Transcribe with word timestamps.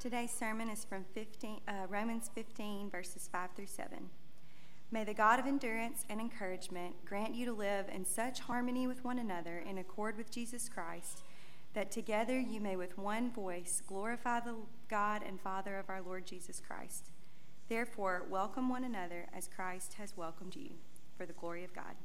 Today's 0.00 0.30
sermon 0.30 0.70
is 0.70 0.84
from 0.84 1.04
15, 1.12 1.58
uh, 1.66 1.72
Romans 1.88 2.30
15, 2.32 2.88
verses 2.88 3.28
5 3.32 3.50
through 3.56 3.66
7. 3.66 4.08
May 4.92 5.02
the 5.02 5.12
God 5.12 5.40
of 5.40 5.46
endurance 5.46 6.04
and 6.08 6.20
encouragement 6.20 7.04
grant 7.04 7.34
you 7.34 7.44
to 7.46 7.52
live 7.52 7.86
in 7.92 8.04
such 8.04 8.38
harmony 8.38 8.86
with 8.86 9.02
one 9.02 9.18
another 9.18 9.58
in 9.58 9.76
accord 9.76 10.16
with 10.16 10.30
Jesus 10.30 10.68
Christ, 10.68 11.24
that 11.74 11.90
together 11.90 12.38
you 12.38 12.60
may 12.60 12.76
with 12.76 12.96
one 12.96 13.32
voice 13.32 13.82
glorify 13.88 14.38
the 14.38 14.54
God 14.88 15.24
and 15.26 15.40
Father 15.40 15.76
of 15.76 15.90
our 15.90 16.00
Lord 16.00 16.26
Jesus 16.26 16.62
Christ. 16.64 17.10
Therefore, 17.68 18.22
welcome 18.30 18.68
one 18.68 18.84
another 18.84 19.26
as 19.36 19.48
Christ 19.48 19.94
has 19.94 20.16
welcomed 20.16 20.54
you, 20.54 20.70
for 21.16 21.26
the 21.26 21.32
glory 21.32 21.64
of 21.64 21.74
God. 21.74 21.96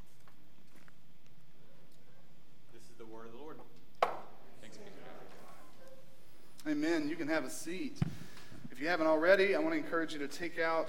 This 2.74 2.86
is 2.86 2.98
the 2.98 3.06
word 3.06 3.28
of 3.28 3.34
the 3.34 3.38
Lord. 3.38 3.58
Thanks 4.62 4.78
be 4.78 4.86
to 4.86 4.90
God. 4.90 5.24
Amen. 6.66 7.10
You 7.10 7.18
can 7.18 7.28
have 7.28 7.44
a 7.44 7.50
seat. 7.50 8.00
If 8.72 8.80
you 8.80 8.88
haven't 8.88 9.08
already, 9.08 9.54
I 9.54 9.60
want 9.60 9.74
to 9.74 9.78
encourage 9.78 10.14
you 10.14 10.20
to 10.20 10.30
take 10.30 10.60
out 10.60 10.88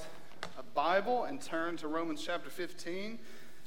a 0.56 0.62
Bible 0.62 1.24
and 1.24 1.41
turn 1.41 1.77
to 1.78 1.88
Romans 1.88 2.23
chapter 2.24 2.48
15. 2.48 3.19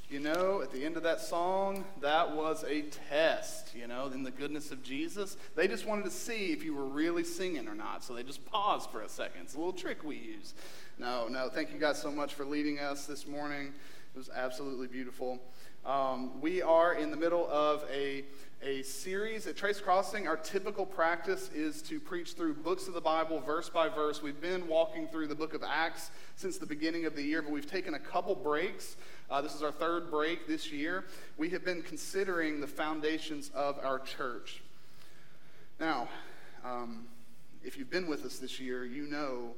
You 0.09 0.21
know, 0.21 0.61
at 0.61 0.71
the 0.71 0.85
end 0.85 0.95
of 0.95 1.03
that 1.03 1.19
song, 1.19 1.83
that 1.99 2.33
was 2.33 2.63
a 2.63 2.83
test, 3.09 3.75
you 3.75 3.87
know, 3.87 4.05
in 4.07 4.23
the 4.23 4.31
goodness 4.31 4.71
of 4.71 4.83
Jesus. 4.83 5.35
They 5.57 5.67
just 5.67 5.85
wanted 5.85 6.05
to 6.05 6.11
see 6.11 6.53
if 6.53 6.63
you 6.63 6.73
were 6.73 6.85
really 6.85 7.25
singing 7.25 7.67
or 7.67 7.75
not. 7.75 8.05
So 8.05 8.13
they 8.13 8.23
just 8.23 8.45
paused 8.45 8.89
for 8.89 9.01
a 9.01 9.09
second. 9.09 9.41
It's 9.41 9.55
a 9.55 9.57
little 9.57 9.73
trick 9.73 10.05
we 10.05 10.15
use. 10.15 10.53
No, 10.97 11.27
no, 11.27 11.49
thank 11.49 11.73
you 11.73 11.77
guys 11.77 12.01
so 12.01 12.09
much 12.09 12.35
for 12.35 12.45
leading 12.45 12.79
us 12.79 13.05
this 13.05 13.27
morning. 13.27 13.73
It 14.15 14.17
was 14.17 14.29
absolutely 14.33 14.87
beautiful. 14.87 15.41
Um, 15.85 16.39
we 16.39 16.61
are 16.61 16.93
in 16.93 17.11
the 17.11 17.17
middle 17.17 17.47
of 17.49 17.83
a, 17.91 18.23
a 18.61 18.81
series 18.81 19.45
at 19.45 19.55
Trace 19.55 19.79
Crossing. 19.79 20.27
Our 20.27 20.37
typical 20.37 20.85
practice 20.85 21.49
is 21.53 21.81
to 21.83 21.99
preach 21.99 22.33
through 22.33 22.55
books 22.55 22.87
of 22.87 22.93
the 22.93 23.01
Bible, 23.01 23.39
verse 23.39 23.69
by 23.69 23.87
verse. 23.87 24.21
We've 24.21 24.41
been 24.41 24.67
walking 24.67 25.07
through 25.07 25.27
the 25.27 25.35
book 25.35 25.53
of 25.53 25.63
Acts 25.63 26.09
since 26.35 26.57
the 26.57 26.65
beginning 26.65 27.05
of 27.05 27.15
the 27.15 27.21
year, 27.21 27.41
but 27.41 27.51
we've 27.51 27.69
taken 27.69 27.93
a 27.93 27.99
couple 27.99 28.33
breaks. 28.35 28.97
Uh, 29.29 29.41
this 29.41 29.53
is 29.53 29.61
our 29.61 29.71
third 29.71 30.09
break 30.09 30.47
this 30.47 30.71
year. 30.71 31.05
We 31.37 31.49
have 31.49 31.63
been 31.63 31.81
considering 31.83 32.59
the 32.59 32.67
foundations 32.67 33.51
of 33.53 33.77
our 33.83 33.99
church. 33.99 34.63
Now, 35.79 36.09
um, 36.65 37.05
if 37.63 37.77
you've 37.77 37.91
been 37.91 38.07
with 38.07 38.25
us 38.25 38.37
this 38.39 38.59
year, 38.59 38.85
you 38.85 39.03
know 39.03 39.51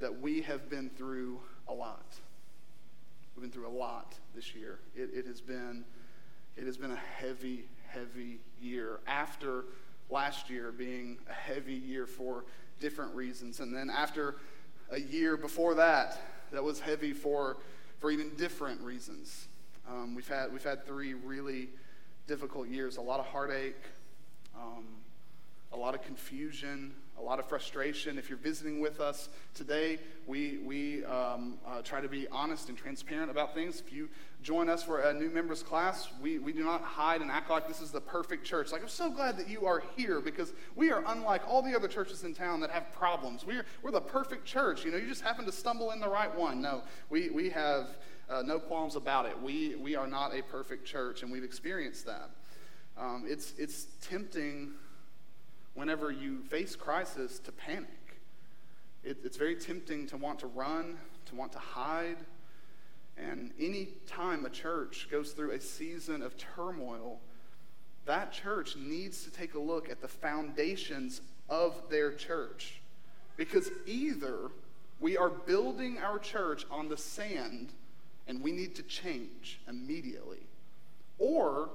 that 0.00 0.20
we 0.20 0.40
have 0.42 0.70
been 0.70 0.88
through 0.90 1.40
a 1.68 1.74
lot. 1.74 2.14
We've 3.34 3.42
been 3.42 3.52
through 3.52 3.68
a 3.68 3.76
lot 3.76 4.14
this 4.34 4.54
year. 4.54 4.78
It, 4.94 5.10
it 5.12 5.26
has 5.26 5.42
been 5.42 5.84
it 6.56 6.64
has 6.64 6.78
been 6.78 6.92
a 6.92 6.96
heavy, 6.96 7.66
heavy 7.88 8.38
year. 8.60 9.00
After 9.06 9.64
last 10.10 10.50
year 10.50 10.72
being 10.72 11.18
a 11.28 11.32
heavy 11.32 11.74
year 11.74 12.06
for 12.06 12.44
different 12.80 13.14
reasons, 13.14 13.60
and 13.60 13.74
then 13.74 13.90
after 13.90 14.36
a 14.90 15.00
year 15.00 15.36
before 15.36 15.74
that, 15.74 16.18
that 16.52 16.62
was 16.62 16.80
heavy 16.80 17.12
for 17.12 17.56
for 17.98 18.10
even 18.10 18.30
different 18.36 18.80
reasons. 18.80 19.48
Um, 19.88 20.14
we've 20.14 20.28
had 20.28 20.52
we've 20.52 20.64
had 20.64 20.86
three 20.86 21.14
really 21.14 21.68
difficult 22.26 22.68
years. 22.68 22.96
A 22.96 23.00
lot 23.00 23.20
of 23.20 23.26
heartache, 23.26 23.82
um, 24.54 24.84
a 25.72 25.76
lot 25.76 25.94
of 25.94 26.02
confusion, 26.02 26.92
a 27.18 27.22
lot 27.22 27.38
of 27.38 27.46
frustration. 27.48 28.18
If 28.18 28.28
you're 28.28 28.38
visiting 28.38 28.80
with 28.80 29.00
us 29.00 29.28
today, 29.54 29.98
we, 30.26 30.58
we 30.58 31.04
um, 31.04 31.58
uh, 31.66 31.80
try 31.82 32.00
to 32.00 32.08
be 32.08 32.28
honest 32.28 32.68
and 32.68 32.76
transparent 32.76 33.30
about 33.30 33.54
things. 33.54 33.80
If 33.84 33.92
you 33.92 34.08
join 34.42 34.68
us 34.68 34.82
for 34.82 35.00
a 35.00 35.14
new 35.14 35.30
members 35.30 35.62
class, 35.62 36.08
we, 36.20 36.38
we 36.38 36.52
do 36.52 36.62
not 36.62 36.82
hide 36.82 37.22
and 37.22 37.30
act 37.30 37.50
like 37.50 37.66
this 37.66 37.80
is 37.80 37.90
the 37.90 38.00
perfect 38.00 38.44
church. 38.44 38.70
Like, 38.70 38.82
I'm 38.82 38.88
so 38.88 39.10
glad 39.10 39.38
that 39.38 39.48
you 39.48 39.66
are 39.66 39.82
here 39.96 40.20
because 40.20 40.52
we 40.74 40.90
are 40.90 41.02
unlike 41.06 41.42
all 41.48 41.62
the 41.62 41.74
other 41.74 41.88
churches 41.88 42.24
in 42.24 42.34
town 42.34 42.60
that 42.60 42.70
have 42.70 42.92
problems. 42.92 43.46
We're, 43.46 43.64
we're 43.82 43.92
the 43.92 44.00
perfect 44.00 44.44
church. 44.44 44.84
You 44.84 44.90
know, 44.90 44.98
you 44.98 45.08
just 45.08 45.22
happen 45.22 45.46
to 45.46 45.52
stumble 45.52 45.92
in 45.92 46.00
the 46.00 46.08
right 46.08 46.34
one. 46.34 46.60
No, 46.60 46.82
we, 47.08 47.30
we 47.30 47.48
have 47.50 47.96
uh, 48.28 48.42
no 48.42 48.58
qualms 48.58 48.96
about 48.96 49.26
it. 49.26 49.40
We, 49.40 49.76
we 49.76 49.96
are 49.96 50.06
not 50.06 50.36
a 50.36 50.42
perfect 50.42 50.84
church, 50.84 51.22
and 51.22 51.32
we've 51.32 51.44
experienced 51.44 52.06
that. 52.06 52.30
Um, 52.98 53.24
it's, 53.26 53.54
it's 53.58 53.86
tempting 54.00 54.72
whenever 55.76 56.10
you 56.10 56.42
face 56.44 56.74
crisis 56.74 57.38
to 57.38 57.52
panic. 57.52 58.20
It, 59.04 59.18
it's 59.22 59.36
very 59.36 59.54
tempting 59.54 60.08
to 60.08 60.16
want 60.16 60.40
to 60.40 60.48
run, 60.48 60.98
to 61.26 61.36
want 61.36 61.52
to 61.52 61.58
hide. 61.58 62.16
And 63.16 63.52
any 63.60 63.90
time 64.06 64.44
a 64.44 64.50
church 64.50 65.08
goes 65.10 65.30
through 65.30 65.52
a 65.52 65.60
season 65.60 66.22
of 66.22 66.36
turmoil, 66.36 67.20
that 68.06 68.32
church 68.32 68.76
needs 68.76 69.22
to 69.24 69.30
take 69.30 69.54
a 69.54 69.58
look 69.58 69.88
at 69.88 70.00
the 70.00 70.08
foundations 70.08 71.20
of 71.48 71.74
their 71.88 72.12
church. 72.12 72.80
Because 73.36 73.70
either 73.86 74.50
we 74.98 75.16
are 75.16 75.28
building 75.30 75.98
our 75.98 76.18
church 76.18 76.64
on 76.70 76.88
the 76.88 76.96
sand 76.96 77.72
and 78.26 78.42
we 78.42 78.50
need 78.50 78.74
to 78.76 78.82
change 78.82 79.60
immediately, 79.68 80.46
or 81.18 81.68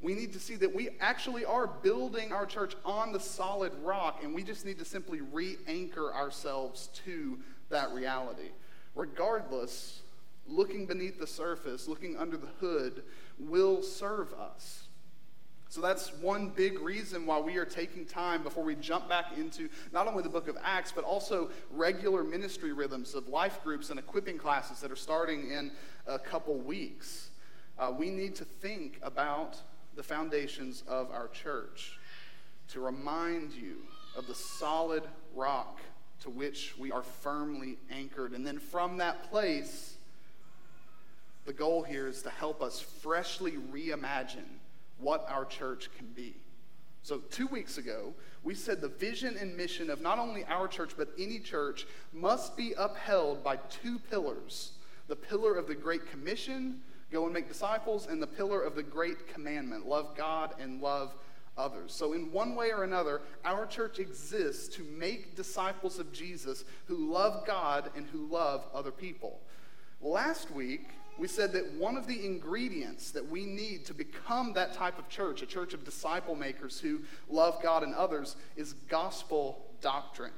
we 0.00 0.14
need 0.14 0.32
to 0.34 0.38
see 0.38 0.56
that 0.56 0.74
we 0.74 0.90
actually 1.00 1.44
are 1.44 1.66
building 1.66 2.32
our 2.32 2.46
church 2.46 2.74
on 2.84 3.12
the 3.12 3.20
solid 3.20 3.72
rock, 3.82 4.22
and 4.22 4.34
we 4.34 4.42
just 4.42 4.66
need 4.66 4.78
to 4.78 4.84
simply 4.84 5.20
re 5.20 5.56
anchor 5.66 6.12
ourselves 6.12 6.88
to 7.04 7.38
that 7.70 7.92
reality. 7.92 8.50
Regardless, 8.94 10.02
looking 10.46 10.86
beneath 10.86 11.18
the 11.18 11.26
surface, 11.26 11.88
looking 11.88 12.16
under 12.16 12.36
the 12.36 12.46
hood, 12.60 13.02
will 13.38 13.82
serve 13.82 14.32
us. 14.34 14.86
So 15.68 15.80
that's 15.80 16.12
one 16.14 16.50
big 16.50 16.78
reason 16.78 17.26
why 17.26 17.40
we 17.40 17.56
are 17.56 17.64
taking 17.64 18.04
time 18.04 18.42
before 18.42 18.62
we 18.62 18.76
jump 18.76 19.08
back 19.08 19.36
into 19.36 19.68
not 19.92 20.06
only 20.06 20.22
the 20.22 20.28
book 20.28 20.46
of 20.46 20.56
Acts, 20.62 20.92
but 20.92 21.04
also 21.04 21.50
regular 21.72 22.22
ministry 22.22 22.72
rhythms 22.72 23.14
of 23.14 23.28
life 23.28 23.62
groups 23.64 23.90
and 23.90 23.98
equipping 23.98 24.38
classes 24.38 24.80
that 24.80 24.92
are 24.92 24.96
starting 24.96 25.50
in 25.50 25.72
a 26.06 26.18
couple 26.18 26.54
weeks. 26.54 27.30
Uh, 27.78 27.92
we 27.96 28.10
need 28.10 28.34
to 28.36 28.44
think 28.44 28.98
about 29.02 29.60
the 29.96 30.02
foundations 30.02 30.84
of 30.86 31.10
our 31.10 31.28
church 31.28 31.98
to 32.68 32.80
remind 32.80 33.52
you 33.52 33.78
of 34.16 34.26
the 34.26 34.34
solid 34.34 35.02
rock 35.34 35.80
to 36.20 36.30
which 36.30 36.76
we 36.78 36.92
are 36.92 37.02
firmly 37.02 37.78
anchored. 37.90 38.32
And 38.32 38.46
then 38.46 38.58
from 38.58 38.98
that 38.98 39.30
place, 39.30 39.96
the 41.44 41.52
goal 41.52 41.82
here 41.82 42.06
is 42.06 42.22
to 42.22 42.30
help 42.30 42.62
us 42.62 42.80
freshly 42.80 43.52
reimagine 43.52 44.58
what 44.98 45.26
our 45.30 45.44
church 45.44 45.88
can 45.96 46.08
be. 46.08 46.34
So, 47.02 47.18
two 47.30 47.46
weeks 47.46 47.78
ago, 47.78 48.14
we 48.42 48.54
said 48.54 48.80
the 48.80 48.88
vision 48.88 49.36
and 49.38 49.56
mission 49.56 49.90
of 49.90 50.00
not 50.00 50.18
only 50.18 50.44
our 50.46 50.66
church, 50.66 50.92
but 50.96 51.10
any 51.16 51.38
church 51.38 51.86
must 52.12 52.56
be 52.56 52.74
upheld 52.76 53.44
by 53.44 53.56
two 53.56 54.00
pillars 54.10 54.72
the 55.06 55.14
pillar 55.14 55.54
of 55.54 55.68
the 55.68 55.74
Great 55.74 56.10
Commission 56.10 56.80
Go 57.16 57.24
and 57.24 57.32
make 57.32 57.48
disciples, 57.48 58.08
and 58.08 58.20
the 58.20 58.26
pillar 58.26 58.60
of 58.60 58.74
the 58.74 58.82
great 58.82 59.32
commandment 59.32 59.88
love 59.88 60.14
God 60.18 60.52
and 60.60 60.82
love 60.82 61.14
others. 61.56 61.94
So, 61.94 62.12
in 62.12 62.30
one 62.30 62.54
way 62.54 62.72
or 62.72 62.84
another, 62.84 63.22
our 63.42 63.64
church 63.64 63.98
exists 63.98 64.68
to 64.76 64.82
make 64.82 65.34
disciples 65.34 65.98
of 65.98 66.12
Jesus 66.12 66.66
who 66.84 67.10
love 67.10 67.46
God 67.46 67.90
and 67.96 68.06
who 68.08 68.26
love 68.26 68.66
other 68.74 68.90
people. 68.90 69.40
Last 70.02 70.50
week, 70.50 70.90
we 71.16 71.26
said 71.26 71.54
that 71.54 71.72
one 71.72 71.96
of 71.96 72.06
the 72.06 72.22
ingredients 72.22 73.12
that 73.12 73.26
we 73.26 73.46
need 73.46 73.86
to 73.86 73.94
become 73.94 74.52
that 74.52 74.74
type 74.74 74.98
of 74.98 75.08
church, 75.08 75.40
a 75.40 75.46
church 75.46 75.72
of 75.72 75.86
disciple 75.86 76.34
makers 76.34 76.78
who 76.78 77.00
love 77.30 77.62
God 77.62 77.82
and 77.82 77.94
others, 77.94 78.36
is 78.56 78.74
gospel 78.90 79.64
doctrine. 79.80 80.34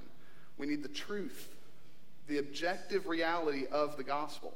We 0.58 0.68
need 0.68 0.84
the 0.84 0.88
truth, 0.90 1.48
the 2.28 2.38
objective 2.38 3.08
reality 3.08 3.66
of 3.66 3.96
the 3.96 4.04
gospel. 4.04 4.52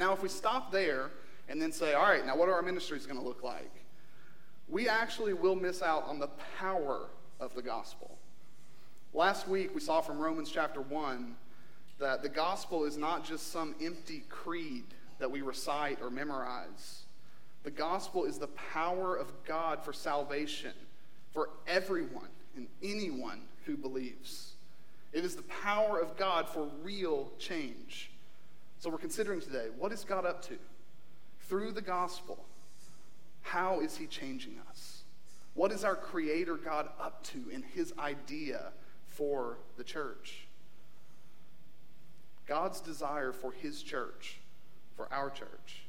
Now, 0.00 0.14
if 0.14 0.22
we 0.22 0.30
stop 0.30 0.72
there 0.72 1.10
and 1.50 1.60
then 1.60 1.72
say, 1.72 1.92
all 1.92 2.04
right, 2.04 2.24
now 2.24 2.34
what 2.34 2.48
are 2.48 2.54
our 2.54 2.62
ministries 2.62 3.04
going 3.04 3.20
to 3.20 3.24
look 3.24 3.42
like? 3.42 3.70
We 4.66 4.88
actually 4.88 5.34
will 5.34 5.54
miss 5.54 5.82
out 5.82 6.06
on 6.06 6.18
the 6.18 6.30
power 6.58 7.10
of 7.38 7.54
the 7.54 7.60
gospel. 7.60 8.16
Last 9.12 9.46
week, 9.46 9.74
we 9.74 9.80
saw 9.82 10.00
from 10.00 10.18
Romans 10.18 10.50
chapter 10.50 10.80
1 10.80 11.36
that 11.98 12.22
the 12.22 12.30
gospel 12.30 12.86
is 12.86 12.96
not 12.96 13.26
just 13.26 13.52
some 13.52 13.74
empty 13.78 14.24
creed 14.30 14.84
that 15.18 15.30
we 15.30 15.42
recite 15.42 16.00
or 16.00 16.08
memorize. 16.08 17.02
The 17.62 17.70
gospel 17.70 18.24
is 18.24 18.38
the 18.38 18.46
power 18.46 19.16
of 19.16 19.30
God 19.44 19.84
for 19.84 19.92
salvation 19.92 20.72
for 21.30 21.50
everyone 21.66 22.30
and 22.56 22.68
anyone 22.82 23.42
who 23.66 23.76
believes. 23.76 24.54
It 25.12 25.26
is 25.26 25.36
the 25.36 25.42
power 25.42 25.98
of 25.98 26.16
God 26.16 26.48
for 26.48 26.70
real 26.82 27.30
change. 27.38 28.09
So 28.80 28.88
we're 28.88 28.96
considering 28.96 29.42
today 29.42 29.66
what 29.76 29.92
is 29.92 30.04
God 30.04 30.24
up 30.24 30.40
to? 30.48 30.56
Through 31.42 31.72
the 31.72 31.82
gospel, 31.82 32.42
how 33.42 33.80
is 33.80 33.98
he 33.98 34.06
changing 34.06 34.58
us? 34.70 35.02
What 35.52 35.70
is 35.70 35.84
our 35.84 35.94
Creator 35.94 36.56
God 36.56 36.88
up 36.98 37.22
to 37.24 37.50
in 37.52 37.62
his 37.62 37.92
idea 37.98 38.72
for 39.06 39.58
the 39.76 39.84
church? 39.84 40.46
God's 42.46 42.80
desire 42.80 43.32
for 43.32 43.52
his 43.52 43.82
church, 43.82 44.38
for 44.96 45.12
our 45.12 45.28
church, 45.28 45.84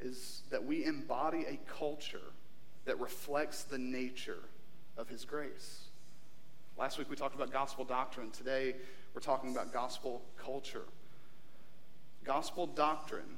is 0.00 0.42
that 0.50 0.64
we 0.64 0.84
embody 0.84 1.44
a 1.48 1.58
culture 1.66 2.32
that 2.84 3.00
reflects 3.00 3.64
the 3.64 3.78
nature 3.78 4.44
of 4.96 5.08
his 5.08 5.24
grace. 5.24 5.80
Last 6.78 6.96
week 6.96 7.10
we 7.10 7.16
talked 7.16 7.34
about 7.34 7.50
gospel 7.50 7.84
doctrine. 7.84 8.30
Today 8.30 8.76
we're 9.14 9.20
talking 9.20 9.50
about 9.50 9.72
gospel 9.72 10.22
culture. 10.36 10.84
Gospel 12.24 12.66
doctrine, 12.66 13.36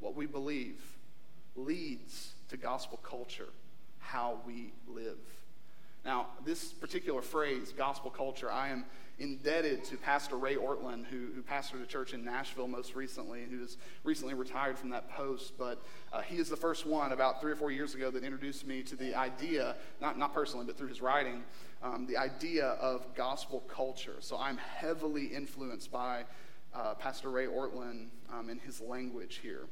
what 0.00 0.14
we 0.14 0.26
believe, 0.26 0.82
leads 1.56 2.32
to 2.48 2.56
gospel 2.56 2.98
culture, 3.02 3.48
how 3.98 4.38
we 4.46 4.72
live. 4.86 5.18
Now, 6.04 6.26
this 6.44 6.72
particular 6.72 7.22
phrase, 7.22 7.72
gospel 7.76 8.10
culture, 8.10 8.50
I 8.50 8.68
am 8.68 8.84
indebted 9.18 9.84
to 9.84 9.96
Pastor 9.96 10.36
Ray 10.36 10.56
Ortlund, 10.56 11.06
who, 11.06 11.28
who 11.34 11.42
pastored 11.42 11.82
a 11.82 11.86
church 11.86 12.12
in 12.12 12.24
Nashville 12.24 12.66
most 12.66 12.96
recently, 12.96 13.44
who 13.48 13.60
has 13.60 13.76
recently 14.02 14.34
retired 14.34 14.76
from 14.76 14.90
that 14.90 15.08
post. 15.10 15.56
But 15.56 15.80
uh, 16.12 16.22
he 16.22 16.38
is 16.38 16.48
the 16.48 16.56
first 16.56 16.86
one 16.86 17.12
about 17.12 17.40
three 17.40 17.52
or 17.52 17.56
four 17.56 17.70
years 17.70 17.94
ago 17.94 18.10
that 18.10 18.24
introduced 18.24 18.66
me 18.66 18.82
to 18.82 18.96
the 18.96 19.14
idea, 19.14 19.76
not, 20.00 20.18
not 20.18 20.34
personally, 20.34 20.66
but 20.66 20.76
through 20.76 20.88
his 20.88 21.00
writing, 21.00 21.44
um, 21.82 22.06
the 22.06 22.16
idea 22.16 22.66
of 22.66 23.06
gospel 23.14 23.60
culture. 23.68 24.16
So 24.20 24.36
I'm 24.38 24.56
heavily 24.56 25.26
influenced 25.26 25.92
by 25.92 26.24
uh, 26.74 26.94
Pastor 26.94 27.30
Ray 27.30 27.46
Ortlund 27.46 28.08
um, 28.32 28.48
and 28.48 28.60
his 28.60 28.80
language 28.80 29.40
here 29.42 29.66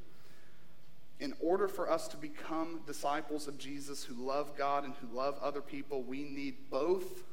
in 1.20 1.35
order 1.38 1.69
for 1.69 1.91
us 1.91 2.08
to 2.08 2.17
become 2.17 2.81
disciples 2.87 3.47
of 3.47 3.58
Jesus 3.58 4.02
who 4.02 4.14
love 4.14 4.56
God 4.56 4.85
and 4.85 4.94
who 4.94 5.14
love 5.14 5.38
other 5.43 5.61
people, 5.61 6.02
we 6.02 6.25
need 6.25 6.70
both, 6.70 7.25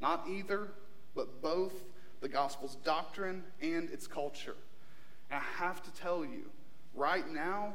not 0.00 0.24
either, 0.30 0.68
but 1.16 1.42
both 1.42 1.72
the 2.20 2.28
gospel's 2.28 2.76
doctrine 2.76 3.42
and 3.60 3.90
its 3.90 4.06
culture. 4.06 4.54
And 5.30 5.40
I 5.40 5.64
have 5.64 5.82
to 5.82 5.90
tell 6.00 6.24
you, 6.24 6.48
right 6.94 7.28
now, 7.28 7.74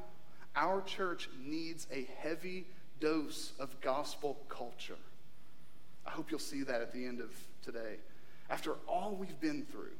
our 0.55 0.81
church 0.81 1.29
needs 1.43 1.87
a 1.91 2.07
heavy 2.21 2.65
dose 3.01 3.51
of 3.59 3.79
gospel 3.81 4.37
culture. 4.47 4.97
I 6.05 6.11
hope 6.11 6.31
you'll 6.31 6.39
see 6.39 6.63
that 6.63 6.81
at 6.81 6.93
the 6.93 7.05
end 7.05 7.19
of 7.19 7.31
today. 7.61 7.97
After 8.49 8.75
all 8.87 9.15
we've 9.19 9.39
been 9.41 9.65
through, 9.71 9.91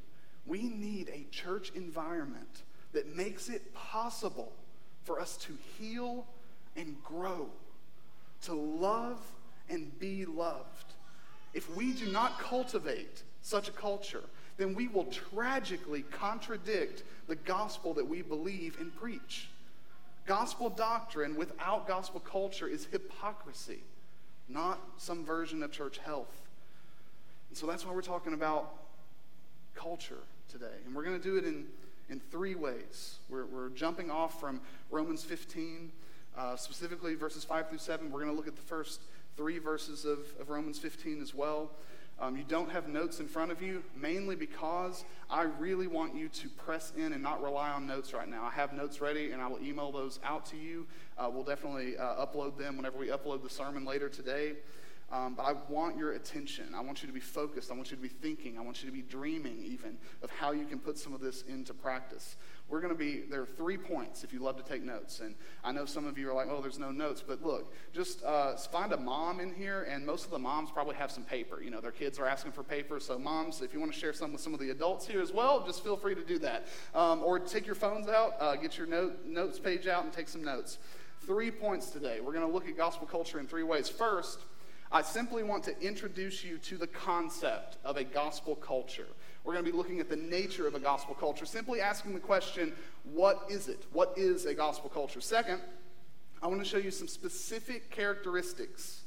we 0.50 0.62
need 0.64 1.08
a 1.14 1.24
church 1.30 1.70
environment 1.76 2.62
that 2.92 3.14
makes 3.16 3.48
it 3.48 3.72
possible 3.72 4.52
for 5.04 5.20
us 5.20 5.36
to 5.36 5.56
heal 5.78 6.26
and 6.76 6.96
grow, 7.04 7.46
to 8.42 8.52
love 8.52 9.20
and 9.70 9.96
be 10.00 10.24
loved. 10.24 10.94
If 11.54 11.74
we 11.76 11.92
do 11.92 12.10
not 12.10 12.40
cultivate 12.40 13.22
such 13.42 13.68
a 13.68 13.72
culture, 13.72 14.24
then 14.56 14.74
we 14.74 14.88
will 14.88 15.04
tragically 15.04 16.02
contradict 16.02 17.04
the 17.28 17.36
gospel 17.36 17.94
that 17.94 18.08
we 18.08 18.20
believe 18.20 18.76
and 18.80 18.94
preach. 18.96 19.48
Gospel 20.26 20.68
doctrine 20.68 21.36
without 21.36 21.86
gospel 21.86 22.18
culture 22.18 22.66
is 22.66 22.88
hypocrisy, 22.90 23.78
not 24.48 24.80
some 24.96 25.24
version 25.24 25.62
of 25.62 25.70
church 25.70 25.98
health. 25.98 26.42
And 27.48 27.56
so 27.56 27.68
that's 27.68 27.86
why 27.86 27.92
we're 27.92 28.02
talking 28.02 28.34
about 28.34 28.74
culture 29.76 30.18
today. 30.50 30.66
And 30.84 30.94
we're 30.94 31.04
going 31.04 31.18
to 31.18 31.22
do 31.22 31.36
it 31.36 31.44
in 31.44 31.66
in 32.10 32.20
three 32.30 32.56
ways. 32.56 33.18
We're, 33.28 33.46
we're 33.46 33.70
jumping 33.70 34.10
off 34.10 34.40
from 34.40 34.60
Romans 34.90 35.22
15, 35.22 35.92
uh, 36.36 36.56
specifically 36.56 37.14
verses 37.14 37.44
5 37.44 37.68
through 37.68 37.78
7. 37.78 38.10
We're 38.10 38.20
going 38.20 38.32
to 38.32 38.36
look 38.36 38.48
at 38.48 38.56
the 38.56 38.62
first 38.62 39.00
three 39.36 39.58
verses 39.58 40.04
of, 40.04 40.18
of 40.40 40.50
Romans 40.50 40.78
15 40.78 41.22
as 41.22 41.34
well. 41.34 41.70
Um, 42.18 42.36
you 42.36 42.44
don't 42.46 42.70
have 42.70 42.86
notes 42.86 43.20
in 43.20 43.28
front 43.28 43.50
of 43.50 43.62
you, 43.62 43.82
mainly 43.96 44.36
because 44.36 45.04
I 45.30 45.44
really 45.44 45.86
want 45.86 46.14
you 46.14 46.28
to 46.28 46.48
press 46.50 46.92
in 46.94 47.14
and 47.14 47.22
not 47.22 47.42
rely 47.42 47.70
on 47.70 47.86
notes 47.86 48.12
right 48.12 48.28
now. 48.28 48.44
I 48.44 48.50
have 48.50 48.74
notes 48.74 49.00
ready, 49.00 49.30
and 49.30 49.40
I 49.40 49.46
will 49.46 49.62
email 49.62 49.90
those 49.90 50.20
out 50.22 50.44
to 50.46 50.56
you. 50.56 50.86
Uh, 51.16 51.30
we'll 51.32 51.44
definitely 51.44 51.96
uh, 51.96 52.26
upload 52.26 52.58
them 52.58 52.76
whenever 52.76 52.98
we 52.98 53.06
upload 53.06 53.42
the 53.42 53.48
sermon 53.48 53.86
later 53.86 54.10
today. 54.10 54.52
Um, 55.12 55.34
but 55.34 55.42
I 55.42 55.54
want 55.68 55.96
your 55.96 56.12
attention. 56.12 56.72
I 56.74 56.80
want 56.80 57.02
you 57.02 57.08
to 57.08 57.12
be 57.12 57.20
focused. 57.20 57.72
I 57.72 57.74
want 57.74 57.90
you 57.90 57.96
to 57.96 58.02
be 58.02 58.08
thinking. 58.08 58.58
I 58.58 58.60
want 58.60 58.82
you 58.82 58.88
to 58.88 58.94
be 58.94 59.02
dreaming, 59.02 59.60
even, 59.64 59.98
of 60.22 60.30
how 60.30 60.52
you 60.52 60.64
can 60.64 60.78
put 60.78 60.98
some 60.98 61.12
of 61.12 61.20
this 61.20 61.42
into 61.42 61.74
practice. 61.74 62.36
We're 62.68 62.80
going 62.80 62.92
to 62.92 62.98
be, 62.98 63.22
there 63.28 63.42
are 63.42 63.46
three 63.46 63.76
points 63.76 64.22
if 64.22 64.32
you 64.32 64.38
love 64.38 64.56
to 64.56 64.62
take 64.62 64.84
notes. 64.84 65.18
And 65.18 65.34
I 65.64 65.72
know 65.72 65.84
some 65.84 66.06
of 66.06 66.16
you 66.16 66.30
are 66.30 66.34
like, 66.34 66.46
oh, 66.48 66.60
there's 66.62 66.78
no 66.78 66.92
notes. 66.92 67.24
But 67.26 67.42
look, 67.42 67.74
just 67.92 68.22
uh, 68.22 68.54
find 68.54 68.92
a 68.92 68.96
mom 68.96 69.40
in 69.40 69.52
here, 69.52 69.82
and 69.90 70.06
most 70.06 70.24
of 70.24 70.30
the 70.30 70.38
moms 70.38 70.70
probably 70.70 70.94
have 70.94 71.10
some 71.10 71.24
paper. 71.24 71.60
You 71.60 71.72
know, 71.72 71.80
their 71.80 71.90
kids 71.90 72.20
are 72.20 72.26
asking 72.26 72.52
for 72.52 72.62
paper. 72.62 73.00
So, 73.00 73.18
moms, 73.18 73.62
if 73.62 73.74
you 73.74 73.80
want 73.80 73.92
to 73.92 73.98
share 73.98 74.12
some 74.12 74.30
with 74.30 74.40
some 74.40 74.54
of 74.54 74.60
the 74.60 74.70
adults 74.70 75.08
here 75.08 75.20
as 75.20 75.32
well, 75.32 75.66
just 75.66 75.82
feel 75.82 75.96
free 75.96 76.14
to 76.14 76.24
do 76.24 76.38
that. 76.38 76.68
Um, 76.94 77.24
or 77.24 77.40
take 77.40 77.66
your 77.66 77.74
phones 77.74 78.06
out, 78.06 78.34
uh, 78.38 78.54
get 78.54 78.78
your 78.78 78.86
note, 78.86 79.26
notes 79.26 79.58
page 79.58 79.88
out, 79.88 80.04
and 80.04 80.12
take 80.12 80.28
some 80.28 80.44
notes. 80.44 80.78
Three 81.26 81.50
points 81.50 81.90
today. 81.90 82.20
We're 82.20 82.32
going 82.32 82.46
to 82.46 82.52
look 82.52 82.68
at 82.68 82.76
gospel 82.76 83.08
culture 83.08 83.40
in 83.40 83.48
three 83.48 83.64
ways. 83.64 83.88
First, 83.88 84.38
I 84.92 85.02
simply 85.02 85.44
want 85.44 85.62
to 85.64 85.80
introduce 85.80 86.42
you 86.42 86.58
to 86.58 86.76
the 86.76 86.88
concept 86.88 87.76
of 87.84 87.96
a 87.96 88.02
gospel 88.02 88.56
culture. 88.56 89.06
We're 89.44 89.52
going 89.52 89.64
to 89.64 89.70
be 89.70 89.76
looking 89.76 90.00
at 90.00 90.08
the 90.08 90.16
nature 90.16 90.66
of 90.66 90.74
a 90.74 90.80
gospel 90.80 91.14
culture, 91.14 91.46
simply 91.46 91.80
asking 91.80 92.12
the 92.12 92.20
question, 92.20 92.72
what 93.04 93.46
is 93.48 93.68
it? 93.68 93.86
What 93.92 94.14
is 94.16 94.46
a 94.46 94.54
gospel 94.54 94.90
culture? 94.90 95.20
Second, 95.20 95.60
I 96.42 96.48
want 96.48 96.60
to 96.60 96.68
show 96.68 96.76
you 96.76 96.90
some 96.90 97.06
specific 97.06 97.90
characteristics, 97.90 99.02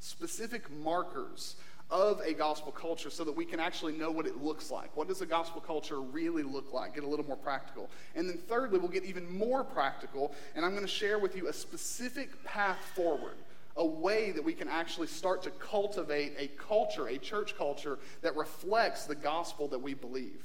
specific 0.00 0.68
markers 0.82 1.54
of 1.92 2.20
a 2.20 2.32
gospel 2.34 2.72
culture 2.72 3.10
so 3.10 3.22
that 3.22 3.32
we 3.32 3.44
can 3.44 3.60
actually 3.60 3.92
know 3.92 4.10
what 4.10 4.26
it 4.26 4.42
looks 4.42 4.70
like. 4.70 4.96
What 4.96 5.06
does 5.06 5.20
a 5.22 5.26
gospel 5.26 5.60
culture 5.60 6.00
really 6.00 6.42
look 6.42 6.72
like? 6.72 6.94
Get 6.94 7.04
a 7.04 7.08
little 7.08 7.26
more 7.26 7.36
practical. 7.36 7.88
And 8.16 8.28
then, 8.28 8.38
thirdly, 8.48 8.80
we'll 8.80 8.88
get 8.88 9.04
even 9.04 9.30
more 9.36 9.62
practical, 9.62 10.34
and 10.56 10.64
I'm 10.64 10.72
going 10.72 10.82
to 10.82 10.88
share 10.88 11.20
with 11.20 11.36
you 11.36 11.48
a 11.48 11.52
specific 11.52 12.44
path 12.44 12.78
forward 12.96 13.36
a 13.80 13.84
way 13.84 14.30
that 14.30 14.44
we 14.44 14.52
can 14.52 14.68
actually 14.68 15.06
start 15.06 15.42
to 15.42 15.50
cultivate 15.50 16.34
a 16.38 16.48
culture, 16.48 17.08
a 17.08 17.16
church 17.16 17.56
culture 17.56 17.98
that 18.20 18.36
reflects 18.36 19.06
the 19.06 19.14
gospel 19.14 19.66
that 19.68 19.80
we 19.80 19.94
believe. 19.94 20.44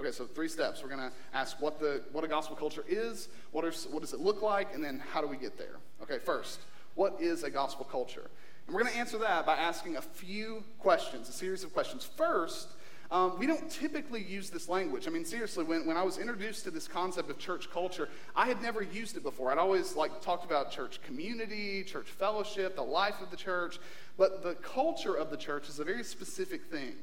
Okay, 0.00 0.10
so 0.10 0.26
three 0.26 0.48
steps. 0.48 0.82
We're 0.82 0.88
going 0.88 1.10
to 1.10 1.12
ask 1.32 1.60
what, 1.62 1.78
the, 1.78 2.02
what 2.10 2.24
a 2.24 2.28
gospel 2.28 2.56
culture 2.56 2.84
is, 2.88 3.28
what, 3.52 3.64
are, 3.64 3.70
what 3.90 4.00
does 4.00 4.12
it 4.12 4.20
look 4.20 4.42
like, 4.42 4.74
and 4.74 4.82
then 4.82 5.00
how 5.12 5.20
do 5.20 5.28
we 5.28 5.36
get 5.36 5.56
there? 5.56 5.76
Okay, 6.02 6.18
first, 6.18 6.58
what 6.96 7.16
is 7.20 7.44
a 7.44 7.50
gospel 7.50 7.84
culture? 7.84 8.28
And 8.66 8.74
we're 8.74 8.82
going 8.82 8.92
to 8.92 8.98
answer 8.98 9.18
that 9.18 9.46
by 9.46 9.54
asking 9.54 9.96
a 9.96 10.02
few 10.02 10.64
questions, 10.80 11.28
a 11.28 11.32
series 11.32 11.62
of 11.62 11.72
questions. 11.72 12.04
First, 12.04 12.68
um, 13.12 13.38
we 13.38 13.46
don't 13.46 13.70
typically 13.70 14.22
use 14.22 14.48
this 14.48 14.70
language. 14.70 15.06
I 15.06 15.10
mean, 15.10 15.26
seriously, 15.26 15.64
when, 15.64 15.84
when 15.84 15.98
I 15.98 16.02
was 16.02 16.16
introduced 16.16 16.64
to 16.64 16.70
this 16.70 16.88
concept 16.88 17.28
of 17.28 17.38
church 17.38 17.70
culture, 17.70 18.08
I 18.34 18.46
had 18.46 18.62
never 18.62 18.82
used 18.82 19.18
it 19.18 19.22
before. 19.22 19.52
I'd 19.52 19.58
always 19.58 19.94
like 19.94 20.22
talked 20.22 20.46
about 20.46 20.70
church 20.70 20.98
community, 21.02 21.84
church 21.84 22.06
fellowship, 22.06 22.74
the 22.74 22.82
life 22.82 23.20
of 23.20 23.30
the 23.30 23.36
church, 23.36 23.78
but 24.16 24.42
the 24.42 24.54
culture 24.54 25.14
of 25.14 25.30
the 25.30 25.36
church 25.36 25.68
is 25.68 25.78
a 25.78 25.84
very 25.84 26.04
specific 26.04 26.70
thing. 26.70 26.94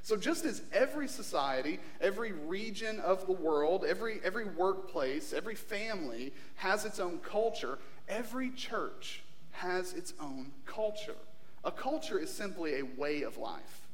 So, 0.00 0.16
just 0.16 0.46
as 0.46 0.62
every 0.72 1.06
society, 1.06 1.80
every 2.00 2.32
region 2.32 2.98
of 3.00 3.26
the 3.26 3.34
world, 3.34 3.84
every, 3.86 4.20
every 4.24 4.46
workplace, 4.46 5.34
every 5.34 5.54
family 5.54 6.32
has 6.54 6.86
its 6.86 6.98
own 6.98 7.18
culture, 7.18 7.78
every 8.08 8.50
church 8.52 9.22
has 9.50 9.92
its 9.92 10.14
own 10.18 10.50
culture. 10.64 11.16
A 11.62 11.70
culture 11.70 12.18
is 12.18 12.32
simply 12.32 12.78
a 12.78 12.84
way 12.84 13.20
of 13.20 13.36
life 13.36 13.87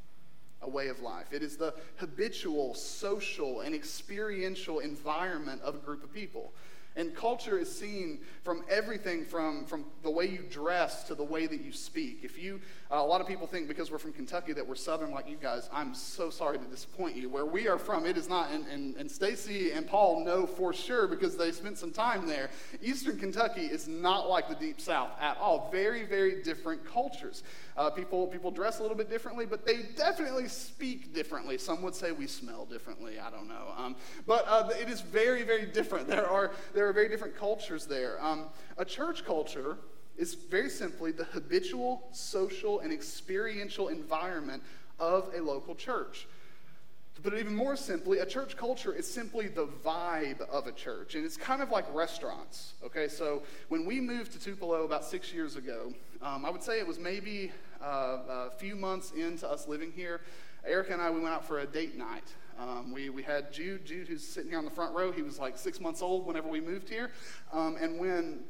a 0.65 0.69
way 0.69 0.89
of 0.89 1.01
life. 1.01 1.33
It 1.33 1.43
is 1.43 1.57
the 1.57 1.75
habitual, 1.97 2.75
social, 2.75 3.61
and 3.61 3.75
experiential 3.75 4.81
environment 4.81 5.63
of 5.63 5.75
a 5.75 5.79
group 5.79 6.03
of 6.03 6.13
people. 6.13 6.53
And 6.97 7.15
culture 7.15 7.59
is 7.59 7.77
seen 7.77 8.21
from 8.45 8.65
everything 8.71 9.25
from, 9.25 9.67
from 9.67 9.85
the 10.03 10.11
way 10.11 10.27
you 10.27 10.45
dress 10.49 11.05
to 11.05 11.15
the 11.15 11.25
way 11.25 11.47
that 11.47 11.61
you 11.61 11.73
speak. 11.73 12.21
If 12.23 12.41
you, 12.41 12.61
uh, 12.95 13.03
a 13.03 13.03
lot 13.03 13.21
of 13.21 13.27
people 13.27 13.47
think 13.47 13.67
because 13.67 13.91
we're 13.91 13.99
from 13.99 14.13
Kentucky 14.13 14.53
that 14.53 14.67
we're 14.67 14.77
Southern 14.77 15.11
like 15.11 15.29
you 15.29 15.37
guys. 15.37 15.69
I'm 15.73 15.95
so 15.95 16.31
sorry 16.31 16.59
to 16.59 16.65
disappoint 16.67 17.17
you. 17.17 17.29
Where 17.29 17.45
we 17.45 17.67
are 17.67 17.79
from, 17.79 18.07
it 18.07 18.17
is 18.17 18.29
not. 18.29 18.53
And, 18.53 18.67
and, 18.69 18.95
and 18.97 19.11
Stacy 19.11 19.73
and 19.73 19.87
Paul 19.87 20.25
know 20.25 20.47
for 20.47 20.73
sure 20.73 21.09
because 21.09 21.37
they 21.37 21.51
spent 21.51 21.77
some 21.77 21.91
time 21.91 22.27
there. 22.27 22.51
Eastern 22.83 23.19
Kentucky 23.19 23.63
is 23.63 23.89
not 23.89 24.29
like 24.29 24.49
the 24.49 24.55
Deep 24.55 24.81
South 24.81 25.11
at 25.21 25.37
all. 25.39 25.71
Very, 25.73 26.05
very 26.05 26.43
different 26.43 26.85
cultures. 26.87 27.43
Uh, 27.77 27.91
people, 27.91 28.29
people 28.29 28.53
dress 28.53 28.79
a 28.79 28.83
little 28.83 28.97
bit 28.97 29.11
differently, 29.11 29.45
but 29.45 29.67
they 29.67 29.83
definitely 29.97 30.47
speak 30.47 31.13
differently. 31.13 31.59
Some 31.59 31.83
would 31.83 31.97
say 31.97 32.13
we 32.13 32.29
smell 32.29 32.65
differently. 32.65 33.19
I 33.19 33.31
don't 33.31 33.49
know. 33.49 33.73
Um, 33.77 33.97
but 34.25 34.45
uh, 34.47 34.69
it 34.81 34.89
is 34.89 35.01
very, 35.01 35.43
very 35.43 35.67
different. 35.67 36.07
There 36.07 36.29
are, 36.29 36.53
there 36.75 36.89
are 36.89 36.93
very 36.93 37.09
different 37.09 37.37
cultures 37.37 37.87
there. 37.87 38.23
Um, 38.25 38.47
a 38.79 38.85
church 38.85 39.25
culture 39.25 39.79
is 40.17 40.35
very 40.35 40.71
simply 40.71 41.13
the 41.13 41.25
habitual, 41.25 42.09
social, 42.13 42.81
and 42.81 42.93
experiential 42.93 43.89
environment 43.89 44.63
of 44.99 45.33
a 45.35 45.41
local 45.41 45.75
church. 45.75 46.27
To 47.17 47.21
put 47.21 47.33
it 47.33 47.41
even 47.41 47.55
more 47.55 47.77
simply, 47.77 48.19
a 48.19 48.27
church 48.27 48.57
culture 48.57 48.93
is 48.93 49.11
simply 49.11 49.47
the 49.47 49.67
vibe 49.67 50.41
of 50.49 50.67
a 50.67 50.73
church. 50.73 51.15
And 51.15 51.25
it's 51.25 51.37
kind 51.37 51.63
of 51.63 51.71
like 51.71 51.85
restaurants. 51.95 52.75
Okay, 52.85 53.07
so 53.07 53.43
when 53.69 53.85
we 53.85 54.01
moved 54.01 54.33
to 54.33 54.41
Tupelo 54.41 54.85
about 54.85 55.05
six 55.05 55.33
years 55.33 55.55
ago, 55.57 55.93
um, 56.23 56.45
I 56.45 56.51
would 56.51 56.63
say 56.63 56.81
it 56.81 56.87
was 56.87 56.99
maybe 56.99 57.53
uh, 57.83 58.19
a 58.29 58.51
few 58.57 58.75
months 58.75 59.13
into 59.13 59.49
us 59.49 59.69
living 59.69 59.93
here. 59.95 60.23
Erica 60.67 60.93
and 60.93 61.03
I, 61.03 61.11
we 61.11 61.21
went 61.21 61.35
out 61.35 61.47
for 61.47 61.61
a 61.61 61.67
date 61.67 61.97
night. 61.97 62.25
Um, 62.59 62.93
we, 62.93 63.11
we 63.11 63.23
had 63.23 63.53
Jude, 63.53 63.85
Jude, 63.85 64.09
who's 64.09 64.27
sitting 64.27 64.51
here 64.51 64.59
on 64.59 64.65
the 64.65 64.71
front 64.71 64.95
row. 64.95 65.13
He 65.13 65.23
was 65.23 65.39
like 65.39 65.59
six 65.59 65.81
months 65.81 66.03
old 66.03 66.27
whenever 66.27 66.49
we 66.49 66.61
moved 66.61 66.89
here. 66.89 67.11
Um, 67.53 67.77
and 67.81 67.99
when 67.99 68.41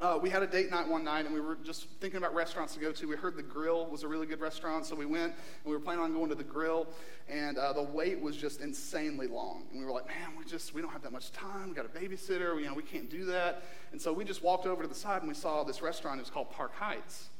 uh, 0.00 0.18
we 0.20 0.30
had 0.30 0.42
a 0.42 0.46
date 0.46 0.70
night 0.70 0.86
one 0.86 1.02
night 1.02 1.24
and 1.24 1.34
we 1.34 1.40
were 1.40 1.56
just 1.64 1.88
thinking 2.00 2.18
about 2.18 2.32
restaurants 2.34 2.74
to 2.74 2.80
go 2.80 2.92
to. 2.92 3.08
We 3.08 3.16
heard 3.16 3.36
the 3.36 3.42
grill 3.42 3.86
was 3.86 4.04
a 4.04 4.08
really 4.08 4.26
good 4.26 4.40
restaurant, 4.40 4.86
so 4.86 4.94
we 4.94 5.06
went 5.06 5.32
and 5.32 5.64
we 5.64 5.72
were 5.72 5.80
planning 5.80 6.04
on 6.04 6.12
going 6.12 6.28
to 6.28 6.36
the 6.36 6.44
grill. 6.44 6.86
And 7.28 7.58
uh, 7.58 7.72
the 7.72 7.82
wait 7.82 8.20
was 8.20 8.36
just 8.36 8.60
insanely 8.60 9.26
long. 9.26 9.64
And 9.70 9.80
we 9.80 9.84
were 9.84 9.92
like, 9.92 10.06
man, 10.06 10.36
we 10.38 10.44
just, 10.44 10.72
we 10.72 10.80
don't 10.80 10.92
have 10.92 11.02
that 11.02 11.12
much 11.12 11.32
time. 11.32 11.70
We 11.70 11.74
got 11.74 11.84
a 11.84 11.88
babysitter. 11.88 12.54
We, 12.54 12.62
you 12.62 12.68
know, 12.68 12.74
we 12.74 12.84
can't 12.84 13.10
do 13.10 13.24
that. 13.26 13.64
And 13.90 14.00
so 14.00 14.12
we 14.12 14.24
just 14.24 14.42
walked 14.42 14.66
over 14.66 14.82
to 14.82 14.88
the 14.88 14.94
side 14.94 15.22
and 15.22 15.28
we 15.28 15.34
saw 15.34 15.64
this 15.64 15.82
restaurant. 15.82 16.18
It 16.18 16.22
was 16.22 16.30
called 16.30 16.50
Park 16.52 16.74
Heights. 16.74 17.30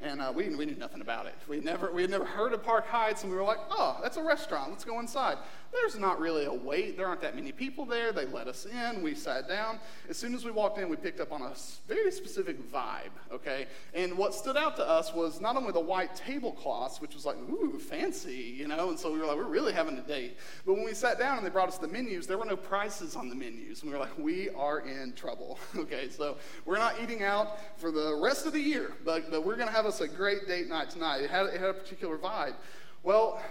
And 0.00 0.20
uh, 0.20 0.32
we, 0.34 0.48
we 0.54 0.66
knew 0.66 0.74
nothing 0.74 1.00
about 1.00 1.26
it. 1.26 1.34
We 1.48 1.60
never, 1.60 1.90
we 1.90 2.02
had 2.02 2.10
never 2.10 2.24
heard 2.24 2.52
of 2.52 2.62
Park 2.62 2.86
Heights, 2.86 3.22
and 3.22 3.30
we 3.30 3.38
were 3.38 3.44
like, 3.44 3.60
oh, 3.70 3.98
that's 4.02 4.16
a 4.16 4.22
restaurant. 4.22 4.70
Let's 4.70 4.84
go 4.84 5.00
inside. 5.00 5.38
There's 5.74 5.98
not 5.98 6.20
really 6.20 6.44
a 6.44 6.52
wait. 6.52 6.96
There 6.96 7.06
aren't 7.06 7.20
that 7.22 7.34
many 7.34 7.50
people 7.50 7.84
there. 7.84 8.12
They 8.12 8.26
let 8.26 8.46
us 8.46 8.64
in. 8.64 9.02
We 9.02 9.14
sat 9.14 9.48
down. 9.48 9.80
As 10.08 10.16
soon 10.16 10.34
as 10.34 10.44
we 10.44 10.52
walked 10.52 10.78
in, 10.78 10.88
we 10.88 10.96
picked 10.96 11.20
up 11.20 11.32
on 11.32 11.42
a 11.42 11.52
very 11.88 12.12
specific 12.12 12.70
vibe, 12.70 13.10
okay? 13.32 13.66
And 13.92 14.16
what 14.16 14.34
stood 14.34 14.56
out 14.56 14.76
to 14.76 14.88
us 14.88 15.12
was 15.12 15.40
not 15.40 15.56
only 15.56 15.72
the 15.72 15.80
white 15.80 16.14
tablecloths, 16.14 17.00
which 17.00 17.14
was 17.14 17.26
like, 17.26 17.36
ooh, 17.50 17.78
fancy, 17.78 18.54
you 18.56 18.68
know? 18.68 18.90
And 18.90 18.98
so 18.98 19.12
we 19.12 19.18
were 19.18 19.26
like, 19.26 19.36
we're 19.36 19.44
really 19.44 19.72
having 19.72 19.98
a 19.98 20.02
date. 20.02 20.38
But 20.64 20.74
when 20.74 20.84
we 20.84 20.94
sat 20.94 21.18
down 21.18 21.38
and 21.38 21.46
they 21.46 21.50
brought 21.50 21.68
us 21.68 21.78
the 21.78 21.88
menus, 21.88 22.26
there 22.26 22.38
were 22.38 22.44
no 22.44 22.56
prices 22.56 23.16
on 23.16 23.28
the 23.28 23.34
menus. 23.34 23.82
And 23.82 23.90
we 23.90 23.98
were 23.98 24.04
like, 24.04 24.16
we 24.16 24.50
are 24.50 24.80
in 24.80 25.12
trouble, 25.14 25.58
okay? 25.76 26.08
So 26.08 26.36
we're 26.64 26.78
not 26.78 27.02
eating 27.02 27.24
out 27.24 27.58
for 27.78 27.90
the 27.90 28.16
rest 28.22 28.46
of 28.46 28.52
the 28.52 28.60
year, 28.60 28.92
but, 29.04 29.30
but 29.30 29.44
we're 29.44 29.56
going 29.56 29.68
to 29.68 29.74
have 29.74 29.86
us 29.86 30.00
a 30.00 30.08
great 30.08 30.46
date 30.46 30.68
night 30.68 30.90
tonight. 30.90 31.22
It 31.22 31.30
had, 31.30 31.46
it 31.46 31.60
had 31.60 31.70
a 31.70 31.74
particular 31.74 32.16
vibe. 32.16 32.54
Well, 33.02 33.42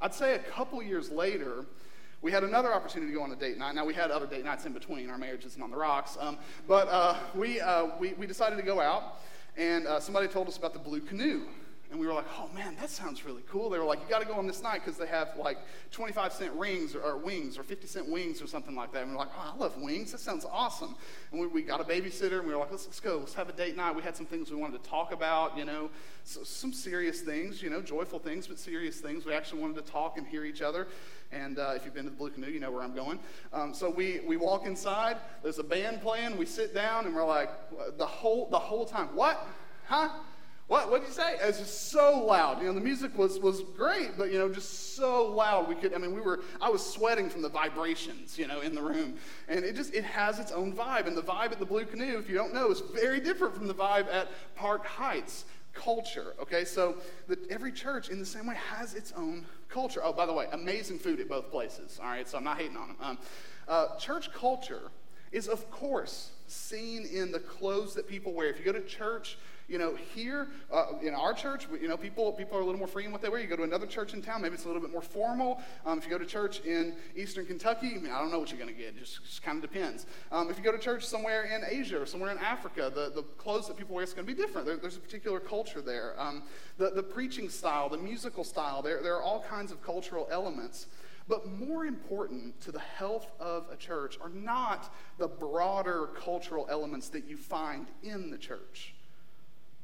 I'd 0.00 0.14
say 0.14 0.34
a 0.34 0.38
couple 0.38 0.82
years 0.82 1.10
later, 1.10 1.66
we 2.22 2.30
had 2.32 2.44
another 2.44 2.72
opportunity 2.72 3.12
to 3.12 3.18
go 3.18 3.24
on 3.24 3.32
a 3.32 3.36
date 3.36 3.58
night. 3.58 3.74
Now, 3.74 3.84
we 3.84 3.94
had 3.94 4.10
other 4.10 4.26
date 4.26 4.44
nights 4.44 4.64
in 4.64 4.72
between. 4.72 5.10
Our 5.10 5.18
marriage 5.18 5.44
isn't 5.44 5.62
on 5.62 5.70
the 5.70 5.76
rocks. 5.76 6.16
Um, 6.20 6.38
but 6.66 6.88
uh, 6.88 7.16
we, 7.34 7.60
uh, 7.60 7.88
we, 7.98 8.12
we 8.14 8.26
decided 8.26 8.56
to 8.56 8.62
go 8.62 8.80
out, 8.80 9.18
and 9.56 9.86
uh, 9.86 10.00
somebody 10.00 10.28
told 10.28 10.48
us 10.48 10.56
about 10.56 10.72
the 10.72 10.78
Blue 10.78 11.00
Canoe. 11.00 11.46
And 11.90 11.98
we 11.98 12.06
were 12.06 12.12
like, 12.12 12.26
oh 12.38 12.50
man, 12.54 12.76
that 12.80 12.90
sounds 12.90 13.24
really 13.24 13.42
cool. 13.48 13.70
They 13.70 13.78
were 13.78 13.84
like, 13.84 14.00
you 14.02 14.08
got 14.10 14.20
to 14.20 14.26
go 14.26 14.34
on 14.34 14.46
this 14.46 14.62
night 14.62 14.82
because 14.84 14.98
they 14.98 15.06
have 15.06 15.30
like 15.38 15.56
25 15.90 16.34
cent 16.34 16.52
rings 16.52 16.94
or, 16.94 17.00
or, 17.00 17.16
wings 17.16 17.56
or 17.56 17.62
50 17.62 17.86
cent 17.86 18.08
wings 18.08 18.42
or 18.42 18.46
something 18.46 18.74
like 18.74 18.92
that. 18.92 19.02
And 19.02 19.12
we 19.12 19.16
are 19.16 19.20
like, 19.20 19.30
oh, 19.34 19.54
I 19.54 19.58
love 19.58 19.80
wings. 19.80 20.12
That 20.12 20.20
sounds 20.20 20.44
awesome. 20.52 20.96
And 21.32 21.40
we, 21.40 21.46
we 21.46 21.62
got 21.62 21.80
a 21.80 21.84
babysitter 21.84 22.40
and 22.40 22.46
we 22.46 22.52
were 22.52 22.60
like, 22.60 22.70
let's, 22.70 22.84
let's 22.84 23.00
go. 23.00 23.18
Let's 23.18 23.32
have 23.34 23.48
a 23.48 23.52
date 23.52 23.74
night. 23.74 23.96
We 23.96 24.02
had 24.02 24.14
some 24.14 24.26
things 24.26 24.50
we 24.50 24.56
wanted 24.56 24.82
to 24.84 24.90
talk 24.90 25.12
about, 25.12 25.56
you 25.56 25.64
know, 25.64 25.88
so, 26.24 26.44
some 26.44 26.74
serious 26.74 27.22
things, 27.22 27.62
you 27.62 27.70
know, 27.70 27.80
joyful 27.80 28.18
things, 28.18 28.46
but 28.46 28.58
serious 28.58 29.00
things. 29.00 29.24
We 29.24 29.32
actually 29.32 29.62
wanted 29.62 29.84
to 29.84 29.90
talk 29.90 30.18
and 30.18 30.26
hear 30.26 30.44
each 30.44 30.60
other. 30.60 30.88
And 31.32 31.58
uh, 31.58 31.72
if 31.74 31.86
you've 31.86 31.94
been 31.94 32.04
to 32.04 32.10
the 32.10 32.16
Blue 32.16 32.30
Canoe, 32.30 32.48
you 32.48 32.60
know 32.60 32.70
where 32.70 32.82
I'm 32.82 32.94
going. 32.94 33.18
Um, 33.54 33.72
so 33.72 33.88
we, 33.88 34.20
we 34.26 34.36
walk 34.36 34.66
inside. 34.66 35.16
There's 35.42 35.58
a 35.58 35.64
band 35.64 36.02
playing. 36.02 36.36
We 36.36 36.44
sit 36.44 36.74
down 36.74 37.06
and 37.06 37.14
we're 37.14 37.24
like, 37.24 37.50
the 37.96 38.06
whole, 38.06 38.48
the 38.50 38.58
whole 38.58 38.84
time, 38.84 39.08
what? 39.14 39.46
Huh? 39.86 40.10
What? 40.68 40.90
What 40.90 41.00
did 41.00 41.08
you 41.08 41.14
say? 41.14 41.34
It 41.34 41.46
was 41.46 41.58
just 41.58 41.90
so 41.90 42.24
loud. 42.26 42.60
You 42.60 42.68
know, 42.68 42.74
the 42.74 42.80
music 42.80 43.16
was 43.16 43.38
was 43.38 43.62
great, 43.74 44.18
but 44.18 44.30
you 44.30 44.38
know, 44.38 44.50
just 44.50 44.94
so 44.94 45.26
loud. 45.26 45.66
We 45.66 45.74
could. 45.74 45.94
I 45.94 45.98
mean, 45.98 46.14
we 46.14 46.20
were. 46.20 46.40
I 46.60 46.68
was 46.68 46.84
sweating 46.84 47.30
from 47.30 47.40
the 47.40 47.48
vibrations. 47.48 48.38
You 48.38 48.46
know, 48.46 48.60
in 48.60 48.74
the 48.74 48.82
room, 48.82 49.14
and 49.48 49.64
it 49.64 49.74
just 49.74 49.94
it 49.94 50.04
has 50.04 50.38
its 50.38 50.52
own 50.52 50.74
vibe. 50.74 51.06
And 51.06 51.16
the 51.16 51.22
vibe 51.22 51.52
at 51.52 51.58
the 51.58 51.64
Blue 51.64 51.86
Canoe, 51.86 52.18
if 52.18 52.28
you 52.28 52.34
don't 52.34 52.52
know, 52.52 52.70
is 52.70 52.80
very 52.80 53.18
different 53.18 53.54
from 53.54 53.66
the 53.66 53.74
vibe 53.74 54.12
at 54.12 54.28
Park 54.56 54.84
Heights 54.84 55.46
culture. 55.72 56.34
Okay, 56.38 56.66
so 56.66 56.96
that 57.28 57.38
every 57.50 57.72
church, 57.72 58.10
in 58.10 58.18
the 58.18 58.26
same 58.26 58.46
way, 58.46 58.56
has 58.70 58.94
its 58.94 59.12
own 59.16 59.46
culture. 59.70 60.00
Oh, 60.04 60.12
by 60.12 60.26
the 60.26 60.34
way, 60.34 60.48
amazing 60.52 60.98
food 60.98 61.18
at 61.18 61.30
both 61.30 61.50
places. 61.50 61.98
All 61.98 62.10
right, 62.10 62.28
so 62.28 62.36
I'm 62.36 62.44
not 62.44 62.58
hating 62.58 62.76
on 62.76 62.88
them. 62.88 62.96
Um, 63.00 63.18
uh, 63.68 63.96
church 63.96 64.30
culture 64.34 64.90
is, 65.32 65.48
of 65.48 65.70
course, 65.70 66.32
seen 66.46 67.06
in 67.06 67.32
the 67.32 67.38
clothes 67.38 67.94
that 67.94 68.06
people 68.06 68.32
wear. 68.34 68.48
If 68.48 68.58
you 68.58 68.64
go 68.64 68.72
to 68.72 68.82
church 68.82 69.38
you 69.68 69.76
know, 69.76 69.94
here 70.14 70.48
uh, 70.72 70.86
in 71.02 71.14
our 71.14 71.34
church, 71.34 71.68
you 71.80 71.88
know, 71.88 71.96
people, 71.96 72.32
people 72.32 72.56
are 72.56 72.62
a 72.62 72.64
little 72.64 72.78
more 72.78 72.88
free 72.88 73.04
in 73.04 73.12
what 73.12 73.20
they 73.20 73.28
wear. 73.28 73.38
You 73.38 73.46
go 73.46 73.56
to 73.56 73.62
another 73.62 73.86
church 73.86 74.14
in 74.14 74.22
town, 74.22 74.40
maybe 74.40 74.54
it's 74.54 74.64
a 74.64 74.66
little 74.66 74.80
bit 74.80 74.90
more 74.90 75.02
formal. 75.02 75.62
Um, 75.84 75.98
if 75.98 76.04
you 76.04 76.10
go 76.10 76.18
to 76.18 76.24
church 76.24 76.60
in 76.60 76.96
Eastern 77.14 77.44
Kentucky, 77.44 77.92
I, 77.94 77.98
mean, 77.98 78.10
I 78.10 78.18
don't 78.18 78.30
know 78.30 78.38
what 78.38 78.50
you're 78.50 78.58
going 78.58 78.74
to 78.74 78.78
get. 78.78 78.88
It 78.88 79.00
just, 79.00 79.22
just 79.24 79.42
kind 79.42 79.62
of 79.62 79.70
depends. 79.70 80.06
Um, 80.32 80.50
if 80.50 80.56
you 80.56 80.64
go 80.64 80.72
to 80.72 80.78
church 80.78 81.04
somewhere 81.04 81.44
in 81.44 81.62
Asia 81.68 82.00
or 82.00 82.06
somewhere 82.06 82.30
in 82.32 82.38
Africa, 82.38 82.90
the, 82.94 83.10
the 83.14 83.22
clothes 83.36 83.68
that 83.68 83.76
people 83.76 83.94
wear 83.94 84.04
is 84.04 84.14
going 84.14 84.26
to 84.26 84.34
be 84.34 84.40
different. 84.40 84.66
There, 84.66 84.78
there's 84.78 84.96
a 84.96 85.00
particular 85.00 85.38
culture 85.38 85.82
there. 85.82 86.14
Um, 86.18 86.44
the, 86.78 86.90
the 86.90 87.02
preaching 87.02 87.50
style, 87.50 87.90
the 87.90 87.98
musical 87.98 88.44
style, 88.44 88.80
there, 88.80 89.02
there 89.02 89.16
are 89.16 89.22
all 89.22 89.42
kinds 89.42 89.70
of 89.70 89.82
cultural 89.82 90.26
elements. 90.30 90.86
But 91.28 91.46
more 91.46 91.84
important 91.84 92.58
to 92.62 92.72
the 92.72 92.78
health 92.78 93.30
of 93.38 93.66
a 93.70 93.76
church 93.76 94.16
are 94.22 94.30
not 94.30 94.94
the 95.18 95.28
broader 95.28 96.08
cultural 96.18 96.66
elements 96.70 97.10
that 97.10 97.26
you 97.26 97.36
find 97.36 97.86
in 98.02 98.30
the 98.30 98.38
church. 98.38 98.94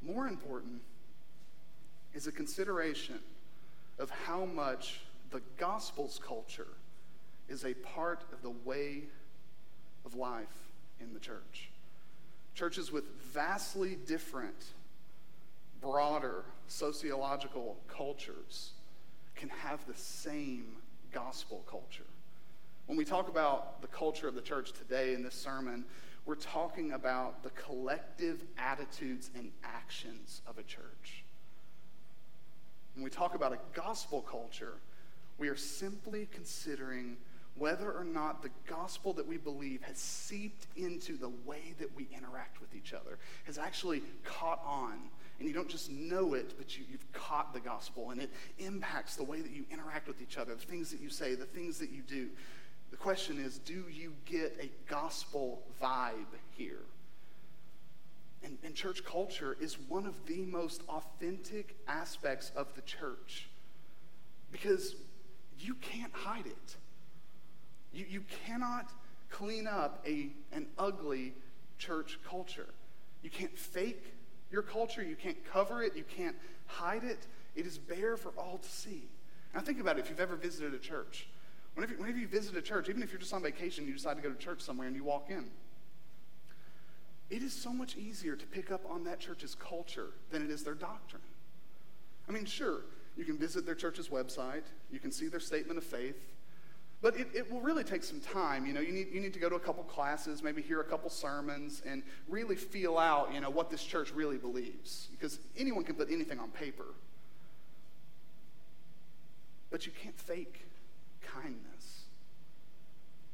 More 0.04 0.28
important 0.28 0.82
is 2.12 2.26
a 2.26 2.32
consideration 2.32 3.18
of 3.98 4.10
how 4.10 4.44
much 4.44 5.00
the 5.30 5.40
gospel's 5.56 6.20
culture 6.24 6.68
is 7.48 7.64
a 7.64 7.74
part 7.74 8.22
of 8.32 8.42
the 8.42 8.50
way 8.50 9.04
of 10.04 10.14
life 10.14 10.70
in 11.00 11.14
the 11.14 11.20
church. 11.20 11.70
Churches 12.54 12.92
with 12.92 13.04
vastly 13.32 13.96
different, 14.06 14.64
broader 15.80 16.44
sociological 16.68 17.76
cultures 17.88 18.72
can 19.34 19.48
have 19.48 19.84
the 19.86 19.94
same 19.94 20.66
gospel 21.12 21.64
culture. 21.68 22.04
When 22.86 22.98
we 22.98 23.04
talk 23.04 23.28
about 23.28 23.80
the 23.80 23.88
culture 23.88 24.28
of 24.28 24.34
the 24.34 24.42
church 24.42 24.72
today 24.72 25.14
in 25.14 25.22
this 25.22 25.34
sermon, 25.34 25.84
we're 26.26 26.34
talking 26.34 26.92
about 26.92 27.42
the 27.42 27.50
collective 27.50 28.42
attitudes 28.56 29.30
and 29.34 29.50
actions 29.62 30.40
of 30.46 30.58
a 30.58 30.62
church. 30.62 31.24
When 32.94 33.04
we 33.04 33.10
talk 33.10 33.34
about 33.34 33.52
a 33.52 33.58
gospel 33.74 34.22
culture, 34.22 34.74
we 35.38 35.48
are 35.48 35.56
simply 35.56 36.28
considering 36.32 37.16
whether 37.56 37.92
or 37.92 38.04
not 38.04 38.42
the 38.42 38.50
gospel 38.66 39.12
that 39.12 39.26
we 39.26 39.36
believe 39.36 39.82
has 39.82 39.98
seeped 39.98 40.66
into 40.76 41.16
the 41.16 41.30
way 41.44 41.74
that 41.78 41.94
we 41.94 42.08
interact 42.16 42.60
with 42.60 42.74
each 42.74 42.92
other, 42.92 43.18
has 43.44 43.58
actually 43.58 44.02
caught 44.24 44.60
on. 44.64 44.98
And 45.38 45.48
you 45.48 45.54
don't 45.54 45.68
just 45.68 45.90
know 45.90 46.34
it, 46.34 46.54
but 46.56 46.78
you, 46.78 46.84
have 46.92 47.12
caught 47.12 47.52
the 47.52 47.60
gospel, 47.60 48.10
and 48.10 48.20
it 48.20 48.30
impacts 48.58 49.16
the 49.16 49.24
way 49.24 49.40
that 49.40 49.50
you 49.50 49.64
interact 49.70 50.06
with 50.06 50.22
each 50.22 50.38
other, 50.38 50.54
the 50.54 50.64
things 50.64 50.90
that 50.90 51.00
you 51.00 51.10
say, 51.10 51.34
the 51.34 51.44
things 51.44 51.78
that 51.78 51.90
you 51.90 52.02
do. 52.02 52.28
The 52.94 53.00
question 53.00 53.40
is 53.40 53.58
do 53.58 53.86
you 53.90 54.12
get 54.24 54.56
a 54.62 54.70
gospel 54.88 55.64
vibe 55.82 56.38
here? 56.56 56.84
And, 58.44 58.56
and, 58.62 58.72
church 58.72 59.04
culture 59.04 59.56
is 59.60 59.76
one 59.88 60.06
of 60.06 60.14
the 60.26 60.42
most 60.42 60.82
authentic 60.88 61.74
aspects 61.88 62.52
of 62.54 62.72
the 62.76 62.82
church 62.82 63.48
because 64.52 64.94
you 65.58 65.74
can't 65.74 66.12
hide 66.12 66.46
it. 66.46 66.76
You, 67.92 68.06
you 68.08 68.22
cannot 68.46 68.92
clean 69.28 69.66
up 69.66 70.00
a, 70.06 70.28
an 70.52 70.68
ugly 70.78 71.34
church 71.78 72.20
culture. 72.24 72.68
You 73.24 73.30
can't 73.30 73.58
fake 73.58 74.04
your 74.52 74.62
culture, 74.62 75.02
you 75.02 75.16
can't 75.16 75.44
cover 75.52 75.82
it, 75.82 75.96
you 75.96 76.04
can't 76.04 76.36
hide 76.66 77.02
it. 77.02 77.26
It 77.56 77.66
is 77.66 77.76
bare 77.76 78.16
for 78.16 78.30
all 78.38 78.58
to 78.58 78.68
see. 78.68 79.08
Now, 79.52 79.62
think 79.62 79.80
about 79.80 79.98
it 79.98 80.04
if 80.04 80.10
you've 80.10 80.20
ever 80.20 80.36
visited 80.36 80.74
a 80.74 80.78
church. 80.78 81.26
Whenever, 81.74 81.94
whenever 81.94 82.18
you 82.18 82.28
visit 82.28 82.56
a 82.56 82.62
church, 82.62 82.88
even 82.88 83.02
if 83.02 83.10
you're 83.10 83.20
just 83.20 83.34
on 83.34 83.42
vacation, 83.42 83.86
you 83.86 83.94
decide 83.94 84.16
to 84.16 84.22
go 84.22 84.30
to 84.30 84.38
church 84.38 84.60
somewhere 84.60 84.86
and 84.86 84.94
you 84.94 85.04
walk 85.04 85.26
in, 85.28 85.46
it 87.30 87.42
is 87.42 87.52
so 87.52 87.72
much 87.72 87.96
easier 87.96 88.36
to 88.36 88.46
pick 88.46 88.70
up 88.70 88.82
on 88.88 89.04
that 89.04 89.18
church's 89.18 89.54
culture 89.54 90.10
than 90.30 90.42
it 90.42 90.50
is 90.50 90.62
their 90.62 90.74
doctrine. 90.74 91.22
I 92.28 92.32
mean, 92.32 92.44
sure, 92.44 92.82
you 93.16 93.24
can 93.24 93.36
visit 93.36 93.66
their 93.66 93.74
church's 93.74 94.08
website, 94.08 94.62
you 94.92 95.00
can 95.00 95.10
see 95.10 95.28
their 95.28 95.40
statement 95.40 95.78
of 95.78 95.84
faith, 95.84 96.32
but 97.02 97.16
it, 97.18 97.28
it 97.34 97.52
will 97.52 97.60
really 97.60 97.84
take 97.84 98.02
some 98.02 98.20
time. 98.20 98.64
You 98.64 98.72
know, 98.72 98.80
you 98.80 98.92
need, 98.92 99.08
you 99.12 99.20
need 99.20 99.34
to 99.34 99.38
go 99.38 99.50
to 99.50 99.56
a 99.56 99.60
couple 99.60 99.82
classes, 99.84 100.42
maybe 100.42 100.62
hear 100.62 100.80
a 100.80 100.84
couple 100.84 101.10
sermons, 101.10 101.82
and 101.84 102.02
really 102.28 102.56
feel 102.56 102.96
out, 102.96 103.34
you 103.34 103.40
know, 103.40 103.50
what 103.50 103.68
this 103.68 103.84
church 103.84 104.10
really 104.14 104.38
believes. 104.38 105.08
Because 105.10 105.38
anyone 105.58 105.84
can 105.84 105.96
put 105.96 106.10
anything 106.10 106.38
on 106.38 106.50
paper. 106.50 106.86
But 109.70 109.84
you 109.84 109.92
can't 110.02 110.18
fake 110.18 110.64
kindness. 111.32 112.04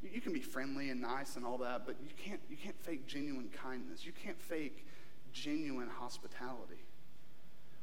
You, 0.03 0.11
you 0.15 0.21
can 0.21 0.33
be 0.33 0.41
friendly 0.41 0.91
and 0.91 1.01
nice 1.01 1.37
and 1.37 1.45
all 1.45 1.59
that, 1.59 1.87
but 1.87 1.97
you 2.03 2.11
can't, 2.17 2.41
you 2.49 2.57
can't 2.57 2.79
fake 2.81 3.07
genuine 3.07 3.49
kindness. 3.63 4.05
You 4.05 4.13
can't 4.13 4.41
fake 4.41 4.87
genuine 5.33 5.89
hospitality. 5.89 6.83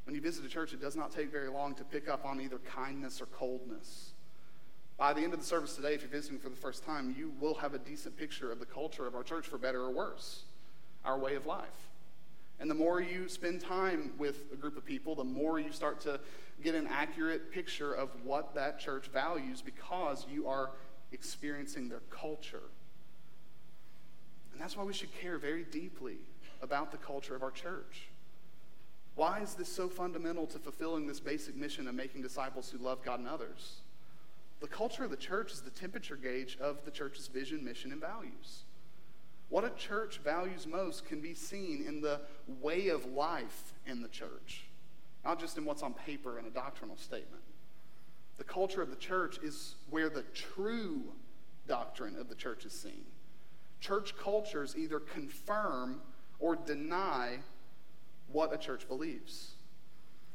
When 0.05 0.15
you 0.15 0.21
visit 0.21 0.45
a 0.45 0.49
church, 0.49 0.73
it 0.73 0.81
does 0.81 0.95
not 0.95 1.11
take 1.11 1.31
very 1.31 1.49
long 1.49 1.75
to 1.75 1.83
pick 1.83 2.07
up 2.07 2.25
on 2.25 2.39
either 2.39 2.59
kindness 2.59 3.21
or 3.21 3.25
coldness. 3.25 4.11
By 4.97 5.13
the 5.13 5.21
end 5.21 5.33
of 5.33 5.39
the 5.39 5.45
service 5.45 5.75
today, 5.75 5.93
if 5.93 6.01
you're 6.01 6.09
visiting 6.09 6.39
for 6.39 6.49
the 6.49 6.55
first 6.55 6.83
time, 6.83 7.13
you 7.17 7.33
will 7.39 7.53
have 7.55 7.73
a 7.73 7.77
decent 7.77 8.17
picture 8.17 8.51
of 8.51 8.59
the 8.59 8.65
culture 8.65 9.05
of 9.05 9.15
our 9.15 9.23
church, 9.23 9.45
for 9.45 9.57
better 9.57 9.81
or 9.81 9.91
worse, 9.91 10.43
our 11.05 11.19
way 11.19 11.35
of 11.35 11.45
life. 11.45 11.89
And 12.59 12.69
the 12.69 12.75
more 12.75 12.99
you 12.99 13.29
spend 13.29 13.61
time 13.61 14.13
with 14.17 14.51
a 14.51 14.55
group 14.55 14.77
of 14.77 14.85
people, 14.85 15.13
the 15.13 15.23
more 15.23 15.59
you 15.59 15.71
start 15.71 15.99
to 16.01 16.19
get 16.63 16.75
an 16.75 16.87
accurate 16.87 17.51
picture 17.51 17.93
of 17.93 18.09
what 18.23 18.55
that 18.55 18.79
church 18.79 19.07
values 19.07 19.61
because 19.61 20.25
you 20.29 20.47
are 20.47 20.71
experiencing 21.11 21.89
their 21.89 22.01
culture. 22.09 22.69
And 24.51 24.61
that's 24.61 24.75
why 24.75 24.83
we 24.83 24.93
should 24.93 25.13
care 25.19 25.37
very 25.37 25.63
deeply 25.63 26.17
about 26.61 26.91
the 26.91 26.97
culture 26.97 27.35
of 27.35 27.43
our 27.43 27.51
church? 27.51 28.07
Why 29.15 29.39
is 29.39 29.55
this 29.55 29.69
so 29.71 29.89
fundamental 29.89 30.45
to 30.47 30.59
fulfilling 30.59 31.07
this 31.07 31.19
basic 31.19 31.55
mission 31.55 31.87
of 31.87 31.95
making 31.95 32.21
disciples 32.21 32.69
who 32.69 32.77
love 32.77 33.03
God 33.03 33.19
and 33.19 33.27
others? 33.27 33.77
The 34.59 34.67
culture 34.67 35.03
of 35.03 35.11
the 35.11 35.17
church 35.17 35.51
is 35.51 35.61
the 35.61 35.69
temperature 35.69 36.15
gauge 36.15 36.57
of 36.59 36.83
the 36.85 36.91
church's 36.91 37.27
vision, 37.27 37.63
mission, 37.63 37.91
and 37.91 38.01
values. 38.01 38.63
What 39.49 39.63
a 39.63 39.69
church 39.71 40.19
values 40.23 40.67
most 40.67 41.05
can 41.05 41.21
be 41.21 41.33
seen 41.33 41.85
in 41.87 42.01
the 42.01 42.21
way 42.61 42.89
of 42.89 43.05
life 43.05 43.73
in 43.85 44.01
the 44.01 44.07
church, 44.07 44.65
not 45.27 45.41
just 45.41 45.57
in 45.57 45.65
what's 45.65 45.84
on 45.84 45.93
paper 45.93 46.39
in 46.39 46.46
a 46.46 46.50
doctrinal 46.50 46.96
statement. 46.96 47.43
The 48.38 48.46
culture 48.46 48.81
of 48.81 48.89
the 48.89 48.96
church 48.96 49.38
is 49.43 49.75
where 49.89 50.10
the 50.10 50.24
true 50.34 51.03
doctrine 51.67 52.15
of 52.17 52.29
the 52.29 52.36
church 52.36 52.63
is 52.63 52.72
seen. 52.72 53.03
Church 53.81 54.15
cultures 54.17 54.75
either 54.77 55.01
confirm 55.01 56.00
or 56.39 56.55
deny 56.55 57.39
what 58.31 58.53
a 58.53 58.57
church 58.57 58.88
believes. 58.88 59.51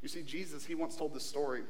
You 0.02 0.08
see, 0.08 0.22
Jesus, 0.22 0.66
he 0.66 0.74
once 0.74 0.94
told 0.94 1.14
this 1.14 1.24
story 1.24 1.62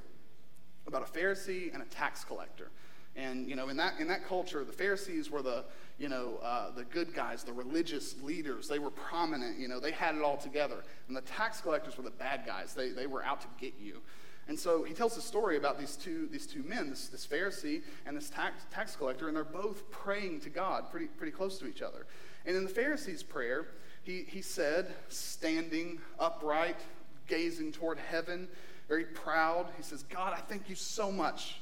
about 0.88 1.08
a 1.08 1.18
Pharisee 1.18 1.72
and 1.72 1.80
a 1.80 1.86
tax 1.86 2.24
collector. 2.24 2.70
And 3.14 3.48
you 3.48 3.56
know, 3.56 3.68
in 3.68 3.76
that 3.76 4.00
in 4.00 4.08
that 4.08 4.26
culture, 4.26 4.64
the 4.64 4.72
Pharisees 4.72 5.30
were 5.30 5.42
the 5.42 5.64
you 5.98 6.08
know 6.08 6.38
uh, 6.42 6.70
the 6.70 6.84
good 6.84 7.14
guys, 7.14 7.44
the 7.44 7.52
religious 7.52 8.20
leaders. 8.22 8.68
They 8.68 8.78
were 8.78 8.90
prominent. 8.90 9.58
You 9.58 9.68
know, 9.68 9.80
they 9.80 9.92
had 9.92 10.14
it 10.14 10.22
all 10.22 10.38
together. 10.38 10.82
And 11.08 11.16
the 11.16 11.22
tax 11.22 11.60
collectors 11.60 11.96
were 11.96 12.04
the 12.04 12.10
bad 12.10 12.44
guys. 12.46 12.72
They 12.74 12.90
they 12.90 13.06
were 13.06 13.22
out 13.22 13.42
to 13.42 13.48
get 13.60 13.74
you. 13.78 14.00
And 14.48 14.58
so 14.58 14.82
he 14.82 14.92
tells 14.92 15.16
a 15.16 15.22
story 15.22 15.56
about 15.56 15.78
these 15.78 15.94
two 15.94 16.26
these 16.32 16.46
two 16.46 16.62
men, 16.62 16.90
this, 16.90 17.08
this 17.08 17.26
Pharisee 17.26 17.82
and 18.06 18.16
this 18.16 18.30
tax 18.30 18.64
tax 18.70 18.96
collector, 18.96 19.28
and 19.28 19.36
they're 19.36 19.44
both 19.44 19.90
praying 19.90 20.40
to 20.40 20.50
God, 20.50 20.90
pretty 20.90 21.06
pretty 21.06 21.32
close 21.32 21.58
to 21.58 21.66
each 21.66 21.82
other. 21.82 22.06
And 22.46 22.56
in 22.56 22.64
the 22.64 22.70
Pharisee's 22.70 23.22
prayer, 23.22 23.66
he 24.02 24.24
he 24.26 24.40
said, 24.40 24.94
standing 25.08 26.00
upright, 26.18 26.80
gazing 27.28 27.72
toward 27.72 27.98
heaven, 27.98 28.48
very 28.88 29.04
proud. 29.04 29.66
He 29.76 29.82
says, 29.82 30.02
God, 30.02 30.32
I 30.32 30.40
thank 30.40 30.68
you 30.68 30.74
so 30.74 31.12
much 31.12 31.61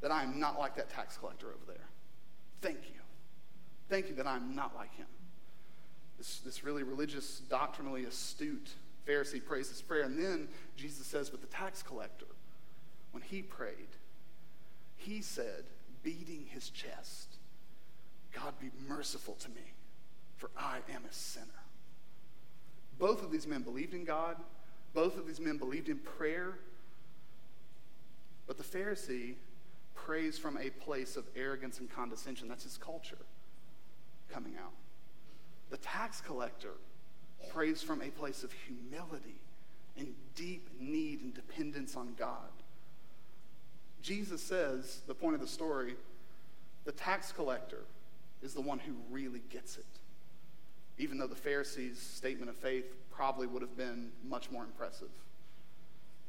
that 0.00 0.10
I 0.10 0.22
am 0.22 0.40
not 0.40 0.58
like 0.58 0.76
that 0.76 0.90
tax 0.90 1.16
collector 1.16 1.48
over 1.48 1.64
there. 1.66 1.88
Thank 2.60 2.88
you. 2.88 3.00
Thank 3.88 4.08
you 4.08 4.14
that 4.16 4.26
I'm 4.26 4.54
not 4.54 4.74
like 4.74 4.94
him. 4.96 5.06
This, 6.18 6.38
this 6.38 6.64
really 6.64 6.82
religious, 6.82 7.40
doctrinally 7.48 8.04
astute 8.04 8.70
Pharisee 9.06 9.44
prays 9.44 9.68
this 9.68 9.82
prayer. 9.82 10.04
And 10.04 10.22
then 10.22 10.48
Jesus 10.76 11.06
says, 11.06 11.30
But 11.30 11.40
the 11.40 11.46
tax 11.48 11.82
collector, 11.82 12.26
when 13.12 13.22
he 13.22 13.42
prayed, 13.42 13.88
he 14.96 15.22
said, 15.22 15.64
beating 16.02 16.46
his 16.48 16.70
chest, 16.70 17.36
God 18.32 18.54
be 18.60 18.70
merciful 18.88 19.34
to 19.34 19.48
me, 19.48 19.72
for 20.36 20.50
I 20.56 20.78
am 20.94 21.04
a 21.08 21.12
sinner. 21.12 21.46
Both 22.98 23.24
of 23.24 23.32
these 23.32 23.46
men 23.46 23.62
believed 23.62 23.94
in 23.94 24.04
God. 24.04 24.36
Both 24.92 25.18
of 25.18 25.26
these 25.26 25.40
men 25.40 25.56
believed 25.56 25.88
in 25.88 25.98
prayer. 25.98 26.58
But 28.46 28.58
the 28.58 28.64
Pharisee 28.64 29.34
prays 30.04 30.38
from 30.38 30.56
a 30.58 30.70
place 30.70 31.16
of 31.16 31.24
arrogance 31.36 31.78
and 31.78 31.90
condescension. 31.90 32.48
That's 32.48 32.64
his 32.64 32.76
culture 32.76 33.18
coming 34.32 34.54
out. 34.62 34.72
The 35.70 35.76
tax 35.78 36.20
collector 36.20 36.74
prays 37.52 37.82
from 37.82 38.02
a 38.02 38.08
place 38.08 38.42
of 38.42 38.52
humility 38.52 39.40
and 39.96 40.14
deep 40.34 40.68
need 40.78 41.22
and 41.22 41.34
dependence 41.34 41.96
on 41.96 42.14
God. 42.18 42.50
Jesus 44.02 44.42
says, 44.42 45.00
the 45.06 45.14
point 45.14 45.34
of 45.34 45.40
the 45.40 45.46
story, 45.46 45.94
the 46.84 46.92
tax 46.92 47.32
collector 47.32 47.84
is 48.42 48.54
the 48.54 48.60
one 48.60 48.78
who 48.78 48.94
really 49.10 49.42
gets 49.50 49.76
it. 49.76 49.84
Even 50.98 51.18
though 51.18 51.26
the 51.26 51.34
Pharisees' 51.34 51.98
statement 51.98 52.50
of 52.50 52.56
faith 52.56 52.86
probably 53.10 53.46
would 53.46 53.62
have 53.62 53.76
been 53.76 54.10
much 54.26 54.50
more 54.50 54.64
impressive. 54.64 55.10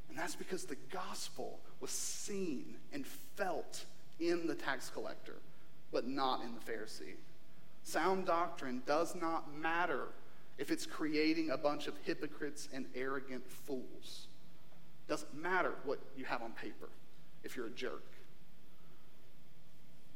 And 0.10 0.18
that's 0.18 0.36
because 0.36 0.66
the 0.66 0.78
gospel 0.92 1.60
was 1.82 1.92
seen 1.92 2.76
and 2.94 3.06
felt 3.06 3.86
in 4.20 4.48
the 4.48 4.56
tax 4.56 4.90
collector, 4.90 5.36
but 5.92 6.08
not 6.08 6.42
in 6.44 6.54
the 6.54 6.72
Pharisee. 6.72 7.16
Sound 7.84 8.26
doctrine 8.26 8.84
does 8.86 9.16
not 9.16 9.54
matter 9.54 10.08
if 10.58 10.70
it's 10.70 10.86
creating 10.86 11.50
a 11.50 11.58
bunch 11.58 11.88
of 11.88 11.96
hypocrites 12.04 12.70
and 12.72 12.86
arrogant 12.96 13.50
fools. 13.50 14.28
Doesn't 15.08 15.34
matter 15.34 15.74
what 15.84 16.00
you 16.16 16.26
have 16.26 16.44
on 16.44 16.52
paper 16.52 16.90
if 17.44 17.56
you're 17.56 17.68
a 17.68 17.72
jerk. 17.72 18.06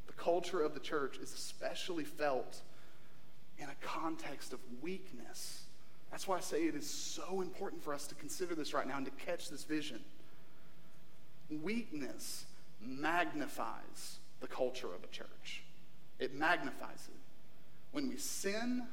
The 0.07 0.13
culture 0.13 0.61
of 0.61 0.75
the 0.75 0.79
church 0.79 1.17
is 1.17 1.33
especially 1.33 2.03
felt 2.03 2.61
in 3.57 3.65
a 3.65 3.75
context 3.81 4.53
of 4.53 4.59
weakness 4.81 5.65
that's 6.15 6.29
why 6.29 6.37
I 6.37 6.39
say 6.39 6.63
it 6.63 6.75
is 6.75 6.89
so 6.89 7.41
important 7.41 7.83
for 7.83 7.93
us 7.93 8.07
to 8.07 8.15
consider 8.15 8.55
this 8.55 8.73
right 8.73 8.87
now 8.87 8.95
and 8.95 9.05
to 9.05 9.11
catch 9.25 9.49
this 9.49 9.65
vision. 9.65 9.99
Weakness 11.49 12.45
magnifies 12.81 14.19
the 14.39 14.47
culture 14.47 14.87
of 14.87 15.03
a 15.03 15.07
church, 15.07 15.63
it 16.19 16.33
magnifies 16.33 17.07
it. 17.07 17.19
When 17.91 18.09
we 18.09 18.17
sin, 18.17 18.85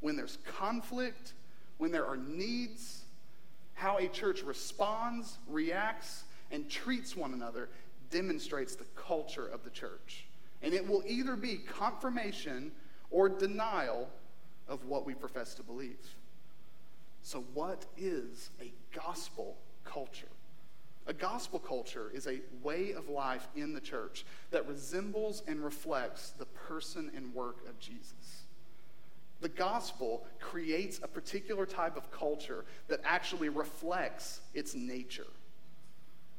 when 0.00 0.16
there's 0.16 0.38
conflict, 0.56 1.34
when 1.78 1.92
there 1.92 2.06
are 2.06 2.16
needs, 2.16 3.02
how 3.74 3.98
a 3.98 4.08
church 4.08 4.42
responds, 4.42 5.38
reacts, 5.46 6.24
and 6.50 6.68
treats 6.68 7.16
one 7.16 7.32
another 7.34 7.68
demonstrates 8.10 8.76
the 8.76 8.84
culture 8.96 9.46
of 9.46 9.62
the 9.64 9.70
church. 9.70 10.26
And 10.62 10.74
it 10.74 10.86
will 10.86 11.02
either 11.06 11.36
be 11.36 11.56
confirmation 11.56 12.72
or 13.10 13.28
denial 13.28 14.08
of 14.68 14.84
what 14.84 15.06
we 15.06 15.14
profess 15.14 15.54
to 15.54 15.62
believe. 15.62 15.98
So, 17.22 17.44
what 17.54 17.86
is 17.96 18.50
a 18.60 18.72
gospel 18.94 19.56
culture? 19.84 20.26
A 21.06 21.12
gospel 21.12 21.58
culture 21.58 22.10
is 22.12 22.26
a 22.26 22.40
way 22.62 22.92
of 22.92 23.08
life 23.08 23.48
in 23.56 23.72
the 23.72 23.80
church 23.80 24.24
that 24.50 24.68
resembles 24.68 25.42
and 25.48 25.64
reflects 25.64 26.30
the 26.30 26.44
person 26.44 27.10
and 27.16 27.34
work 27.34 27.68
of 27.68 27.78
Jesus. 27.80 28.44
The 29.40 29.48
gospel 29.48 30.26
creates 30.38 31.00
a 31.02 31.08
particular 31.08 31.64
type 31.64 31.96
of 31.96 32.10
culture 32.12 32.64
that 32.88 33.00
actually 33.04 33.48
reflects 33.48 34.40
its 34.52 34.74
nature. 34.74 35.26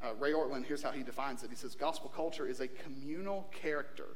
Uh, 0.04 0.14
Ray 0.20 0.34
Ortlund, 0.34 0.66
here's 0.66 0.84
how 0.84 0.92
he 0.92 1.04
defines 1.04 1.44
it. 1.44 1.50
He 1.50 1.56
says, 1.56 1.76
Gospel 1.76 2.12
culture 2.16 2.48
is 2.48 2.60
a 2.60 2.68
communal 2.68 3.50
character 3.52 4.08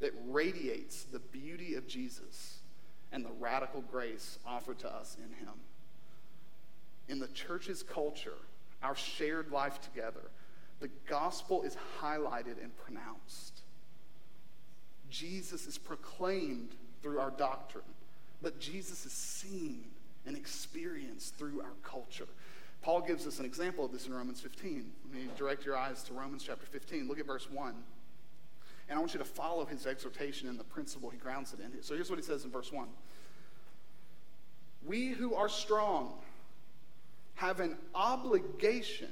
that 0.00 0.12
radiates 0.28 1.04
the 1.04 1.18
beauty 1.18 1.74
of 1.74 1.86
Jesus 1.86 2.58
and 3.12 3.24
the 3.24 3.32
radical 3.38 3.82
grace 3.82 4.38
offered 4.46 4.78
to 4.80 4.88
us 4.92 5.16
in 5.18 5.32
him 5.44 5.54
in 7.08 7.18
the 7.18 7.28
church's 7.28 7.82
culture, 7.82 8.38
our 8.82 8.96
shared 8.96 9.50
life 9.50 9.80
together, 9.80 10.30
the 10.80 10.90
gospel 11.06 11.62
is 11.62 11.76
highlighted 12.00 12.62
and 12.62 12.76
pronounced. 12.76 13.60
Jesus 15.10 15.66
is 15.66 15.78
proclaimed 15.78 16.74
through 17.02 17.20
our 17.20 17.30
doctrine, 17.30 17.84
but 18.40 18.58
Jesus 18.58 19.04
is 19.06 19.12
seen 19.12 19.84
and 20.26 20.36
experienced 20.36 21.36
through 21.36 21.60
our 21.60 21.74
culture. 21.82 22.26
Paul 22.82 23.00
gives 23.00 23.26
us 23.26 23.38
an 23.38 23.44
example 23.44 23.84
of 23.84 23.92
this 23.92 24.06
in 24.06 24.14
Romans 24.14 24.40
15. 24.40 24.90
Let 25.04 25.14
me 25.14 25.28
direct 25.36 25.64
your 25.64 25.76
eyes 25.76 26.02
to 26.04 26.14
Romans 26.14 26.42
chapter 26.44 26.66
15. 26.66 27.06
Look 27.06 27.20
at 27.20 27.26
verse 27.26 27.48
1. 27.48 27.74
And 28.88 28.96
I 28.96 29.00
want 29.00 29.14
you 29.14 29.18
to 29.18 29.24
follow 29.24 29.64
his 29.64 29.86
exhortation 29.86 30.48
and 30.48 30.58
the 30.58 30.64
principle 30.64 31.08
he 31.08 31.18
grounds 31.18 31.52
it 31.52 31.60
in. 31.60 31.82
So 31.82 31.94
here's 31.94 32.10
what 32.10 32.18
he 32.18 32.24
says 32.24 32.44
in 32.44 32.50
verse 32.50 32.72
1 32.72 32.88
We 34.84 35.10
who 35.10 35.34
are 35.34 35.48
strong, 35.48 36.14
have 37.34 37.60
an 37.60 37.76
obligation 37.94 39.10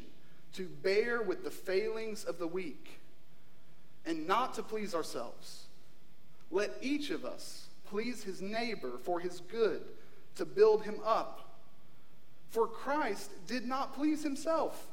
to 0.54 0.66
bear 0.82 1.22
with 1.22 1.44
the 1.44 1.50
failings 1.50 2.24
of 2.24 2.38
the 2.38 2.46
weak 2.46 3.00
and 4.06 4.26
not 4.26 4.54
to 4.54 4.62
please 4.62 4.94
ourselves. 4.94 5.66
Let 6.50 6.76
each 6.80 7.10
of 7.10 7.24
us 7.24 7.66
please 7.86 8.22
his 8.22 8.40
neighbor 8.40 8.92
for 9.02 9.20
his 9.20 9.40
good, 9.40 9.82
to 10.36 10.44
build 10.44 10.84
him 10.84 11.00
up. 11.04 11.48
For 12.50 12.66
Christ 12.66 13.30
did 13.46 13.66
not 13.66 13.94
please 13.94 14.22
himself, 14.22 14.88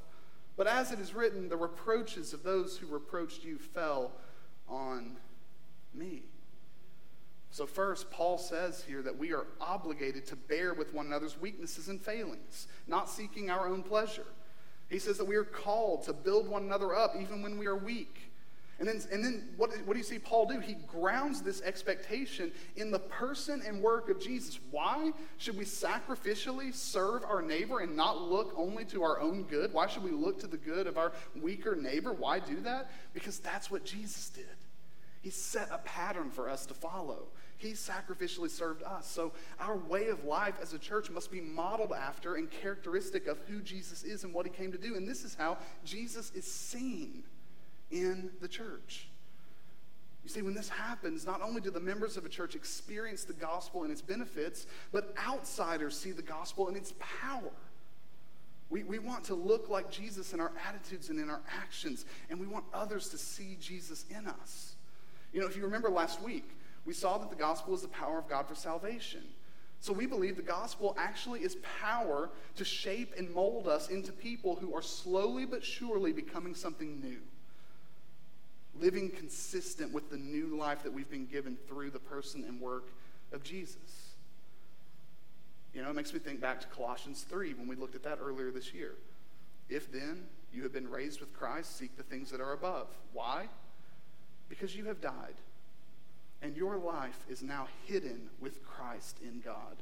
but 0.55 0.67
as 0.67 0.91
it 0.91 0.99
is 0.99 1.13
written, 1.13 1.49
the 1.49 1.57
reproaches 1.57 2.33
of 2.33 2.43
those 2.43 2.77
who 2.77 2.87
reproached 2.87 3.43
you 3.43 3.57
fell 3.57 4.11
on 4.67 5.17
me. 5.93 6.23
So, 7.51 7.65
first, 7.65 8.11
Paul 8.11 8.37
says 8.37 8.83
here 8.83 9.01
that 9.01 9.17
we 9.17 9.33
are 9.33 9.47
obligated 9.59 10.25
to 10.27 10.35
bear 10.35 10.73
with 10.73 10.93
one 10.93 11.07
another's 11.07 11.39
weaknesses 11.39 11.87
and 11.87 12.01
failings, 12.01 12.67
not 12.87 13.09
seeking 13.09 13.49
our 13.49 13.67
own 13.67 13.83
pleasure. 13.83 14.25
He 14.89 14.99
says 14.99 15.17
that 15.17 15.25
we 15.25 15.35
are 15.35 15.43
called 15.43 16.03
to 16.03 16.13
build 16.13 16.47
one 16.47 16.63
another 16.63 16.95
up 16.95 17.15
even 17.19 17.41
when 17.41 17.57
we 17.57 17.65
are 17.65 17.75
weak. 17.75 18.27
And 18.79 18.87
then, 18.87 19.01
and 19.11 19.25
then 19.25 19.49
what, 19.57 19.71
what 19.85 19.93
do 19.93 19.97
you 19.97 20.03
see 20.03 20.19
Paul 20.19 20.45
do? 20.45 20.59
He 20.59 20.75
grounds 20.75 21.41
this 21.41 21.63
expectation 21.63 22.51
in 22.75 22.91
the 22.91 22.99
person 22.99 23.63
and 23.65 23.81
work 23.81 24.07
of 24.09 24.21
Jesus. 24.21 24.59
Why 24.69 25.13
should 25.37 25.57
we 25.57 25.65
sacrificially 25.65 26.73
serve 26.73 27.23
our 27.23 27.41
neighbor 27.41 27.79
and 27.79 27.95
not 27.95 28.21
look 28.21 28.53
only 28.55 28.85
to 28.85 29.01
our 29.01 29.19
own 29.19 29.43
good? 29.43 29.73
Why 29.73 29.87
should 29.87 30.03
we 30.03 30.11
look 30.11 30.39
to 30.41 30.47
the 30.47 30.57
good 30.57 30.85
of 30.85 30.97
our 30.97 31.11
weaker 31.41 31.75
neighbor? 31.75 32.13
Why 32.13 32.37
do 32.37 32.59
that? 32.61 32.91
Because 33.15 33.39
that's 33.39 33.71
what 33.71 33.83
Jesus 33.83 34.29
did. 34.29 34.45
He 35.27 35.31
set 35.31 35.67
a 35.73 35.79
pattern 35.79 36.31
for 36.31 36.47
us 36.47 36.65
to 36.67 36.73
follow. 36.73 37.25
He 37.57 37.71
sacrificially 37.71 38.49
served 38.49 38.81
us. 38.81 39.05
So 39.05 39.33
our 39.59 39.75
way 39.75 40.07
of 40.07 40.23
life 40.23 40.55
as 40.61 40.71
a 40.71 40.79
church 40.79 41.09
must 41.09 41.29
be 41.29 41.41
modeled 41.41 41.91
after 41.91 42.35
and 42.35 42.49
characteristic 42.49 43.27
of 43.27 43.37
who 43.45 43.59
Jesus 43.59 44.03
is 44.03 44.23
and 44.23 44.33
what 44.33 44.45
he 44.45 44.51
came 44.53 44.71
to 44.71 44.77
do. 44.77 44.95
And 44.95 45.05
this 45.05 45.25
is 45.25 45.35
how 45.35 45.57
Jesus 45.83 46.31
is 46.31 46.49
seen 46.49 47.25
in 47.91 48.29
the 48.39 48.47
church. 48.47 49.09
You 50.23 50.29
see, 50.29 50.41
when 50.43 50.53
this 50.53 50.69
happens, 50.69 51.25
not 51.25 51.41
only 51.41 51.59
do 51.59 51.71
the 51.71 51.81
members 51.81 52.15
of 52.15 52.23
a 52.23 52.29
church 52.29 52.55
experience 52.55 53.25
the 53.25 53.33
gospel 53.33 53.83
and 53.83 53.91
its 53.91 54.01
benefits, 54.01 54.65
but 54.93 55.13
outsiders 55.27 55.99
see 55.99 56.13
the 56.13 56.21
gospel 56.21 56.69
and 56.69 56.77
its 56.77 56.93
power. 56.99 57.51
We, 58.69 58.85
we 58.85 58.99
want 58.99 59.25
to 59.25 59.35
look 59.35 59.67
like 59.67 59.91
Jesus 59.91 60.31
in 60.31 60.39
our 60.39 60.53
attitudes 60.65 61.09
and 61.09 61.19
in 61.19 61.29
our 61.29 61.41
actions, 61.61 62.05
and 62.29 62.39
we 62.39 62.47
want 62.47 62.63
others 62.73 63.09
to 63.09 63.17
see 63.17 63.57
Jesus 63.59 64.05
in 64.09 64.25
us. 64.25 64.75
You 65.37 65.43
know, 65.43 65.49
if 65.49 65.55
you 65.55 65.61
remember 65.61 65.91
last 65.91 66.19
week, 66.23 66.49
we 66.83 66.95
saw 66.95 67.19
that 67.19 67.29
the 67.29 67.35
gospel 67.35 67.75
is 67.75 67.83
the 67.83 67.87
power 67.89 68.17
of 68.17 68.27
God 68.27 68.47
for 68.47 68.55
salvation. 68.55 69.21
So 69.79 69.93
we 69.93 70.07
believe 70.07 70.35
the 70.35 70.41
gospel 70.41 70.95
actually 70.97 71.41
is 71.41 71.57
power 71.79 72.31
to 72.55 72.65
shape 72.65 73.13
and 73.15 73.31
mold 73.35 73.67
us 73.67 73.89
into 73.89 74.11
people 74.11 74.55
who 74.55 74.73
are 74.73 74.81
slowly 74.81 75.45
but 75.45 75.63
surely 75.63 76.11
becoming 76.11 76.55
something 76.55 76.99
new. 76.99 77.19
Living 78.81 79.11
consistent 79.11 79.93
with 79.93 80.09
the 80.09 80.17
new 80.17 80.57
life 80.57 80.81
that 80.81 80.91
we've 80.91 81.11
been 81.11 81.27
given 81.27 81.55
through 81.67 81.91
the 81.91 81.99
person 81.99 82.43
and 82.47 82.59
work 82.59 82.87
of 83.31 83.43
Jesus. 83.43 84.15
You 85.71 85.83
know, 85.83 85.91
it 85.91 85.95
makes 85.95 86.13
me 86.13 86.19
think 86.19 86.41
back 86.41 86.61
to 86.61 86.67
Colossians 86.69 87.27
3 87.29 87.53
when 87.53 87.67
we 87.67 87.75
looked 87.75 87.93
at 87.93 88.01
that 88.01 88.17
earlier 88.19 88.49
this 88.49 88.73
year. 88.73 88.95
If 89.69 89.91
then 89.91 90.23
you 90.51 90.63
have 90.63 90.73
been 90.73 90.89
raised 90.89 91.19
with 91.19 91.31
Christ, 91.31 91.77
seek 91.77 91.95
the 91.95 92.01
things 92.01 92.31
that 92.31 92.41
are 92.41 92.53
above. 92.53 92.87
Why? 93.13 93.49
Because 94.49 94.75
you 94.75 94.85
have 94.85 95.01
died, 95.01 95.35
and 96.41 96.55
your 96.55 96.77
life 96.77 97.25
is 97.29 97.41
now 97.41 97.67
hidden 97.85 98.29
with 98.39 98.63
Christ 98.65 99.17
in 99.21 99.41
God. 99.41 99.75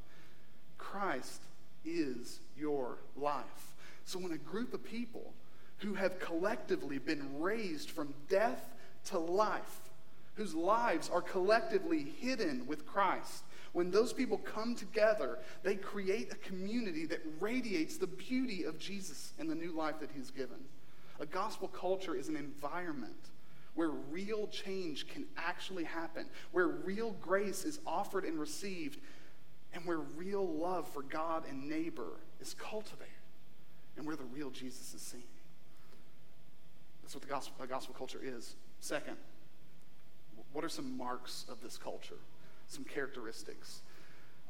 Christ 0.77 1.41
is 1.83 2.39
your 2.57 2.97
life. 3.15 3.73
So 4.05 4.19
when 4.19 4.31
a 4.31 4.37
group 4.37 4.73
of 4.73 4.83
people 4.83 5.33
who 5.79 5.93
have 5.95 6.19
collectively 6.19 6.97
been 6.97 7.39
raised 7.39 7.91
from 7.91 8.13
death 8.29 8.73
to 9.05 9.19
life, 9.19 9.81
whose 10.35 10.53
lives 10.53 11.09
are 11.09 11.21
collectively 11.21 12.13
hidden 12.19 12.65
with 12.67 12.85
Christ, 12.85 13.43
when 13.73 13.91
those 13.91 14.13
people 14.13 14.37
come 14.37 14.73
together, 14.73 15.37
they 15.63 15.75
create 15.75 16.31
a 16.31 16.35
community 16.35 17.05
that 17.07 17.19
radiates 17.41 17.97
the 17.97 18.07
beauty 18.07 18.63
of 18.63 18.79
Jesus 18.79 19.33
and 19.37 19.49
the 19.49 19.55
new 19.55 19.73
life 19.73 19.99
that 19.99 20.11
he's 20.15 20.31
given. 20.31 20.63
A 21.19 21.25
gospel 21.25 21.67
culture 21.67 22.15
is 22.15 22.29
an 22.29 22.37
environment 22.37 23.29
where 23.75 23.89
real 23.89 24.47
change 24.47 25.07
can 25.07 25.25
actually 25.37 25.83
happen, 25.83 26.27
where 26.51 26.67
real 26.67 27.11
grace 27.21 27.63
is 27.63 27.79
offered 27.85 28.25
and 28.25 28.39
received, 28.39 28.99
and 29.73 29.85
where 29.85 29.97
real 29.97 30.47
love 30.47 30.87
for 30.87 31.03
God 31.03 31.43
and 31.47 31.69
neighbor 31.69 32.19
is 32.41 32.53
cultivated, 32.53 33.07
and 33.97 34.05
where 34.05 34.15
the 34.15 34.23
real 34.23 34.49
Jesus 34.49 34.93
is 34.93 35.01
seen. 35.01 35.23
That's 37.03 37.13
what 37.13 37.21
the 37.21 37.29
gospel, 37.29 37.55
the 37.59 37.67
gospel 37.67 37.93
culture 37.95 38.21
is. 38.23 38.55
Second, 38.79 39.17
what 40.53 40.63
are 40.63 40.69
some 40.69 40.97
marks 40.97 41.45
of 41.49 41.61
this 41.61 41.77
culture? 41.77 42.17
some 42.67 42.83
characteristics. 42.83 43.81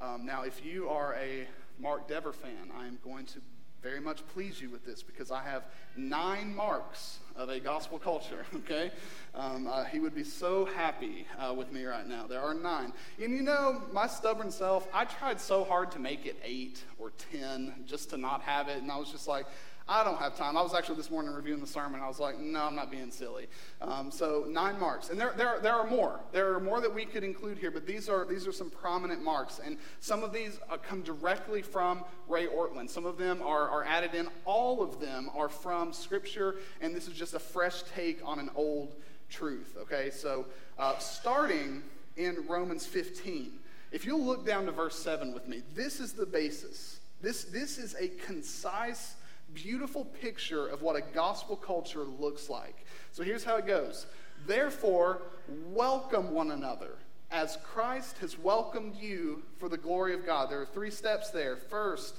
Um, 0.02 0.26
now, 0.26 0.44
if 0.44 0.64
you 0.66 0.90
are 0.90 1.16
a 1.16 1.48
Mark 1.80 2.08
Dever 2.08 2.34
fan, 2.34 2.72
I 2.78 2.88
am 2.88 3.00
going 3.04 3.26
to 3.28 3.40
very 3.82 4.00
much 4.00 4.26
please 4.28 4.62
you 4.62 4.70
with 4.70 4.86
this 4.86 5.04
because 5.04 5.32
I 5.32 5.44
have 5.44 5.66
nine 5.96 6.56
marks 6.56 7.20
of 7.36 7.50
a 7.50 7.60
gospel 7.60 8.00
culture, 8.00 8.46
okay? 8.56 8.92
Um, 9.34 9.68
uh, 9.68 9.84
he 9.84 10.00
would 10.00 10.16
be 10.16 10.24
so 10.24 10.66
happy 10.66 11.28
uh, 11.38 11.54
with 11.54 11.72
me 11.72 11.84
right 11.84 12.08
now. 12.08 12.28
There 12.28 12.40
are 12.40 12.54
nine. 12.54 12.94
And 13.22 13.34
you 13.34 13.42
know, 13.42 13.82
my 13.92 14.08
stubborn 14.08 14.52
self, 14.52 14.88
I 14.94 15.06
tried 15.06 15.42
so 15.42 15.64
hard 15.64 15.92
to 15.92 16.00
make 16.00 16.26
it 16.26 16.40
eight 16.44 16.84
or 16.98 17.12
ten 17.32 17.74
just 17.86 18.10
to 18.12 18.18
not 18.18 18.42
have 18.44 18.70
it. 18.70 18.82
And 18.82 18.92
I 18.92 18.98
was 18.98 19.12
just 19.12 19.28
like, 19.28 19.46
I 19.88 20.04
don't 20.04 20.18
have 20.18 20.36
time. 20.36 20.58
I 20.58 20.64
was 20.64 20.74
actually 20.74 20.96
this 20.96 21.12
morning 21.12 21.32
reviewing 21.32 21.62
the 21.62 21.68
sermon. 21.68 22.02
I 22.02 22.08
was 22.08 22.20
like, 22.20 22.40
no, 22.40 22.64
I'm 22.64 22.76
not 22.76 22.90
being 22.90 23.12
silly. 23.12 23.46
Um, 23.82 24.10
so 24.10 24.46
nine 24.50 24.80
marks, 24.80 25.10
and 25.10 25.20
there, 25.20 25.34
there, 25.38 25.60
there 25.62 25.76
are 25.76 25.86
more. 25.86 26.20
There 26.32 26.56
are 26.56 26.60
more 26.60 26.82
that 26.82 26.92
we 26.92 27.06
could 27.06 27.24
include 27.24 27.60
here, 27.60 27.70
but 27.70 27.86
these 27.86 28.10
are 28.10 28.26
these 28.26 28.48
are 28.48 28.52
some 28.52 28.72
prominent 28.72 29.22
marks, 29.22 29.60
and 29.64 29.78
some 30.00 30.24
of 30.24 30.34
these 30.34 30.60
uh, 30.72 30.78
come 30.78 31.04
directly 31.04 31.62
from 31.62 32.04
Ray 32.28 32.48
Ortlund. 32.48 32.90
Some 32.90 33.06
of 33.06 33.20
them 33.20 33.44
are, 33.44 33.70
are 33.70 33.84
added 33.84 34.16
in. 34.16 34.28
All 34.46 34.82
of 34.82 35.00
them 35.00 35.30
are 35.36 35.50
from 35.50 35.94
Scripture, 35.94 36.56
and 36.82 36.96
this 36.96 37.08
is 37.08 37.14
just 37.14 37.36
a 37.36 37.40
fresh 37.40 37.84
take 37.94 38.20
on 38.26 38.40
an 38.40 38.50
old 38.56 38.96
truth. 39.30 39.76
Okay, 39.82 40.10
so 40.10 40.48
uh, 40.80 40.98
starting 40.98 41.84
in 42.18 42.44
Romans 42.48 42.88
15, 42.88 43.52
if 43.92 44.04
you'll 44.04 44.24
look 44.24 44.48
down 44.48 44.66
to 44.66 44.72
verse 44.72 44.98
7 44.98 45.32
with 45.32 45.48
me, 45.48 45.62
this 45.76 46.00
is 46.00 46.14
the 46.14 46.26
basis. 46.26 47.00
This, 47.22 47.44
this 47.46 47.78
is 47.78 47.96
a 48.00 48.08
concise 48.26 49.16
beautiful 49.56 50.06
picture 50.06 50.68
of 50.68 50.84
what 50.84 50.96
a 50.96 51.02
gospel 51.02 51.56
culture 51.56 52.04
looks 52.04 52.50
like. 52.50 52.86
So 53.12 53.24
here's 53.24 53.44
how 53.44 53.56
it 53.56 53.66
goes 53.66 54.06
Therefore, 54.46 55.24
welcome 55.48 56.32
one 56.32 56.52
another 56.52 56.98
as 57.32 57.58
Christ 57.64 58.20
has 58.20 58.38
welcomed 58.38 58.96
you 58.96 59.42
for 59.58 59.68
the 59.68 59.78
glory 59.78 60.14
of 60.14 60.26
God. 60.26 60.50
There 60.52 60.62
are 60.62 60.66
three 60.66 60.92
steps 60.92 61.32
there. 61.32 61.56
First, 61.56 62.18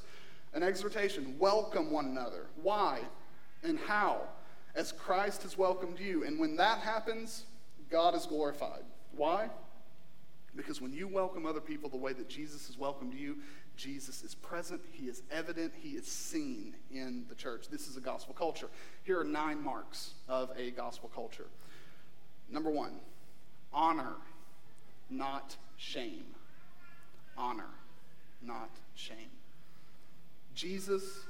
an 0.55 0.63
exhortation 0.63 1.37
welcome 1.39 1.91
one 1.91 2.07
another. 2.07 2.47
Why 2.63 3.01
and 3.63 3.79
how? 3.79 4.23
As 4.75 4.93
Christ 4.93 5.43
has 5.43 5.57
welcomed 5.57 6.01
you. 6.01 6.25
And 6.25 6.39
when 6.39 6.57
that 6.57 6.79
happens, 6.79 7.45
God 7.91 8.15
is 8.15 8.27
glorified. 8.27 8.83
Why? 9.13 9.49
Because 10.57 10.81
when 10.81 10.93
you 10.93 11.07
welcome 11.07 11.47
other 11.47 11.61
people 11.61 11.89
the 11.89 11.97
way 11.97 12.13
that 12.15 12.29
Jesus 12.29 12.67
has 12.67 12.79
welcomed 12.79 13.15
you, 13.15 13.37
Jesus 13.77 14.23
is 14.23 14.35
present, 14.35 14.81
he 14.93 15.07
is 15.07 15.23
evident, 15.31 15.73
he 15.81 15.91
is 15.91 16.07
seen 16.07 16.75
in 16.91 17.25
the 17.29 17.35
church. 17.35 17.69
This 17.69 17.89
is 17.89 17.97
a 17.97 18.01
gospel 18.01 18.35
culture. 18.35 18.69
Here 19.05 19.21
are 19.21 19.25
nine 19.25 19.63
marks 19.63 20.15
of 20.29 20.51
a 20.57 20.71
gospel 20.71 21.11
culture. 21.15 21.47
Number 22.51 22.71
one, 22.71 22.93
honor, 23.73 24.15
not 25.11 25.57
shame. 25.77 26.25
Honor, 27.37 27.69
not 28.43 28.71
shame. 28.95 29.31
Jesus 30.55 31.21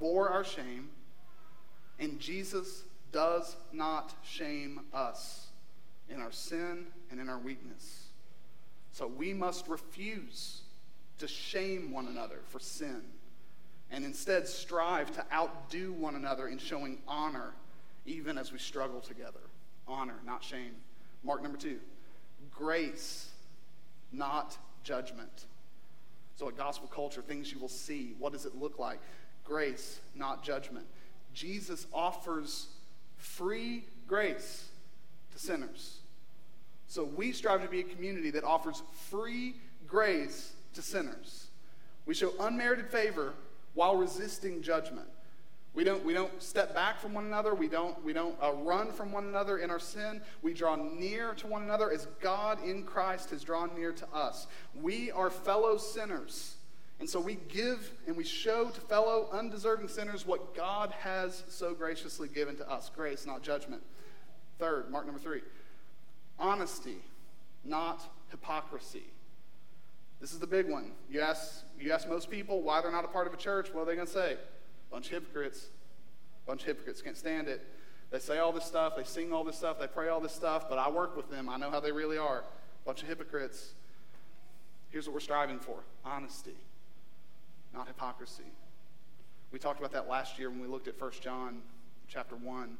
bore 0.00 0.30
our 0.30 0.44
shame, 0.44 0.88
and 1.98 2.18
Jesus 2.18 2.84
does 3.12 3.56
not 3.72 4.14
shame 4.24 4.80
us 4.92 5.48
in 6.08 6.20
our 6.20 6.32
sin 6.32 6.86
and 7.10 7.20
in 7.20 7.28
our 7.28 7.38
weakness. 7.38 8.06
So 8.92 9.06
we 9.06 9.34
must 9.34 9.68
refuse 9.68 10.62
to 11.18 11.28
shame 11.28 11.90
one 11.90 12.06
another 12.06 12.40
for 12.48 12.58
sin, 12.58 13.02
and 13.90 14.04
instead 14.04 14.48
strive 14.48 15.14
to 15.14 15.24
outdo 15.32 15.92
one 15.92 16.16
another 16.16 16.48
in 16.48 16.58
showing 16.58 16.98
honor, 17.06 17.52
even 18.06 18.36
as 18.38 18.52
we 18.52 18.58
struggle 18.58 19.00
together. 19.00 19.40
Honor, 19.86 20.16
not 20.24 20.42
shame. 20.42 20.72
Mark 21.22 21.42
number 21.42 21.58
two 21.58 21.78
grace, 22.52 23.30
not 24.12 24.56
judgment. 24.82 25.46
So, 26.36 26.48
a 26.48 26.52
gospel 26.52 26.88
culture, 26.88 27.22
things 27.22 27.52
you 27.52 27.58
will 27.58 27.68
see. 27.68 28.14
What 28.18 28.32
does 28.32 28.44
it 28.44 28.56
look 28.56 28.78
like? 28.78 28.98
Grace, 29.44 30.00
not 30.14 30.42
judgment. 30.42 30.86
Jesus 31.32 31.86
offers 31.92 32.68
free 33.16 33.84
grace 34.06 34.68
to 35.32 35.38
sinners. 35.38 35.98
So, 36.88 37.04
we 37.04 37.32
strive 37.32 37.62
to 37.62 37.68
be 37.68 37.80
a 37.80 37.84
community 37.84 38.30
that 38.32 38.44
offers 38.44 38.82
free 39.10 39.54
grace 39.86 40.54
to 40.74 40.82
sinners. 40.82 41.48
We 42.06 42.14
show 42.14 42.32
unmerited 42.38 42.88
favor 42.88 43.32
while 43.74 43.96
resisting 43.96 44.62
judgment. 44.62 45.08
We 45.74 45.82
don't, 45.82 46.04
we 46.04 46.12
don't 46.12 46.40
step 46.40 46.72
back 46.72 47.00
from 47.00 47.14
one 47.14 47.24
another. 47.24 47.52
We 47.52 47.66
don't, 47.66 48.02
we 48.04 48.12
don't 48.12 48.36
uh, 48.40 48.52
run 48.52 48.92
from 48.92 49.10
one 49.10 49.24
another 49.24 49.58
in 49.58 49.70
our 49.70 49.80
sin. 49.80 50.22
We 50.40 50.54
draw 50.54 50.76
near 50.76 51.34
to 51.34 51.48
one 51.48 51.62
another 51.62 51.90
as 51.90 52.06
God 52.20 52.64
in 52.64 52.84
Christ 52.84 53.30
has 53.30 53.42
drawn 53.42 53.74
near 53.74 53.90
to 53.90 54.06
us. 54.14 54.46
We 54.80 55.10
are 55.10 55.30
fellow 55.30 55.76
sinners. 55.76 56.54
And 57.00 57.10
so 57.10 57.18
we 57.18 57.38
give 57.48 57.90
and 58.06 58.16
we 58.16 58.22
show 58.22 58.70
to 58.70 58.80
fellow 58.82 59.28
undeserving 59.32 59.88
sinners 59.88 60.24
what 60.24 60.54
God 60.54 60.92
has 61.00 61.42
so 61.48 61.74
graciously 61.74 62.28
given 62.28 62.56
to 62.56 62.70
us 62.70 62.88
grace, 62.94 63.26
not 63.26 63.42
judgment. 63.42 63.82
Third, 64.60 64.90
mark 64.90 65.06
number 65.06 65.20
three 65.20 65.42
honesty, 66.38 66.96
not 67.64 68.02
hypocrisy. 68.30 69.04
This 70.24 70.32
is 70.32 70.38
the 70.38 70.46
big 70.46 70.70
one. 70.70 70.92
You 71.10 71.20
ask, 71.20 71.64
you 71.78 71.92
ask 71.92 72.08
most 72.08 72.30
people 72.30 72.62
why 72.62 72.80
they're 72.80 72.90
not 72.90 73.04
a 73.04 73.08
part 73.08 73.26
of 73.26 73.34
a 73.34 73.36
church, 73.36 73.68
what 73.74 73.82
are 73.82 73.84
they 73.84 73.94
going 73.94 74.06
to 74.06 74.12
say? 74.12 74.38
Bunch 74.90 75.08
of 75.08 75.12
hypocrites. 75.12 75.66
Bunch 76.46 76.62
of 76.62 76.66
hypocrites. 76.66 77.02
Can't 77.02 77.18
stand 77.18 77.46
it. 77.46 77.60
They 78.10 78.18
say 78.18 78.38
all 78.38 78.50
this 78.50 78.64
stuff, 78.64 78.96
they 78.96 79.04
sing 79.04 79.34
all 79.34 79.44
this 79.44 79.58
stuff, 79.58 79.78
they 79.78 79.86
pray 79.86 80.08
all 80.08 80.20
this 80.20 80.32
stuff, 80.32 80.66
but 80.66 80.78
I 80.78 80.88
work 80.88 81.14
with 81.14 81.30
them. 81.30 81.50
I 81.50 81.58
know 81.58 81.70
how 81.70 81.78
they 81.78 81.92
really 81.92 82.16
are. 82.16 82.42
Bunch 82.86 83.02
of 83.02 83.08
hypocrites. 83.08 83.74
Here's 84.88 85.06
what 85.06 85.12
we're 85.12 85.20
striving 85.20 85.58
for 85.58 85.80
honesty, 86.06 86.56
not 87.74 87.86
hypocrisy. 87.86 88.50
We 89.52 89.58
talked 89.58 89.78
about 89.78 89.92
that 89.92 90.08
last 90.08 90.38
year 90.38 90.48
when 90.48 90.62
we 90.62 90.68
looked 90.68 90.88
at 90.88 90.98
1 90.98 91.10
John 91.20 91.60
chapter 92.08 92.34
1, 92.34 92.78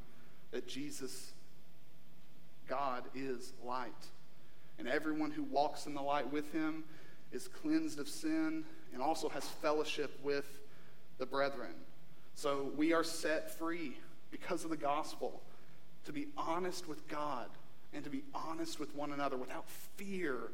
that 0.52 0.66
Jesus, 0.66 1.32
God, 2.70 3.04
is 3.14 3.52
light. 3.62 3.92
And 4.78 4.88
everyone 4.88 5.30
who 5.30 5.42
walks 5.42 5.84
in 5.84 5.92
the 5.92 6.00
light 6.00 6.32
with 6.32 6.50
him 6.50 6.84
is 7.32 7.48
cleansed 7.48 7.98
of 7.98 8.08
sin 8.08 8.64
and 8.92 9.02
also 9.02 9.28
has 9.28 9.44
fellowship 9.44 10.18
with 10.22 10.46
the 11.18 11.26
brethren. 11.26 11.74
So 12.34 12.70
we 12.76 12.92
are 12.92 13.04
set 13.04 13.56
free 13.58 13.96
because 14.30 14.64
of 14.64 14.70
the 14.70 14.76
gospel 14.76 15.40
to 16.06 16.12
be 16.12 16.28
honest 16.36 16.88
with 16.88 17.06
God 17.08 17.48
and 17.92 18.04
to 18.04 18.10
be 18.10 18.24
honest 18.34 18.78
with 18.80 18.94
one 18.94 19.12
another 19.12 19.36
without 19.36 19.68
fear 19.96 20.50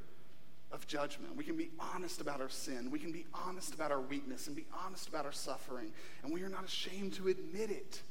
of 0.72 0.86
judgment. 0.86 1.36
We 1.36 1.44
can 1.44 1.56
be 1.56 1.70
honest 1.94 2.20
about 2.20 2.40
our 2.40 2.48
sin. 2.48 2.90
We 2.90 2.98
can 2.98 3.12
be 3.12 3.26
honest 3.34 3.74
about 3.74 3.90
our 3.90 4.00
weakness 4.00 4.46
and 4.46 4.54
be 4.54 4.66
honest 4.84 5.08
about 5.08 5.26
our 5.26 5.32
suffering. 5.32 5.92
And 6.22 6.32
we 6.32 6.42
are 6.42 6.48
not 6.48 6.64
ashamed 6.64 7.14
to 7.14 7.28
admit 7.28 7.70
it 7.70 8.02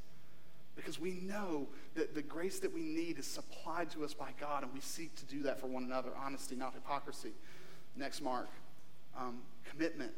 because 0.76 1.00
we 1.00 1.12
know 1.22 1.67
that 1.95 2.15
the 2.15 2.22
grace 2.22 2.60
that 2.60 2.74
we 2.74 2.82
need 2.82 3.19
is 3.19 3.26
supplied 3.26 3.89
to 3.91 4.06
us 4.06 4.13
by 4.13 4.30
God, 4.39 4.63
and 4.63 4.74
we 4.74 4.80
seek 4.80 5.13
to 5.15 5.26
do 5.26 5.43
that 5.43 5.60
for 5.60 5.67
one 5.67 5.84
another. 5.84 6.10
Honesty, 6.17 6.56
not 6.56 6.74
hypocrisy. 6.74 7.32
Next 7.99 8.21
mark 8.21 8.47
um, 9.19 9.39
commitment. 9.69 10.15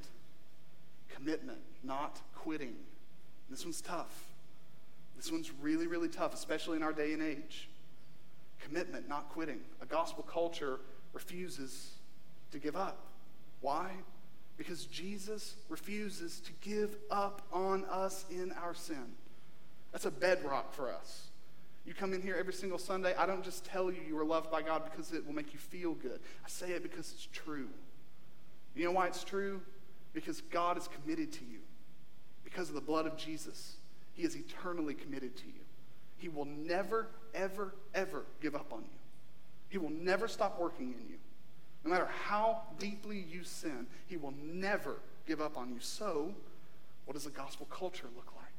Commitment, 1.10 1.58
not 1.84 2.22
quitting. 2.36 2.76
This 3.50 3.66
one's 3.66 3.82
tough. 3.82 4.28
This 5.18 5.32
one's 5.32 5.52
really, 5.60 5.88
really 5.88 6.08
tough, 6.08 6.34
especially 6.36 6.78
in 6.78 6.84
our 6.84 6.94
day 6.94 7.14
and 7.14 7.24
age. 7.24 7.70
Commitment, 8.60 9.10
not 9.10 9.30
quitting. 9.30 9.60
A 9.82 9.88
gospel 9.88 10.24
culture 10.24 10.80
refuses 11.12 11.94
to 12.52 12.60
give 12.60 12.76
up. 12.76 13.00
Why? 13.62 13.90
Because 14.58 14.86
Jesus 14.86 15.56
refuses 15.68 16.40
to 16.42 16.52
give 16.62 16.98
up 17.10 17.42
on 17.52 17.84
us 17.86 18.26
in 18.30 18.52
our 18.54 18.76
sin. 18.76 19.16
That's 19.92 20.06
a 20.06 20.12
bedrock 20.12 20.72
for 20.74 20.92
us. 20.92 21.31
You 21.86 21.94
come 21.94 22.14
in 22.14 22.22
here 22.22 22.36
every 22.38 22.54
single 22.54 22.78
Sunday. 22.78 23.16
I 23.16 23.26
don't 23.26 23.44
just 23.44 23.66
tell 23.66 23.92
you 23.92 24.00
you 24.08 24.18
are 24.20 24.26
loved 24.26 24.52
by 24.52 24.62
God 24.62 24.84
because 24.90 25.14
it 25.14 25.26
will 25.26 25.34
make 25.34 25.54
you 25.54 25.60
feel 25.60 25.94
good. 25.94 26.20
I 26.46 26.48
say 26.50 26.72
it 26.72 26.84
because 26.84 27.12
it's 27.12 27.28
true. 27.32 27.70
You 28.76 28.86
know 28.86 28.92
why 28.92 29.08
it's 29.08 29.24
true? 29.24 29.62
Because 30.14 30.42
God 30.42 30.78
is 30.78 30.88
committed 30.88 31.32
to 31.34 31.46
you. 31.46 31.60
Because 32.44 32.70
of 32.70 32.76
the 32.76 32.82
blood 32.82 33.08
of 33.08 33.18
Jesus, 33.18 33.78
He 34.14 34.24
is 34.24 34.36
eternally 34.36 34.94
committed 34.94 35.36
to 35.38 35.48
you. 35.48 35.62
He 36.18 36.30
will 36.30 36.46
never, 36.46 37.08
ever, 37.34 37.74
ever 37.96 38.26
give 38.42 38.56
up 38.56 38.72
on 38.72 38.82
you. 38.82 39.00
He 39.70 39.78
will 39.78 39.90
never 39.90 40.28
stop 40.28 40.60
working 40.60 40.94
in 40.94 41.10
you. 41.10 41.16
No 41.84 41.90
matter 41.90 42.10
how 42.26 42.62
deeply 42.78 43.18
you 43.18 43.44
sin, 43.44 43.88
He 44.06 44.18
will 44.18 44.34
never 44.44 44.98
give 45.26 45.42
up 45.42 45.58
on 45.58 45.70
you. 45.70 45.80
So, 45.80 46.34
what 47.06 47.16
does 47.16 47.26
a 47.26 47.32
gospel 47.32 47.66
culture 47.72 48.08
look 48.16 48.32
like? 48.36 48.52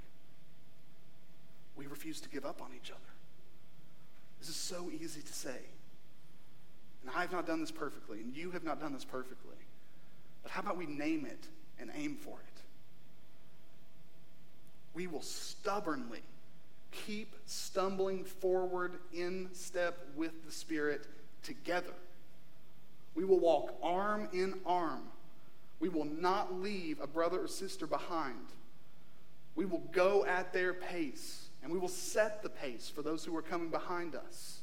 we 1.76 1.86
refuse 1.86 2.20
to 2.20 2.28
give 2.28 2.44
up 2.44 2.60
on 2.62 2.68
each 2.74 2.90
other. 2.90 3.11
This 4.42 4.48
is 4.48 4.56
so 4.56 4.90
easy 4.90 5.22
to 5.22 5.32
say. 5.32 5.60
And 7.02 7.12
I 7.14 7.20
have 7.20 7.30
not 7.30 7.46
done 7.46 7.60
this 7.60 7.70
perfectly, 7.70 8.18
and 8.18 8.36
you 8.36 8.50
have 8.50 8.64
not 8.64 8.80
done 8.80 8.92
this 8.92 9.04
perfectly. 9.04 9.54
But 10.42 10.50
how 10.50 10.62
about 10.62 10.76
we 10.76 10.86
name 10.86 11.24
it 11.24 11.46
and 11.78 11.92
aim 11.94 12.16
for 12.16 12.40
it? 12.40 12.60
We 14.94 15.06
will 15.06 15.22
stubbornly 15.22 16.22
keep 16.90 17.36
stumbling 17.46 18.24
forward 18.24 18.98
in 19.12 19.48
step 19.52 20.08
with 20.16 20.44
the 20.44 20.50
Spirit 20.50 21.06
together. 21.44 21.94
We 23.14 23.24
will 23.24 23.38
walk 23.38 23.76
arm 23.80 24.28
in 24.32 24.58
arm. 24.66 25.04
We 25.78 25.88
will 25.88 26.04
not 26.04 26.60
leave 26.60 27.00
a 27.00 27.06
brother 27.06 27.44
or 27.44 27.46
sister 27.46 27.86
behind. 27.86 28.48
We 29.54 29.66
will 29.66 29.84
go 29.92 30.26
at 30.26 30.52
their 30.52 30.74
pace 30.74 31.41
and 31.62 31.72
we 31.72 31.78
will 31.78 31.88
set 31.88 32.42
the 32.42 32.48
pace 32.48 32.90
for 32.92 33.02
those 33.02 33.24
who 33.24 33.36
are 33.36 33.42
coming 33.42 33.68
behind 33.68 34.14
us. 34.14 34.60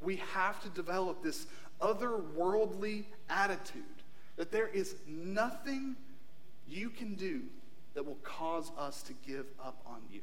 We 0.00 0.16
have 0.34 0.62
to 0.62 0.68
develop 0.70 1.22
this 1.22 1.46
otherworldly 1.80 3.04
attitude 3.30 3.82
that 4.36 4.50
there 4.50 4.68
is 4.68 4.96
nothing 5.06 5.96
you 6.68 6.90
can 6.90 7.14
do 7.14 7.42
that 7.94 8.04
will 8.04 8.18
cause 8.22 8.72
us 8.76 9.02
to 9.02 9.12
give 9.26 9.46
up 9.62 9.80
on 9.86 10.00
you. 10.10 10.20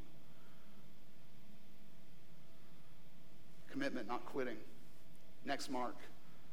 Commitment, 3.70 4.06
not 4.06 4.24
quitting. 4.26 4.58
Next 5.44 5.70
mark. 5.70 5.96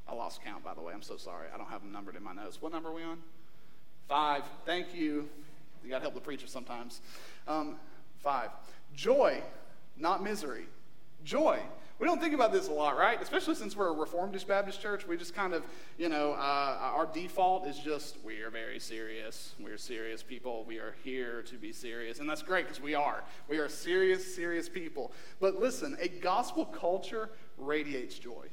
I 0.07 0.13
lost 0.15 0.43
count, 0.43 0.63
by 0.63 0.73
the 0.73 0.81
way. 0.81 0.93
I'm 0.93 1.01
so 1.01 1.17
sorry. 1.17 1.47
I 1.53 1.57
don't 1.57 1.69
have 1.69 1.81
them 1.81 1.91
numbered 1.91 2.15
in 2.15 2.23
my 2.23 2.33
notes. 2.33 2.61
What 2.61 2.71
number 2.71 2.89
are 2.89 2.93
we 2.93 3.03
on? 3.03 3.19
Five. 4.07 4.43
Thank 4.65 4.95
you. 4.95 5.29
You 5.83 5.89
got 5.89 5.97
to 5.97 6.03
help 6.03 6.15
the 6.15 6.21
preacher 6.21 6.47
sometimes. 6.47 7.01
Um, 7.47 7.75
five. 8.19 8.49
Joy, 8.93 9.41
not 9.97 10.23
misery. 10.23 10.65
Joy. 11.23 11.59
We 11.99 12.07
don't 12.07 12.21
think 12.21 12.33
about 12.33 12.53
this 12.53 12.69
a 12.69 12.71
lot, 12.71 12.97
right? 12.97 13.21
Especially 13.21 13.55
since 13.55 13.75
we're 13.75 13.89
a 13.89 13.93
Reformed 13.93 14.41
Baptist 14.47 14.81
church. 14.81 15.05
We 15.05 15.17
just 15.17 15.35
kind 15.35 15.53
of, 15.53 15.63
you 15.97 16.07
know, 16.07 16.31
uh, 16.31 16.77
our 16.81 17.05
default 17.05 17.67
is 17.67 17.77
just 17.77 18.17
we 18.23 18.41
are 18.41 18.49
very 18.49 18.79
serious. 18.79 19.53
We're 19.59 19.77
serious 19.77 20.23
people. 20.23 20.63
We 20.65 20.77
are 20.77 20.95
here 21.03 21.41
to 21.41 21.55
be 21.55 21.73
serious. 21.73 22.19
And 22.19 22.29
that's 22.29 22.41
great 22.41 22.67
because 22.67 22.81
we 22.81 22.95
are. 22.95 23.25
We 23.49 23.57
are 23.57 23.67
serious, 23.67 24.33
serious 24.33 24.69
people. 24.69 25.11
But 25.41 25.59
listen, 25.59 25.97
a 25.99 26.07
gospel 26.07 26.65
culture 26.65 27.31
radiates 27.57 28.17
joy. 28.17 28.47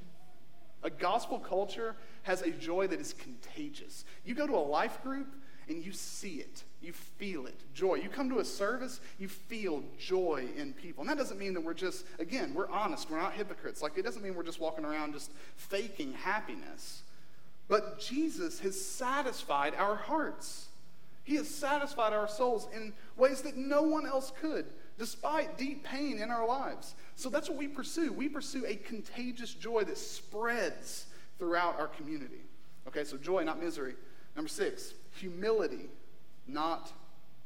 A 0.83 0.91
gospel 0.91 1.39
culture 1.39 1.95
has 2.23 2.43
a 2.43 2.51
joy 2.51 2.89
that 2.89 3.01
is 3.01 3.13
contagious. 3.13 4.05
You 4.25 4.35
go 4.35 4.49
to 4.49 4.57
a 4.57 4.59
life 4.59 5.01
group, 5.05 5.29
and 5.69 5.85
you 5.85 5.93
see 5.93 6.37
it. 6.37 6.63
You 6.81 6.93
feel 6.93 7.47
it. 7.47 7.59
Joy. 7.75 7.97
You 7.97 8.09
come 8.09 8.29
to 8.31 8.39
a 8.39 8.45
service, 8.45 9.01
you 9.19 9.29
feel 9.29 9.83
joy 9.99 10.47
in 10.57 10.73
people. 10.73 11.03
And 11.03 11.11
that 11.11 11.19
doesn't 11.19 11.39
mean 11.39 11.55
that 11.55 11.61
we're 11.63 11.75
just, 11.75 12.05
again, 12.19 12.55
we're 12.55 12.69
honest. 12.69 13.11
We're 13.11 13.21
not 13.21 13.33
hypocrites. 13.33 13.83
Like, 13.83 13.99
it 13.99 14.03
doesn't 14.03 14.23
mean 14.23 14.35
we're 14.35 14.45
just 14.45 14.61
walking 14.61 14.85
around 14.85 15.13
just 15.15 15.33
faking 15.57 16.13
happiness. 16.13 17.03
But 17.69 17.99
Jesus 17.99 18.61
has 18.61 18.81
satisfied 18.81 19.75
our 19.75 19.97
hearts. 19.97 20.69
He 21.25 21.35
has 21.35 21.49
satisfied 21.49 22.13
our 22.13 22.29
souls 22.29 22.69
in 22.73 22.93
ways 23.17 23.43
that 23.43 23.57
no 23.57 23.83
one 23.83 24.07
else 24.07 24.33
could, 24.41 24.67
despite 24.97 25.59
deep 25.59 25.83
pain 25.83 26.19
in 26.19 26.31
our 26.31 26.47
lives. 26.47 26.95
So 27.17 27.29
that's 27.29 27.49
what 27.49 27.59
we 27.59 27.67
pursue. 27.67 28.13
We 28.13 28.29
pursue 28.29 28.65
a 28.65 28.77
contagious 28.77 29.53
joy 29.53 29.83
that 29.85 29.99
spreads 29.99 31.07
throughout 31.41 31.81
our 31.81 31.89
community. 31.89 32.43
Okay, 32.87 33.03
so 33.03 33.17
joy, 33.17 33.43
not 33.43 33.61
misery. 33.61 33.95
Number 34.37 34.49
six, 34.49 34.95
humility, 35.17 35.89
not 36.47 36.93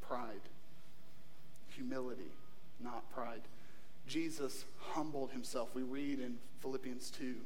pride. 0.00 0.40
Humility, 1.68 2.30
not 2.82 3.10
pride. 3.12 3.42
Jesus 4.06 4.64
humbled 4.78 5.30
himself. 5.30 5.74
We 5.74 5.82
read 5.82 6.18
in 6.18 6.36
Philippians 6.60 7.10
2 7.10 7.36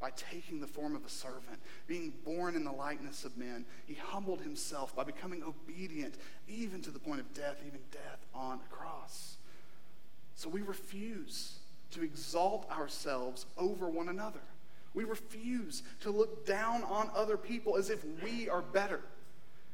by 0.00 0.10
taking 0.16 0.60
the 0.60 0.66
form 0.66 0.96
of 0.96 1.04
a 1.04 1.08
servant, 1.08 1.60
being 1.86 2.12
born 2.24 2.56
in 2.56 2.64
the 2.64 2.72
likeness 2.72 3.24
of 3.24 3.36
men. 3.36 3.64
He 3.86 3.94
humbled 3.94 4.40
himself 4.40 4.94
by 4.96 5.04
becoming 5.04 5.42
obedient, 5.44 6.16
even 6.48 6.82
to 6.82 6.90
the 6.90 6.98
point 6.98 7.20
of 7.20 7.32
death, 7.34 7.56
even 7.66 7.80
death 7.92 8.18
on 8.34 8.58
a 8.58 8.74
cross. 8.74 9.36
So 10.34 10.48
we 10.48 10.62
refuse 10.62 11.58
to 11.92 12.02
exalt 12.02 12.68
ourselves 12.70 13.46
over 13.56 13.88
one 13.88 14.08
another. 14.08 14.40
We 14.94 15.04
refuse 15.04 15.82
to 16.00 16.10
look 16.10 16.44
down 16.46 16.82
on 16.84 17.10
other 17.14 17.36
people 17.36 17.76
as 17.76 17.88
if 17.88 18.04
we 18.22 18.48
are 18.48 18.62
better. 18.62 19.00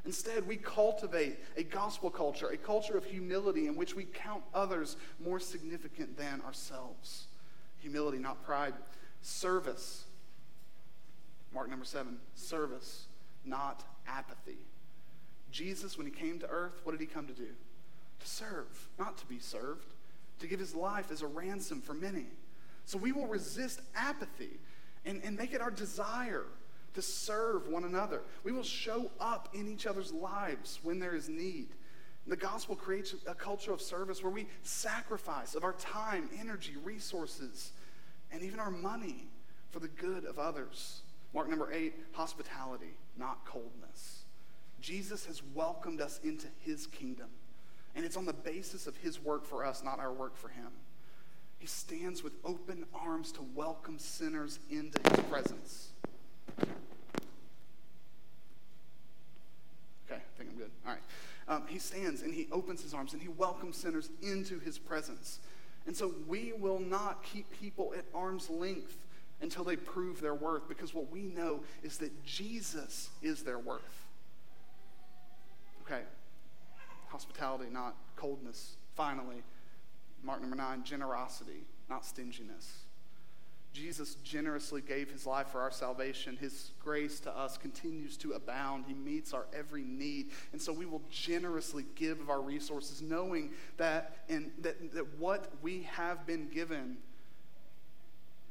Instead, 0.05 0.47
we 0.47 0.57
cultivate 0.57 1.39
a 1.57 1.63
gospel 1.63 2.11
culture, 2.11 2.49
a 2.49 2.57
culture 2.57 2.97
of 2.97 3.05
humility 3.05 3.67
in 3.67 3.77
which 3.77 3.95
we 3.95 4.05
count 4.05 4.43
others 4.55 4.97
more 5.23 5.41
significant 5.41 6.17
than 6.17 6.41
ourselves. 6.43 7.27
Humility, 7.81 8.19
not 8.19 8.43
pride. 8.45 8.75
Service. 9.23 10.05
Mark 11.53 11.69
number 11.71 11.85
seven 11.85 12.19
service, 12.35 13.07
not 13.45 13.83
apathy. 14.07 14.59
Jesus, 15.51 15.97
when 15.97 16.07
he 16.07 16.13
came 16.13 16.39
to 16.39 16.49
earth, 16.49 16.81
what 16.85 16.93
did 16.93 17.01
he 17.01 17.07
come 17.07 17.27
to 17.27 17.33
do? 17.33 17.49
To 18.21 18.27
serve, 18.27 18.89
not 18.99 19.17
to 19.19 19.27
be 19.27 19.39
served, 19.39 19.87
to 20.41 20.47
give 20.47 20.61
his 20.61 20.75
life 20.75 21.11
as 21.11 21.23
a 21.23 21.27
ransom 21.27 21.81
for 21.81 21.95
many. 21.95 22.27
So 22.85 22.99
we 22.99 23.13
will 23.13 23.27
resist 23.27 23.81
apathy 23.97 24.59
and, 25.05 25.23
and 25.25 25.37
make 25.37 25.53
it 25.53 25.61
our 25.61 25.71
desire 25.71 26.45
to 26.99 27.03
serve 27.03 27.69
one 27.69 27.85
another. 27.85 28.23
We 28.43 28.51
will 28.51 28.65
show 28.65 29.09
up 29.21 29.51
in 29.55 29.69
each 29.69 29.87
other's 29.87 30.13
lives 30.13 30.81
when 30.83 30.99
there 30.99 31.15
is 31.15 31.29
need. 31.29 31.69
The 32.27 32.37
gospel 32.37 32.75
creates 32.75 33.15
a 33.25 33.35
culture 33.35 33.73
of 33.73 33.81
service 33.81 34.21
where 34.21 34.33
we 34.33 34.49
sacrifice 34.65 35.55
of 35.55 35.63
our 35.63 35.75
time, 35.75 36.29
energy, 36.41 36.75
resources, 36.83 37.71
and 38.33 38.43
even 38.43 38.59
our 38.59 38.73
money 38.73 39.29
for 39.71 39.79
the 39.79 39.87
good 39.87 40.25
of 40.25 40.41
others. 40.41 41.03
Mark 41.33 41.49
number 41.49 41.73
eight 41.73 41.95
hospitality, 42.13 42.97
not 43.17 43.47
coldness. 43.47 44.25
Jesus 44.81 45.25
has 45.27 45.41
welcomed 45.55 46.01
us 46.01 46.19
into 46.25 46.49
his 46.59 46.89
kingdom, 46.89 47.29
and 47.95 48.05
it's 48.05 48.17
on 48.17 48.25
the 48.25 48.33
basis 48.33 48.89
of 48.89 48.97
his 48.97 49.23
work 49.23 49.45
for 49.45 49.65
us, 49.65 49.85
not 49.85 50.01
our 50.01 50.13
work 50.13 50.37
for 50.37 50.49
him. 50.49 50.73
He 51.61 51.69
stands 51.69 52.25
with 52.25 52.33
open 52.45 52.87
arms 52.93 53.31
to 53.33 53.43
welcome 53.55 54.01
sinners 54.01 54.59
into 54.69 54.99
his 55.11 55.21
presence. 55.27 55.93
Okay, 60.11 60.21
I 60.21 60.39
think 60.39 60.51
I'm 60.51 60.57
good. 60.57 60.71
All 60.87 60.93
right. 60.93 61.03
Um, 61.49 61.65
he 61.67 61.79
stands 61.79 62.23
and 62.23 62.35
he 62.35 62.47
opens 62.53 62.83
his 62.83 62.93
arms 62.95 63.13
and 63.13 63.23
he 63.23 63.29
welcomes 63.29 63.77
sinners 63.77 64.11
into 64.23 64.59
his 64.59 64.79
presence. 64.79 65.41
And 65.87 65.97
so 65.97 66.15
we 66.27 66.53
will 66.59 66.81
not 66.81 67.23
keep 67.23 67.51
people 67.59 67.95
at 67.97 68.05
arm's 68.15 68.51
length 68.51 68.97
until 69.41 69.65
they 69.65 69.77
prove 69.77 70.21
their 70.21 70.35
worth 70.35 70.69
because 70.69 70.93
what 70.93 71.11
we 71.11 71.23
know 71.23 71.61
is 71.83 71.99
that 71.99 72.25
Jesus 72.25 73.09
is 73.23 73.43
their 73.43 73.59
worth. 73.59 74.05
Okay, 75.87 76.03
hospitality, 77.09 77.71
not 77.73 77.95
coldness. 78.17 78.77
Finally, 78.95 79.43
mark 80.23 80.41
number 80.41 80.57
nine 80.57 80.85
generosity, 80.85 81.65
not 81.89 82.05
stinginess. 82.05 82.81
Jesus 83.79 84.17
generously 84.25 84.81
gave 84.81 85.11
his 85.11 85.25
life 85.25 85.49
for 85.49 85.61
our 85.61 85.71
salvation. 85.71 86.37
His 86.37 86.73
grace 86.83 87.21
to 87.21 87.37
us 87.37 87.57
continues 87.57 88.17
to 88.19 88.33
abound. 88.33 88.85
He 88.89 88.95
meets 88.95 89.33
our 89.33 89.47
every 89.57 89.85
need. 89.85 90.31
And 90.53 90.61
so 90.61 90.73
we 90.73 90.85
will 90.85 91.03
generously 91.11 91.85
give 91.95 92.21
of 92.21 92.29
our 92.29 92.41
resources, 92.41 93.01
knowing 93.01 93.51
that, 93.77 94.17
and 94.29 94.51
that, 94.63 94.93
that 94.95 95.19
what 95.19 95.53
we 95.63 95.85
have 95.93 96.27
been 96.27 96.49
given 96.49 96.97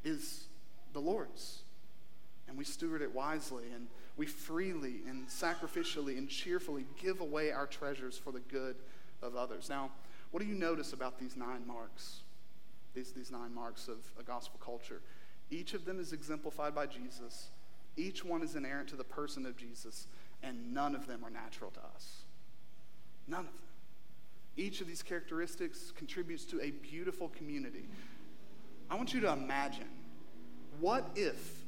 is 0.06 0.46
the 0.94 1.00
Lord's. 1.00 1.60
And 2.48 2.58
we 2.58 2.64
steward 2.64 3.02
it 3.02 3.14
wisely, 3.14 3.66
and 3.76 3.88
we 4.16 4.26
freely 4.26 5.02
and 5.08 5.28
sacrificially 5.28 6.18
and 6.18 6.30
cheerfully 6.30 6.86
give 7.02 7.20
away 7.20 7.52
our 7.52 7.68
treasures 7.68 8.18
for 8.18 8.32
the 8.32 8.40
good 8.40 8.78
of 9.22 9.36
others. 9.36 9.70
Now, 9.70 9.92
what 10.32 10.42
do 10.42 10.48
you 10.48 10.56
notice 10.56 10.94
about 10.94 11.20
these 11.20 11.36
nine 11.36 11.68
marks? 11.68 12.22
These, 12.94 13.12
these 13.12 13.32
nine 13.32 13.54
marks 13.54 13.90
of 13.90 13.98
a 14.18 14.24
gospel 14.24 14.60
culture. 14.64 15.02
Each 15.50 15.74
of 15.74 15.86
them 15.86 16.00
is 16.00 16.14
exemplified 16.14 16.76
by 16.76 16.86
Jesus. 16.86 17.50
Each 17.96 18.24
one 18.24 18.44
is 18.44 18.56
inerrant 18.56 18.90
to 18.90 18.96
the 18.96 19.04
person 19.04 19.46
of 19.46 19.58
Jesus, 19.58 20.08
and 20.44 20.74
none 20.74 20.96
of 20.96 21.08
them 21.08 21.24
are 21.24 21.30
natural 21.30 21.72
to 21.72 21.80
us. 21.96 22.24
None 23.28 23.42
of 23.42 23.46
them. 23.46 23.54
Each 24.56 24.82
of 24.82 24.88
these 24.88 25.04
characteristics 25.04 25.92
contributes 25.96 26.44
to 26.46 26.62
a 26.62 26.72
beautiful 26.72 27.30
community. 27.30 27.88
I 28.90 28.96
want 28.96 29.14
you 29.14 29.20
to 29.22 29.32
imagine 29.32 29.90
what 30.80 31.10
if, 31.16 31.62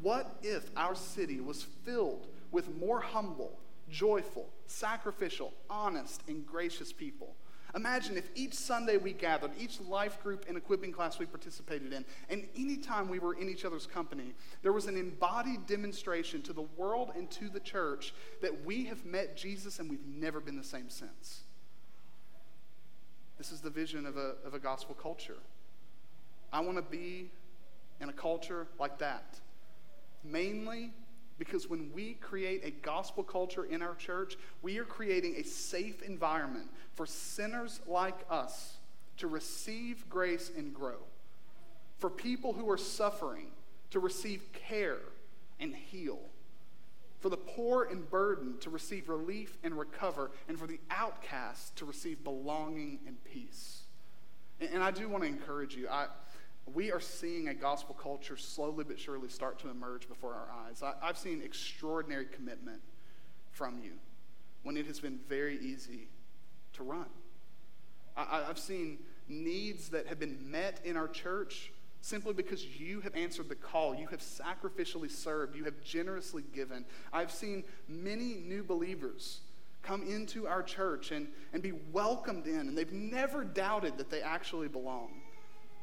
what 0.00 0.36
if 0.42 0.70
our 0.76 0.94
city 0.94 1.40
was 1.40 1.62
filled 1.84 2.26
with 2.50 2.76
more 2.78 3.00
humble, 3.00 3.58
joyful, 3.90 4.48
sacrificial, 4.66 5.52
honest, 5.68 6.22
and 6.28 6.46
gracious 6.46 6.92
people? 6.92 7.34
Imagine 7.74 8.18
if 8.18 8.28
each 8.34 8.52
Sunday 8.52 8.98
we 8.98 9.12
gathered, 9.14 9.52
each 9.58 9.80
life 9.80 10.22
group 10.22 10.44
and 10.46 10.58
equipping 10.58 10.92
class 10.92 11.18
we 11.18 11.24
participated 11.24 11.92
in, 11.92 12.04
and 12.28 12.46
anytime 12.54 13.08
we 13.08 13.18
were 13.18 13.34
in 13.34 13.48
each 13.48 13.64
other's 13.64 13.86
company, 13.86 14.34
there 14.62 14.72
was 14.72 14.86
an 14.86 14.96
embodied 14.96 15.66
demonstration 15.66 16.42
to 16.42 16.52
the 16.52 16.66
world 16.76 17.12
and 17.16 17.30
to 17.30 17.48
the 17.48 17.60
church 17.60 18.12
that 18.42 18.64
we 18.66 18.84
have 18.84 19.06
met 19.06 19.36
Jesus 19.36 19.78
and 19.78 19.88
we've 19.88 20.06
never 20.06 20.38
been 20.38 20.56
the 20.56 20.64
same 20.64 20.90
since. 20.90 21.44
This 23.38 23.52
is 23.52 23.62
the 23.62 23.70
vision 23.70 24.04
of 24.04 24.18
a, 24.18 24.34
of 24.44 24.52
a 24.52 24.58
gospel 24.58 24.94
culture. 24.94 25.38
I 26.52 26.60
want 26.60 26.76
to 26.76 26.82
be 26.82 27.30
in 28.00 28.10
a 28.10 28.12
culture 28.12 28.66
like 28.78 28.98
that. 28.98 29.40
Mainly 30.22 30.92
because 31.38 31.68
when 31.68 31.90
we 31.92 32.14
create 32.14 32.62
a 32.64 32.70
gospel 32.70 33.22
culture 33.22 33.64
in 33.64 33.82
our 33.82 33.94
church, 33.94 34.36
we 34.62 34.78
are 34.78 34.84
creating 34.84 35.36
a 35.36 35.42
safe 35.42 36.02
environment 36.02 36.68
for 36.94 37.06
sinners 37.06 37.80
like 37.86 38.18
us 38.30 38.78
to 39.18 39.26
receive 39.26 40.08
grace 40.08 40.50
and 40.56 40.74
grow, 40.74 40.98
for 41.98 42.10
people 42.10 42.52
who 42.52 42.68
are 42.70 42.78
suffering 42.78 43.48
to 43.90 44.00
receive 44.00 44.42
care 44.52 44.98
and 45.60 45.74
heal, 45.74 46.18
for 47.20 47.28
the 47.28 47.36
poor 47.36 47.84
and 47.84 48.10
burdened 48.10 48.60
to 48.60 48.70
receive 48.70 49.08
relief 49.08 49.56
and 49.62 49.78
recover, 49.78 50.30
and 50.48 50.58
for 50.58 50.66
the 50.66 50.80
outcast 50.90 51.76
to 51.76 51.84
receive 51.84 52.24
belonging 52.24 52.98
and 53.06 53.22
peace. 53.24 53.82
And, 54.60 54.82
I 54.82 54.90
do 54.90 55.08
want 55.08 55.24
to 55.24 55.28
encourage 55.28 55.74
you. 55.74 55.88
I, 55.88 56.06
we 56.66 56.92
are 56.92 57.00
seeing 57.00 57.48
a 57.48 57.54
gospel 57.54 57.94
culture 57.94 58.36
slowly 58.36 58.84
but 58.84 58.98
surely 58.98 59.28
start 59.28 59.58
to 59.60 59.68
emerge 59.68 60.08
before 60.08 60.34
our 60.34 60.48
eyes. 60.66 60.82
I, 60.82 61.06
have 61.06 61.18
seen 61.18 61.42
extraordinary 61.42 62.26
commitment 62.26 62.80
from 63.50 63.80
you 63.82 63.92
when 64.62 64.76
it 64.76 64.86
has 64.86 65.00
been 65.00 65.18
very 65.28 65.58
easy 65.58 66.08
to 66.74 66.82
run. 66.82 67.06
I, 68.16 68.44
I've 68.48 68.58
seen 68.58 68.98
needs 69.28 69.88
that 69.90 70.06
have 70.06 70.18
been 70.18 70.50
met 70.50 70.80
in 70.84 70.96
our 70.96 71.08
church 71.08 71.72
simply 72.00 72.32
because 72.32 72.64
you 72.64 73.00
have 73.00 73.14
answered 73.14 73.48
the 73.48 73.54
call. 73.54 73.94
You 73.94 74.06
have 74.08 74.20
sacrificially 74.20 75.10
served. 75.10 75.56
You 75.56 75.64
have 75.64 75.80
generously 75.82 76.44
given. 76.52 76.84
I've 77.12 77.30
seen 77.30 77.64
many 77.88 78.34
new 78.34 78.62
believers 78.62 79.40
come 79.82 80.02
into 80.02 80.46
our 80.46 80.62
church 80.62 81.10
and, 81.10 81.28
and 81.52 81.62
be 81.62 81.72
welcomed 81.92 82.46
in, 82.46 82.60
and 82.60 82.78
they've 82.78 82.92
never 82.92 83.44
doubted 83.44 83.98
that 83.98 84.10
they 84.10 84.20
actually 84.20 84.68
belong. 84.68 85.21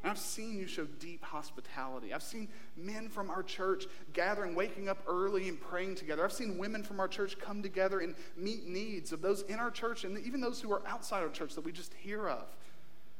I've 0.03 0.17
seen 0.17 0.57
you 0.57 0.65
show 0.65 0.85
deep 0.85 1.23
hospitality. 1.23 2.13
I've 2.13 2.23
seen 2.23 2.47
men 2.77 3.09
from 3.09 3.29
our 3.29 3.43
church 3.43 3.85
gathering, 4.13 4.55
waking 4.55 4.87
up 4.87 5.03
early 5.07 5.49
and 5.49 5.59
praying 5.59 5.95
together. 5.95 6.23
I've 6.23 6.31
seen 6.31 6.57
women 6.57 6.83
from 6.83 6.99
our 6.99 7.07
church 7.07 7.37
come 7.37 7.61
together 7.61 7.99
and 7.99 8.15
meet 8.37 8.65
needs 8.65 9.11
of 9.11 9.21
those 9.21 9.41
in 9.43 9.59
our 9.59 9.71
church 9.71 10.05
and 10.05 10.17
even 10.25 10.39
those 10.39 10.61
who 10.61 10.71
are 10.71 10.81
outside 10.87 11.21
our 11.21 11.29
church 11.29 11.53
that 11.55 11.65
we 11.65 11.71
just 11.71 11.93
hear 11.95 12.29
of. 12.29 12.45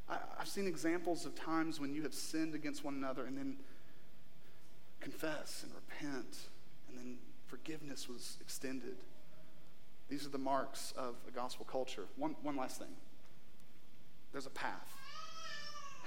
I, 0.10 0.18
have 0.38 0.48
seen 0.48 0.68
examples 0.68 1.26
of 1.26 1.36
times 1.36 1.80
when 1.80 1.94
you 1.94 2.02
have 2.04 2.13
sinned 2.13 2.56
against 2.56 2.84
one 2.84 2.96
another 2.96 3.26
and 3.26 3.38
then 3.38 3.58
confess 5.02 5.63
and 5.63 5.74
repent, 5.74 6.38
and 6.88 6.98
then 6.98 7.18
forgiveness 7.48 8.08
was 8.08 8.38
extended. 8.42 8.96
These 10.10 10.26
are 10.26 10.30
the 10.30 10.38
marks 10.38 10.94
of 10.98 11.15
a 11.28 11.32
gospel 11.32 11.65
culture. 11.70 12.06
One, 12.15 12.36
one 12.42 12.56
last 12.56 12.80
thing 12.80 12.88
there's 14.32 14.46
a 14.46 14.52
path. 14.52 14.99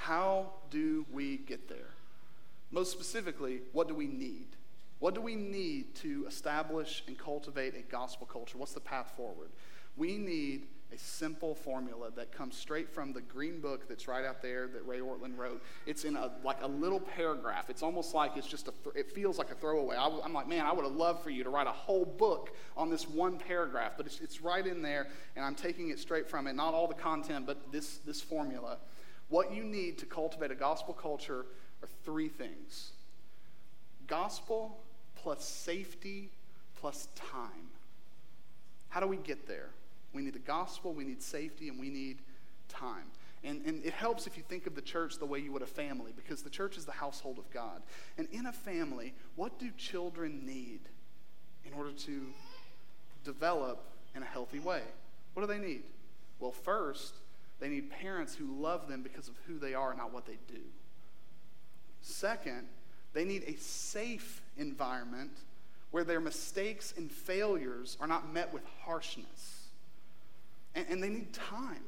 How 0.03 0.51
do 0.73 1.07
we 1.13 1.37
get 1.37 1.69
there? 1.69 1.95
Most 2.73 2.91
specifically, 2.91 3.61
what 3.71 3.87
do 3.87 3.95
we 3.95 4.09
need? 4.09 4.49
What 4.99 5.15
do 5.15 5.21
we 5.21 5.37
need 5.37 5.95
to 5.97 6.27
establish 6.27 7.05
and 7.07 7.17
cultivate 7.17 7.77
a 7.77 7.83
gospel 7.83 8.27
culture? 8.27 8.59
What's 8.59 8.73
the 8.73 8.81
path 8.81 9.13
forward? 9.17 9.51
We 9.97 10.19
need 10.19 10.67
a 10.93 10.99
simple 10.99 11.55
formula 11.55 12.11
that 12.17 12.33
comes 12.33 12.57
straight 12.57 12.91
from 12.91 13.13
the 13.13 13.21
green 13.21 13.61
book 13.61 13.89
that's 13.89 14.09
right 14.09 14.25
out 14.25 14.43
there 14.43 14.67
that 14.67 14.85
Ray 14.89 14.99
Ortlund 14.99 15.39
wrote. 15.39 15.63
It's 15.87 16.03
in 16.03 16.17
a 16.17 16.33
like 16.43 16.61
a 16.63 16.67
little 16.67 16.99
paragraph. 16.99 17.71
It's 17.71 17.85
almost 17.85 18.13
like 18.13 18.37
it's 18.37 18.49
just 18.49 18.67
a. 18.67 18.73
Th- 18.83 18.97
it 18.97 19.13
feels 19.13 19.39
like 19.39 19.53
a 19.53 19.55
throwaway. 19.55 19.95
I, 19.95 20.09
am 20.25 20.33
like, 20.33 20.49
man, 20.49 20.67
I 20.67 20.73
would 20.73 20.85
have 20.85 20.97
loved 20.97 21.23
for 21.23 21.31
you 21.31 21.45
to 21.45 21.51
write 21.51 21.69
a 21.69 21.73
whole 21.73 22.05
book 22.05 22.57
on 22.77 22.91
this 22.91 23.09
one 23.09 23.39
paragraph, 23.39 23.93
but 23.97 24.07
it's, 24.07 24.21
it's 24.21 24.41
right 24.41 24.67
in 24.67 24.83
there, 24.83 25.07
and 25.37 25.45
I'm 25.45 25.55
taking 25.55 25.91
it 25.91 26.01
straight 26.01 26.29
from 26.29 26.49
it. 26.49 26.57
Not 26.57 26.75
all 26.75 26.89
the 26.89 26.95
content, 26.95 27.47
but 27.47 27.71
this 27.71 27.99
this 27.99 28.21
formula. 28.21 28.79
What 29.33 29.55
you 29.55 29.65
need 29.65 29.97
to 30.01 30.05
cultivate 30.05 30.51
a 30.51 30.55
gospel 30.55 30.93
culture 30.93 31.47
are 31.83 31.89
three 32.05 32.29
things 32.29 32.93
gospel 34.07 34.79
plus 35.17 35.43
safety 35.43 36.29
plus 36.79 37.09
time. 37.15 37.71
How 38.91 39.01
do 39.01 39.07
we 39.07 39.17
get 39.17 39.49
there? 39.49 39.71
We 40.13 40.21
need 40.21 40.35
the 40.35 40.39
gospel, 40.39 40.93
we 40.93 41.05
need 41.05 41.23
safety, 41.23 41.71
and 41.71 41.81
we 41.81 41.89
need 41.89 42.19
time. 42.69 43.07
And, 43.43 43.63
and 43.65 43.83
it 43.87 43.95
helps 43.95 44.27
if 44.27 44.37
you 44.37 44.43
think 44.43 44.67
of 44.67 44.75
the 44.75 44.83
church 44.83 45.17
the 45.19 45.25
way 45.25 45.39
you 45.39 45.51
would 45.53 45.63
a 45.63 45.67
family, 45.67 46.13
because 46.15 46.43
the 46.43 46.51
church 46.51 46.77
is 46.77 46.85
the 46.85 46.93
household 46.93 47.39
of 47.39 47.51
God. 47.51 47.81
And 48.19 48.29
in 48.33 48.45
a 48.45 48.53
family, 48.53 49.15
what 49.37 49.59
do 49.59 49.71
children 49.79 50.45
need 50.45 50.81
in 51.65 51.73
order 51.73 51.93
to 51.93 52.27
develop 53.25 53.83
in 54.15 54.23
a 54.23 54.27
healthy 54.27 54.59
way? 54.59 54.83
What 55.33 55.41
do 55.41 55.47
they 55.47 55.59
need? 55.59 55.85
Well, 56.39 56.53
first, 56.53 57.15
they 57.63 57.69
need 57.69 57.91
parents 57.91 58.35
who 58.35 58.45
love 58.61 58.89
them 58.89 59.03
because 59.05 59.29
of 59.29 59.35
who 59.47 59.57
they 59.57 59.73
are, 59.73 59.95
not 59.95 60.13
what 60.13 60.27
they 60.27 60.39
do. 60.49 60.61
Second, 62.01 62.67
they 63.13 63.25
need 63.25 63.45
a 63.47 63.55
safe 63.57 64.43
environment 64.57 65.31
where 65.93 66.03
their 66.03 66.19
mistakes 66.19 66.93
and 66.97 67.09
failures 67.09 67.97
are 68.01 68.09
not 68.09 68.33
met 68.33 68.53
with 68.53 68.65
harshness. 68.81 69.69
And, 70.75 70.87
and, 70.91 71.01
they 71.01 71.09
need 71.09 71.33
time. 71.33 71.85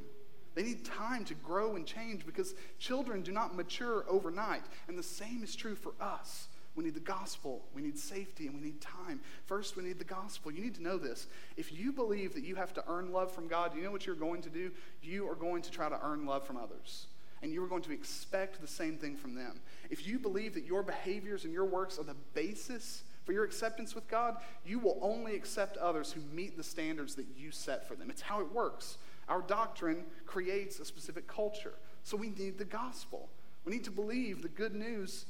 They 0.55 0.63
need 0.63 0.85
time 0.85 1.25
to 1.25 1.35
grow 1.35 1.75
and 1.75 1.85
change 1.85 2.25
because 2.25 2.55
children 2.79 3.23
do 3.23 3.33
not 3.33 3.57
mature 3.57 4.05
overnight. 4.09 4.63
And 4.87 4.97
the 4.97 5.03
same 5.03 5.43
is 5.43 5.57
true 5.57 5.75
for 5.75 5.93
us. 6.01 6.47
We 6.77 6.85
need 6.85 6.95
the 6.95 7.01
gospel. 7.01 7.65
We 7.75 7.83
need 7.83 7.99
safety 7.99 8.47
and 8.47 8.57
we 8.57 8.61
need 8.61 8.81
time. 8.81 9.21
First, 9.47 9.77
we 9.77 9.85
need 9.85 9.99
the 9.99 10.05
gospel. 10.05 10.51
You 10.51 10.63
need 10.63 10.75
to 10.75 10.83
know 10.83 10.99
this. 10.99 11.29
If 11.57 11.73
you 11.73 11.93
believe 11.93 12.35
that 12.35 12.45
you 12.45 12.57
have 12.57 12.75
to 12.75 12.85
earn 12.89 13.13
love 13.13 13.31
from 13.31 13.47
God, 13.47 13.77
you 13.77 13.83
know 13.83 13.93
what 13.93 14.07
you're 14.07 14.17
going 14.17 14.43
to 14.43 14.51
do? 14.51 14.73
You 15.03 15.29
are 15.29 15.37
going 15.37 15.63
to 15.63 15.71
try 15.71 15.89
to 15.89 15.99
earn 16.03 16.27
love 16.27 16.45
from 16.45 16.57
others. 16.57 17.07
And 17.43 17.53
you 17.53 17.63
are 17.63 17.69
going 17.69 17.83
to 17.83 17.93
expect 17.93 18.61
the 18.61 18.67
same 18.67 18.97
thing 18.97 19.17
from 19.17 19.35
them. 19.35 19.61
If 19.91 20.07
you 20.07 20.19
believe 20.19 20.55
that 20.55 20.65
your 20.65 20.83
behaviors 20.83 21.45
and 21.45 21.53
your 21.53 21.67
works 21.67 21.99
are 21.99 22.05
the 22.05 22.17
basis 22.33 23.05
for 23.25 23.33
your 23.33 23.45
acceptance 23.45 23.95
with 23.95 24.09
God, 24.09 24.39
you 24.67 24.79
will 24.79 24.99
only 25.01 25.35
accept 25.37 25.77
others 25.77 26.13
who 26.13 26.21
meet 26.35 26.57
the 26.57 26.63
standards 26.63 27.15
that 27.15 27.27
you 27.37 27.51
set 27.51 27.87
for 27.87 27.95
them. 27.95 28.11
It's 28.11 28.23
how 28.23 28.41
it 28.41 28.53
works. 28.53 28.99
Our 29.29 29.43
doctrine 29.43 30.05
creates 30.27 30.81
a 30.81 30.85
specific 30.85 31.27
culture. 31.27 31.75
So 32.03 32.17
we 32.17 32.31
need 32.31 32.59
the 32.59 32.65
gospel. 32.65 33.29
We 33.65 33.73
need 33.73 33.85
to 33.85 33.91
believe 33.91 34.43
the 34.43 34.49
good 34.49 34.75
news 34.75 35.27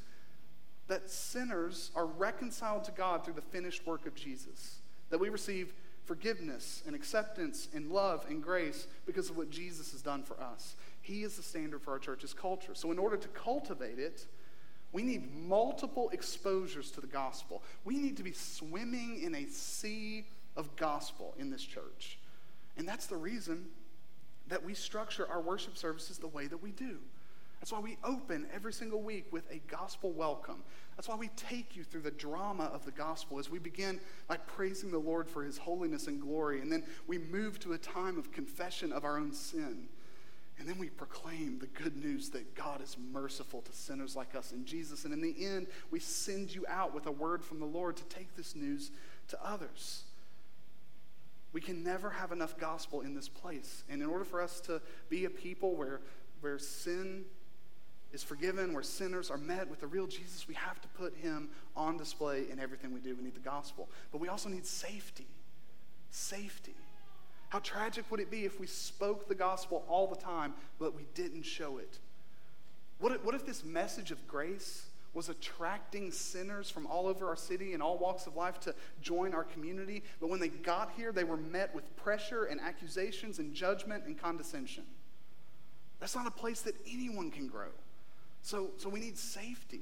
that 0.88 1.10
sinners 1.10 1.90
are 1.94 2.06
reconciled 2.06 2.84
to 2.84 2.92
God 2.92 3.24
through 3.24 3.34
the 3.34 3.40
finished 3.40 3.86
work 3.86 4.06
of 4.06 4.14
Jesus, 4.14 4.80
that 5.10 5.18
we 5.18 5.28
receive 5.28 5.72
forgiveness 6.04 6.82
and 6.86 6.94
acceptance 6.94 7.68
and 7.74 7.90
love 7.90 8.26
and 8.28 8.42
grace 8.42 8.86
because 9.06 9.30
of 9.30 9.36
what 9.36 9.50
Jesus 9.50 9.92
has 9.92 10.02
done 10.02 10.22
for 10.22 10.38
us. 10.40 10.76
He 11.00 11.22
is 11.22 11.36
the 11.36 11.42
standard 11.42 11.80
for 11.82 11.92
our 11.92 11.98
church's 11.98 12.34
culture. 12.34 12.74
So, 12.74 12.90
in 12.92 12.98
order 12.98 13.16
to 13.16 13.28
cultivate 13.28 13.98
it, 13.98 14.26
We 14.94 15.02
need 15.02 15.34
multiple 15.34 16.08
exposures 16.10 16.92
to 16.92 17.00
the 17.00 17.08
gospel. 17.08 17.64
We 17.84 17.96
need 17.96 18.16
to 18.18 18.22
be 18.22 18.30
swimming 18.30 19.20
in 19.22 19.34
a 19.34 19.44
sea 19.46 20.24
of 20.56 20.74
gospel 20.76 21.34
in 21.36 21.50
this 21.50 21.64
church. 21.64 22.16
And 22.76 22.86
that's 22.86 23.06
the 23.06 23.16
reason 23.16 23.66
that 24.46 24.64
we 24.64 24.72
structure 24.72 25.28
our 25.28 25.40
worship 25.40 25.76
services 25.76 26.18
the 26.18 26.28
way 26.28 26.46
that 26.46 26.62
we 26.62 26.70
do. 26.70 26.98
That's 27.64 27.72
why 27.72 27.80
we 27.80 27.96
open 28.04 28.46
every 28.52 28.74
single 28.74 29.00
week 29.00 29.32
with 29.32 29.50
a 29.50 29.58
gospel 29.68 30.12
welcome. 30.12 30.62
That's 30.96 31.08
why 31.08 31.14
we 31.14 31.28
take 31.28 31.74
you 31.74 31.82
through 31.82 32.02
the 32.02 32.10
drama 32.10 32.64
of 32.64 32.84
the 32.84 32.90
gospel 32.90 33.38
as 33.38 33.48
we 33.48 33.58
begin 33.58 34.00
by 34.28 34.36
praising 34.36 34.90
the 34.90 34.98
Lord 34.98 35.26
for 35.26 35.42
his 35.42 35.56
holiness 35.56 36.06
and 36.06 36.20
glory. 36.20 36.60
And 36.60 36.70
then 36.70 36.84
we 37.06 37.16
move 37.16 37.58
to 37.60 37.72
a 37.72 37.78
time 37.78 38.18
of 38.18 38.30
confession 38.32 38.92
of 38.92 39.06
our 39.06 39.16
own 39.16 39.32
sin. 39.32 39.88
And 40.58 40.68
then 40.68 40.76
we 40.76 40.90
proclaim 40.90 41.58
the 41.58 41.68
good 41.68 41.96
news 41.96 42.28
that 42.32 42.54
God 42.54 42.82
is 42.82 42.98
merciful 43.10 43.62
to 43.62 43.72
sinners 43.72 44.14
like 44.14 44.34
us 44.34 44.52
in 44.52 44.66
Jesus. 44.66 45.06
And 45.06 45.14
in 45.14 45.22
the 45.22 45.34
end, 45.42 45.68
we 45.90 46.00
send 46.00 46.54
you 46.54 46.66
out 46.68 46.94
with 46.94 47.06
a 47.06 47.12
word 47.12 47.42
from 47.42 47.60
the 47.60 47.64
Lord 47.64 47.96
to 47.96 48.04
take 48.04 48.36
this 48.36 48.54
news 48.54 48.90
to 49.28 49.42
others. 49.42 50.02
We 51.54 51.62
can 51.62 51.82
never 51.82 52.10
have 52.10 52.30
enough 52.30 52.58
gospel 52.58 53.00
in 53.00 53.14
this 53.14 53.30
place. 53.30 53.84
And 53.88 54.02
in 54.02 54.08
order 54.10 54.26
for 54.26 54.42
us 54.42 54.60
to 54.60 54.82
be 55.08 55.24
a 55.24 55.30
people 55.30 55.74
where, 55.74 56.02
where 56.42 56.58
sin 56.58 57.24
is 58.14 58.22
forgiven, 58.22 58.72
where 58.72 58.82
sinners 58.82 59.30
are 59.30 59.36
met 59.36 59.68
with 59.68 59.80
the 59.80 59.86
real 59.86 60.06
Jesus, 60.06 60.46
we 60.46 60.54
have 60.54 60.80
to 60.80 60.88
put 60.88 61.16
him 61.16 61.48
on 61.76 61.96
display 61.96 62.44
in 62.50 62.60
everything 62.60 62.92
we 62.92 63.00
do. 63.00 63.14
We 63.16 63.24
need 63.24 63.34
the 63.34 63.40
gospel. 63.40 63.88
But 64.12 64.20
we 64.20 64.28
also 64.28 64.48
need 64.48 64.64
safety. 64.64 65.26
Safety. 66.10 66.74
How 67.48 67.58
tragic 67.58 68.04
would 68.10 68.20
it 68.20 68.30
be 68.30 68.44
if 68.44 68.60
we 68.60 68.66
spoke 68.66 69.28
the 69.28 69.34
gospel 69.34 69.84
all 69.88 70.06
the 70.06 70.16
time, 70.16 70.54
but 70.78 70.94
we 70.94 71.06
didn't 71.14 71.42
show 71.42 71.78
it? 71.78 71.98
What 73.00 73.12
if, 73.12 73.24
what 73.24 73.34
if 73.34 73.44
this 73.44 73.64
message 73.64 74.10
of 74.10 74.26
grace 74.26 74.86
was 75.12 75.28
attracting 75.28 76.10
sinners 76.10 76.70
from 76.70 76.86
all 76.86 77.06
over 77.06 77.28
our 77.28 77.36
city 77.36 77.72
and 77.72 77.82
all 77.82 77.98
walks 77.98 78.26
of 78.26 78.34
life 78.34 78.58
to 78.60 78.74
join 79.00 79.32
our 79.34 79.44
community, 79.44 80.02
but 80.20 80.28
when 80.28 80.40
they 80.40 80.48
got 80.48 80.92
here, 80.96 81.12
they 81.12 81.22
were 81.22 81.36
met 81.36 81.72
with 81.74 81.96
pressure 81.96 82.44
and 82.44 82.60
accusations 82.60 83.38
and 83.38 83.54
judgment 83.54 84.04
and 84.06 84.20
condescension? 84.20 84.84
That's 86.00 86.16
not 86.16 86.26
a 86.26 86.32
place 86.32 86.62
that 86.62 86.74
anyone 86.90 87.30
can 87.30 87.46
grow. 87.46 87.68
So, 88.44 88.72
so 88.76 88.90
we 88.90 89.00
need 89.00 89.16
safety. 89.16 89.80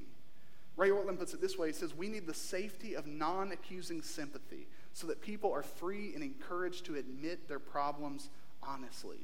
Ray 0.77 0.89
Ortlund 0.89 1.19
puts 1.19 1.33
it 1.33 1.41
this 1.41 1.57
way 1.57 1.67
he 1.67 1.73
says, 1.73 1.93
We 1.93 2.07
need 2.07 2.25
the 2.25 2.33
safety 2.33 2.95
of 2.95 3.05
non 3.05 3.51
accusing 3.51 4.01
sympathy 4.01 4.67
so 4.93 5.05
that 5.07 5.21
people 5.21 5.51
are 5.51 5.63
free 5.63 6.13
and 6.15 6.23
encouraged 6.23 6.85
to 6.85 6.95
admit 6.95 7.49
their 7.49 7.59
problems 7.59 8.29
honestly. 8.65 9.17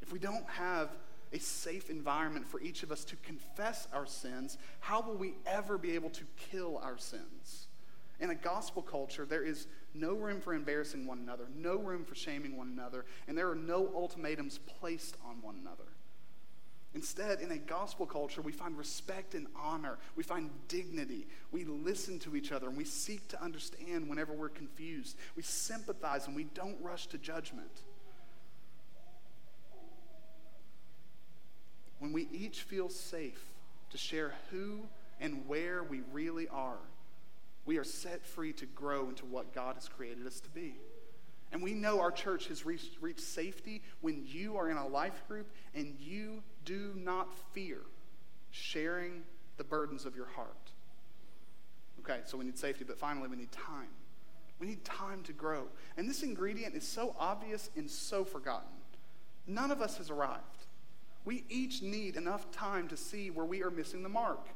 If 0.00 0.12
we 0.12 0.20
don't 0.20 0.48
have 0.48 0.90
a 1.32 1.40
safe 1.40 1.90
environment 1.90 2.46
for 2.46 2.60
each 2.60 2.84
of 2.84 2.92
us 2.92 3.04
to 3.06 3.16
confess 3.16 3.88
our 3.92 4.06
sins, 4.06 4.56
how 4.78 5.00
will 5.00 5.16
we 5.16 5.34
ever 5.44 5.76
be 5.76 5.96
able 5.96 6.10
to 6.10 6.22
kill 6.36 6.78
our 6.78 6.98
sins? 6.98 7.66
In 8.20 8.30
a 8.30 8.34
gospel 8.34 8.80
culture, 8.80 9.26
there 9.26 9.42
is 9.42 9.66
no 9.92 10.14
room 10.14 10.40
for 10.40 10.54
embarrassing 10.54 11.04
one 11.04 11.18
another, 11.18 11.46
no 11.56 11.78
room 11.78 12.04
for 12.04 12.14
shaming 12.14 12.56
one 12.56 12.68
another, 12.68 13.04
and 13.26 13.36
there 13.36 13.50
are 13.50 13.56
no 13.56 13.90
ultimatums 13.94 14.58
placed 14.58 15.16
on 15.28 15.42
one 15.42 15.56
another. 15.60 15.84
Instead, 16.94 17.40
in 17.40 17.50
a 17.50 17.58
gospel 17.58 18.06
culture, 18.06 18.40
we 18.40 18.52
find 18.52 18.76
respect 18.76 19.34
and 19.34 19.46
honor. 19.54 19.98
We 20.16 20.22
find 20.22 20.50
dignity. 20.68 21.26
We 21.52 21.64
listen 21.64 22.18
to 22.20 22.34
each 22.34 22.50
other 22.50 22.68
and 22.68 22.76
we 22.76 22.84
seek 22.84 23.28
to 23.28 23.42
understand 23.42 24.08
whenever 24.08 24.32
we're 24.32 24.48
confused. 24.48 25.16
We 25.36 25.42
sympathize 25.42 26.26
and 26.26 26.34
we 26.34 26.44
don't 26.44 26.76
rush 26.80 27.06
to 27.08 27.18
judgment. 27.18 27.82
When 31.98 32.12
we 32.12 32.28
each 32.32 32.62
feel 32.62 32.88
safe 32.88 33.42
to 33.90 33.98
share 33.98 34.32
who 34.50 34.80
and 35.20 35.46
where 35.46 35.82
we 35.82 36.00
really 36.12 36.48
are, 36.48 36.78
we 37.66 37.76
are 37.76 37.84
set 37.84 38.24
free 38.24 38.54
to 38.54 38.66
grow 38.66 39.10
into 39.10 39.26
what 39.26 39.52
God 39.52 39.74
has 39.74 39.88
created 39.88 40.26
us 40.26 40.40
to 40.40 40.48
be. 40.50 40.76
And 41.50 41.62
we 41.62 41.72
know 41.72 42.00
our 42.00 42.10
church 42.10 42.48
has 42.48 42.66
reached, 42.66 43.00
reached 43.00 43.20
safety 43.20 43.82
when 44.00 44.24
you 44.26 44.56
are 44.56 44.70
in 44.70 44.76
a 44.76 44.86
life 44.86 45.26
group 45.28 45.50
and 45.74 45.96
you 45.98 46.42
do 46.68 46.92
not 46.96 47.34
fear 47.54 47.78
sharing 48.50 49.22
the 49.56 49.64
burdens 49.64 50.04
of 50.04 50.14
your 50.14 50.26
heart. 50.26 50.70
Okay, 52.00 52.20
so 52.26 52.36
we 52.36 52.44
need 52.44 52.58
safety, 52.58 52.84
but 52.86 52.98
finally, 52.98 53.26
we 53.26 53.36
need 53.36 53.50
time. 53.50 53.88
We 54.60 54.66
need 54.66 54.84
time 54.84 55.22
to 55.22 55.32
grow. 55.32 55.64
And 55.96 56.08
this 56.08 56.22
ingredient 56.22 56.74
is 56.74 56.86
so 56.86 57.16
obvious 57.18 57.70
and 57.74 57.90
so 57.90 58.22
forgotten. 58.22 58.68
None 59.46 59.70
of 59.70 59.80
us 59.80 59.96
has 59.96 60.10
arrived. 60.10 60.66
We 61.24 61.44
each 61.48 61.80
need 61.80 62.16
enough 62.16 62.50
time 62.50 62.86
to 62.88 62.96
see 62.96 63.30
where 63.30 63.46
we 63.46 63.62
are 63.62 63.70
missing 63.70 64.02
the 64.02 64.08
mark. 64.10 64.48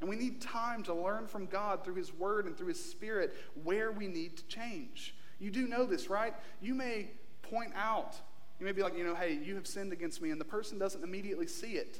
And 0.00 0.08
we 0.08 0.16
need 0.16 0.40
time 0.40 0.82
to 0.84 0.94
learn 0.94 1.28
from 1.28 1.46
God 1.46 1.84
through 1.84 1.96
His 1.96 2.12
Word 2.12 2.46
and 2.46 2.56
through 2.56 2.68
His 2.68 2.82
Spirit 2.82 3.36
where 3.62 3.92
we 3.92 4.08
need 4.08 4.36
to 4.38 4.46
change. 4.46 5.14
You 5.38 5.50
do 5.50 5.68
know 5.68 5.86
this, 5.86 6.10
right? 6.10 6.34
You 6.60 6.74
may 6.74 7.10
point 7.42 7.72
out, 7.76 8.16
you 8.60 8.66
may 8.66 8.72
be 8.72 8.82
like, 8.82 8.96
you 8.96 9.04
know, 9.04 9.14
hey, 9.14 9.38
you 9.42 9.54
have 9.54 9.66
sinned 9.66 9.92
against 9.92 10.20
me, 10.20 10.30
and 10.30 10.40
the 10.40 10.44
person 10.44 10.78
doesn't 10.78 11.02
immediately 11.02 11.46
see 11.46 11.72
it. 11.72 11.98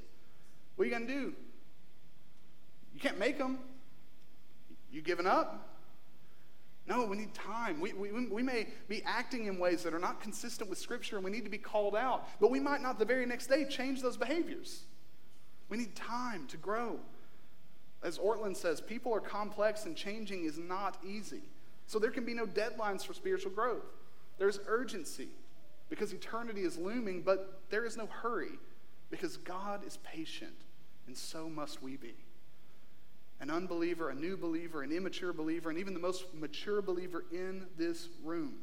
What 0.76 0.82
are 0.82 0.88
you 0.88 0.94
going 0.94 1.06
to 1.06 1.12
do? 1.12 1.34
You 2.94 3.00
can't 3.00 3.18
make 3.18 3.38
them. 3.38 3.58
You 4.92 5.00
giving 5.00 5.26
up? 5.26 5.68
No, 6.86 7.04
we 7.04 7.16
need 7.16 7.32
time. 7.32 7.80
We, 7.80 7.92
we, 7.92 8.26
we 8.26 8.42
may 8.42 8.66
be 8.88 9.02
acting 9.04 9.46
in 9.46 9.58
ways 9.58 9.82
that 9.84 9.94
are 9.94 9.98
not 9.98 10.20
consistent 10.20 10.68
with 10.68 10.78
Scripture 10.78 11.16
and 11.16 11.24
we 11.24 11.30
need 11.30 11.44
to 11.44 11.50
be 11.50 11.58
called 11.58 11.94
out, 11.94 12.28
but 12.40 12.50
we 12.50 12.58
might 12.58 12.80
not 12.80 12.98
the 12.98 13.04
very 13.04 13.26
next 13.26 13.46
day 13.46 13.64
change 13.64 14.02
those 14.02 14.16
behaviors. 14.16 14.82
We 15.68 15.78
need 15.78 15.94
time 15.94 16.48
to 16.48 16.56
grow. 16.56 16.98
As 18.02 18.18
Ortlund 18.18 18.56
says, 18.56 18.80
people 18.80 19.14
are 19.14 19.20
complex 19.20 19.84
and 19.84 19.94
changing 19.94 20.44
is 20.44 20.58
not 20.58 20.96
easy. 21.06 21.42
So 21.86 22.00
there 22.00 22.10
can 22.10 22.24
be 22.24 22.34
no 22.34 22.46
deadlines 22.46 23.06
for 23.06 23.14
spiritual 23.14 23.52
growth. 23.52 23.84
There's 24.38 24.58
urgency 24.66 25.28
because 25.90 26.12
eternity 26.12 26.62
is 26.62 26.78
looming, 26.78 27.22
but 27.22 27.60
there 27.68 27.84
is 27.84 27.96
no 27.96 28.06
hurry 28.06 28.58
because 29.10 29.36
God 29.36 29.84
is 29.86 29.98
patient, 29.98 30.54
and 31.06 31.16
so 31.16 31.50
must 31.50 31.82
we 31.82 31.96
be. 31.96 32.14
An 33.40 33.50
unbeliever, 33.50 34.10
a 34.10 34.14
new 34.14 34.36
believer, 34.36 34.82
an 34.82 34.92
immature 34.92 35.32
believer, 35.32 35.68
and 35.68 35.78
even 35.78 35.92
the 35.92 36.00
most 36.00 36.24
mature 36.34 36.80
believer 36.80 37.24
in 37.32 37.66
this 37.76 38.08
room 38.22 38.54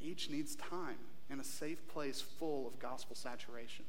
each 0.00 0.30
needs 0.30 0.56
time 0.56 0.96
and 1.28 1.40
a 1.40 1.44
safe 1.44 1.86
place 1.88 2.20
full 2.20 2.66
of 2.66 2.78
gospel 2.78 3.14
saturation. 3.14 3.84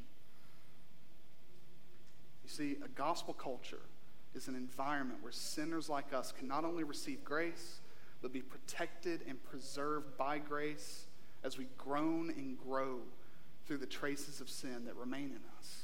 You 2.43 2.49
see, 2.49 2.77
a 2.83 2.89
gospel 2.89 3.33
culture 3.33 3.79
is 4.35 4.47
an 4.47 4.55
environment 4.55 5.19
where 5.21 5.31
sinners 5.31 5.89
like 5.89 6.13
us 6.13 6.31
can 6.31 6.47
not 6.47 6.65
only 6.65 6.83
receive 6.83 7.23
grace, 7.23 7.79
but 8.21 8.33
be 8.33 8.41
protected 8.41 9.21
and 9.27 9.41
preserved 9.43 10.17
by 10.17 10.37
grace 10.37 11.05
as 11.43 11.57
we 11.57 11.67
groan 11.77 12.33
and 12.37 12.57
grow 12.57 12.99
through 13.65 13.77
the 13.77 13.85
traces 13.85 14.41
of 14.41 14.49
sin 14.49 14.85
that 14.85 14.95
remain 14.95 15.25
in 15.25 15.41
us. 15.57 15.83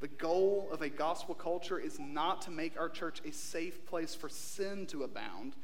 The 0.00 0.08
goal 0.08 0.68
of 0.72 0.82
a 0.82 0.88
gospel 0.88 1.34
culture 1.34 1.78
is 1.78 1.98
not 1.98 2.42
to 2.42 2.50
make 2.50 2.78
our 2.78 2.88
church 2.88 3.20
a 3.24 3.32
safe 3.32 3.86
place 3.86 4.14
for 4.14 4.28
sin 4.28 4.86
to 4.86 5.04
abound, 5.04 5.54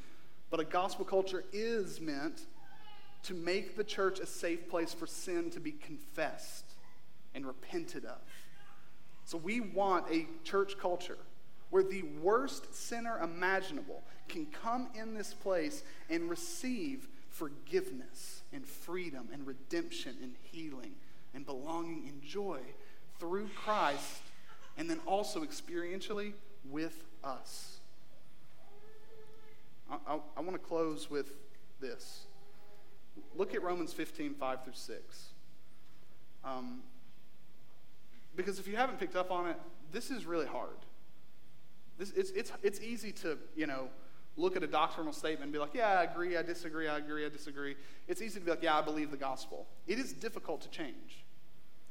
but 0.50 0.60
a 0.60 0.64
gospel 0.64 1.04
culture 1.04 1.44
is 1.52 2.00
meant 2.00 2.42
to 3.24 3.34
make 3.34 3.76
the 3.76 3.84
church 3.84 4.20
a 4.20 4.26
safe 4.26 4.68
place 4.68 4.94
for 4.94 5.06
sin 5.06 5.50
to 5.50 5.60
be 5.60 5.72
confessed 5.72 6.64
and 7.34 7.46
repented 7.46 8.04
of. 8.04 8.20
So 9.24 9.38
we 9.38 9.60
want 9.60 10.06
a 10.10 10.26
church 10.44 10.78
culture 10.78 11.18
where 11.70 11.82
the 11.82 12.02
worst 12.22 12.74
sinner 12.74 13.18
imaginable 13.18 14.02
can 14.28 14.46
come 14.46 14.88
in 14.94 15.14
this 15.14 15.34
place 15.34 15.82
and 16.08 16.30
receive 16.30 17.08
forgiveness 17.28 18.37
and 18.52 18.66
freedom 18.66 19.28
and 19.32 19.46
redemption 19.46 20.16
and 20.22 20.34
healing 20.42 20.92
and 21.34 21.44
belonging 21.44 22.08
and 22.08 22.22
joy 22.22 22.60
through 23.18 23.48
Christ 23.54 24.22
and 24.76 24.88
then 24.88 25.00
also 25.06 25.44
experientially 25.44 26.32
with 26.64 27.04
us. 27.24 27.78
I, 29.90 29.96
I, 30.06 30.18
I 30.36 30.40
want 30.40 30.52
to 30.52 30.58
close 30.58 31.10
with 31.10 31.32
this. 31.80 32.26
Look 33.36 33.54
at 33.54 33.62
Romans 33.62 33.92
15, 33.92 34.34
5 34.34 34.64
through 34.64 34.72
6. 34.74 35.26
Um, 36.44 36.82
because 38.36 38.58
if 38.58 38.68
you 38.68 38.76
haven't 38.76 39.00
picked 39.00 39.16
up 39.16 39.30
on 39.30 39.48
it, 39.48 39.56
this 39.90 40.10
is 40.10 40.24
really 40.24 40.46
hard. 40.46 40.76
This, 41.98 42.12
it's, 42.12 42.30
it's, 42.30 42.52
it's 42.62 42.80
easy 42.80 43.10
to, 43.12 43.36
you 43.56 43.66
know, 43.66 43.88
look 44.38 44.56
at 44.56 44.62
a 44.62 44.66
doctrinal 44.66 45.12
statement 45.12 45.44
and 45.44 45.52
be 45.52 45.58
like, 45.58 45.74
yeah, 45.74 46.00
I 46.00 46.04
agree, 46.04 46.36
I 46.36 46.42
disagree, 46.42 46.88
I 46.88 46.98
agree, 46.98 47.26
I 47.26 47.28
disagree. 47.28 47.74
It's 48.06 48.22
easy 48.22 48.38
to 48.38 48.44
be 48.44 48.50
like, 48.52 48.62
yeah, 48.62 48.78
I 48.78 48.82
believe 48.82 49.10
the 49.10 49.16
gospel. 49.16 49.66
It 49.86 49.98
is 49.98 50.12
difficult 50.12 50.62
to 50.62 50.70
change. 50.70 51.24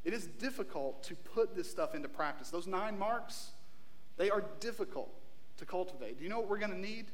It 0.05 0.13
is 0.13 0.25
difficult 0.25 1.03
to 1.03 1.15
put 1.15 1.55
this 1.55 1.69
stuff 1.69 1.93
into 1.93 2.07
practice. 2.07 2.49
Those 2.49 2.65
nine 2.65 2.97
marks, 2.97 3.51
they 4.15 4.29
are 4.29 4.43
difficult 4.61 5.13
to 5.57 5.65
cultivate. 5.65 6.17
Do 6.17 6.23
you 6.23 6.29
know 6.29 6.39
what 6.39 6.47
we're 6.47 6.59
going 6.59 6.71
to 6.71 6.79
need? 6.79 7.07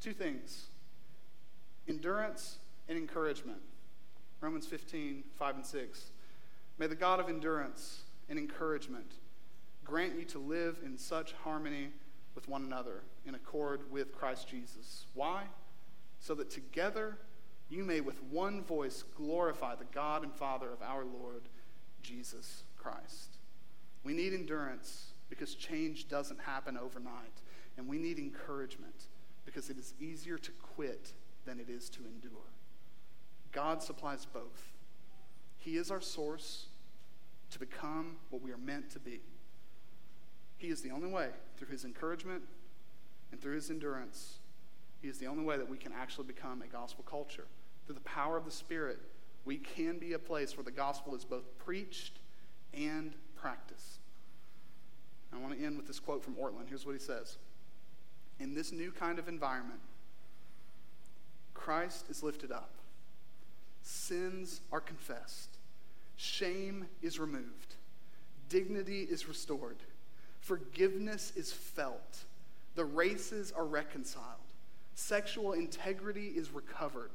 Two 0.00 0.12
things 0.12 0.68
endurance 1.88 2.58
and 2.88 2.96
encouragement. 2.96 3.60
Romans 4.40 4.66
15, 4.66 5.24
5 5.34 5.54
and 5.56 5.66
6. 5.66 6.10
May 6.78 6.86
the 6.86 6.94
God 6.94 7.18
of 7.18 7.28
endurance 7.28 8.02
and 8.28 8.38
encouragement 8.38 9.14
grant 9.84 10.16
you 10.16 10.24
to 10.26 10.38
live 10.38 10.78
in 10.84 10.96
such 10.96 11.32
harmony 11.42 11.88
with 12.34 12.48
one 12.48 12.62
another 12.62 13.02
in 13.28 13.34
accord 13.34 13.82
with 13.90 14.12
Christ 14.12 14.48
Jesus. 14.48 15.06
Why? 15.14 15.44
So 16.18 16.34
that 16.34 16.50
together 16.50 17.18
you 17.68 17.84
may 17.84 18.00
with 18.00 18.22
one 18.24 18.64
voice 18.64 19.04
glorify 19.14 19.74
the 19.74 19.84
God 19.92 20.24
and 20.24 20.32
Father 20.32 20.72
of 20.72 20.82
our 20.82 21.04
Lord 21.04 21.42
Jesus 22.02 22.64
Christ. 22.78 23.36
We 24.02 24.14
need 24.14 24.32
endurance 24.32 25.12
because 25.28 25.54
change 25.54 26.08
doesn't 26.08 26.40
happen 26.40 26.78
overnight. 26.78 27.42
And 27.76 27.86
we 27.86 27.98
need 27.98 28.18
encouragement 28.18 29.04
because 29.44 29.68
it 29.68 29.78
is 29.78 29.94
easier 30.00 30.38
to 30.38 30.50
quit 30.52 31.12
than 31.44 31.60
it 31.60 31.68
is 31.68 31.88
to 31.90 32.00
endure. 32.04 32.32
God 33.52 33.82
supplies 33.82 34.26
both. 34.26 34.72
He 35.58 35.76
is 35.76 35.90
our 35.90 36.00
source 36.00 36.66
to 37.50 37.58
become 37.58 38.16
what 38.30 38.42
we 38.42 38.50
are 38.52 38.58
meant 38.58 38.90
to 38.90 38.98
be. 38.98 39.20
He 40.56 40.68
is 40.68 40.82
the 40.82 40.90
only 40.90 41.08
way, 41.08 41.28
through 41.56 41.68
his 41.68 41.84
encouragement 41.84 42.42
and 43.30 43.40
through 43.40 43.54
his 43.54 43.70
endurance, 43.70 44.38
he 45.00 45.08
is 45.08 45.18
the 45.18 45.26
only 45.26 45.44
way 45.44 45.56
that 45.56 45.68
we 45.68 45.76
can 45.76 45.92
actually 45.92 46.26
become 46.26 46.62
a 46.62 46.66
gospel 46.66 47.04
culture. 47.08 47.46
Through 47.86 47.94
the 47.94 48.00
power 48.02 48.36
of 48.36 48.44
the 48.44 48.50
Spirit, 48.50 48.98
we 49.44 49.56
can 49.56 49.98
be 49.98 50.12
a 50.12 50.18
place 50.18 50.56
where 50.56 50.64
the 50.64 50.70
gospel 50.70 51.14
is 51.14 51.24
both 51.24 51.56
preached 51.58 52.18
and 52.74 53.14
practiced. 53.36 54.00
I 55.32 55.38
want 55.38 55.58
to 55.58 55.64
end 55.64 55.76
with 55.76 55.86
this 55.86 56.00
quote 56.00 56.24
from 56.24 56.34
Ortlund. 56.34 56.68
Here's 56.68 56.86
what 56.86 56.92
he 56.94 57.00
says 57.00 57.36
In 58.40 58.54
this 58.54 58.72
new 58.72 58.90
kind 58.90 59.18
of 59.18 59.28
environment, 59.28 59.80
Christ 61.54 62.06
is 62.08 62.22
lifted 62.22 62.50
up, 62.50 62.70
sins 63.82 64.60
are 64.72 64.80
confessed, 64.80 65.58
shame 66.16 66.86
is 67.02 67.18
removed, 67.18 67.74
dignity 68.48 69.02
is 69.02 69.28
restored, 69.28 69.76
forgiveness 70.40 71.32
is 71.36 71.52
felt, 71.52 72.24
the 72.74 72.84
races 72.84 73.52
are 73.52 73.66
reconciled, 73.66 74.24
sexual 74.94 75.52
integrity 75.52 76.28
is 76.28 76.50
recovered, 76.50 77.12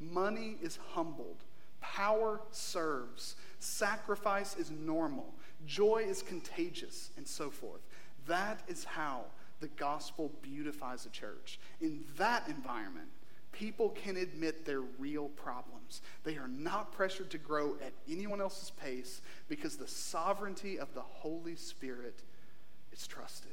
money 0.00 0.56
is 0.62 0.78
humbled, 0.92 1.44
power 1.80 2.40
serves, 2.50 3.36
sacrifice 3.58 4.56
is 4.56 4.70
normal, 4.70 5.34
joy 5.66 6.04
is 6.06 6.22
contagious, 6.22 7.10
and 7.16 7.26
so 7.26 7.50
forth. 7.50 7.80
That 8.26 8.60
is 8.68 8.84
how 8.84 9.24
the 9.60 9.68
gospel 9.68 10.30
beautifies 10.42 11.06
a 11.06 11.10
church. 11.10 11.58
In 11.80 12.04
that 12.16 12.48
environment, 12.48 13.08
people 13.52 13.90
can 13.90 14.16
admit 14.16 14.64
their 14.64 14.80
real 14.80 15.28
problems. 15.28 16.02
They 16.24 16.36
are 16.36 16.48
not 16.48 16.92
pressured 16.92 17.30
to 17.30 17.38
grow 17.38 17.76
at 17.84 17.92
anyone 18.08 18.40
else's 18.40 18.70
pace 18.70 19.20
because 19.48 19.76
the 19.76 19.88
sovereignty 19.88 20.78
of 20.78 20.92
the 20.94 21.00
Holy 21.00 21.56
Spirit 21.56 22.22
is 22.92 23.06
trusted. 23.06 23.52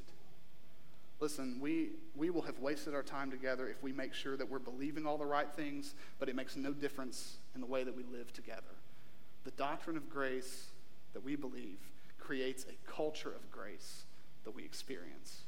Listen, 1.19 1.57
we, 1.59 1.89
we 2.15 2.29
will 2.29 2.43
have 2.43 2.59
wasted 2.59 2.93
our 2.93 3.01
time 3.01 3.31
together 3.31 3.67
if 3.67 3.81
we 3.81 3.91
make 3.91 4.13
sure 4.13 4.37
that 4.37 4.49
we're 4.49 4.59
believing 4.59 5.05
all 5.07 5.17
the 5.17 5.25
right 5.25 5.51
things, 5.51 5.95
but 6.19 6.29
it 6.29 6.35
makes 6.35 6.55
no 6.55 6.71
difference 6.73 7.37
in 7.55 7.61
the 7.61 7.67
way 7.67 7.83
that 7.83 7.95
we 7.95 8.03
live 8.03 8.31
together. 8.33 8.61
The 9.43 9.51
doctrine 9.51 9.97
of 9.97 10.09
grace 10.09 10.67
that 11.13 11.23
we 11.23 11.35
believe 11.35 11.79
creates 12.19 12.65
a 12.65 12.91
culture 12.91 13.33
of 13.33 13.49
grace 13.49 14.03
that 14.43 14.51
we 14.51 14.63
experience. 14.63 15.41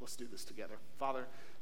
Let's 0.00 0.16
do 0.16 0.26
this 0.30 0.44
together. 0.44 0.74
Father, 0.98 1.26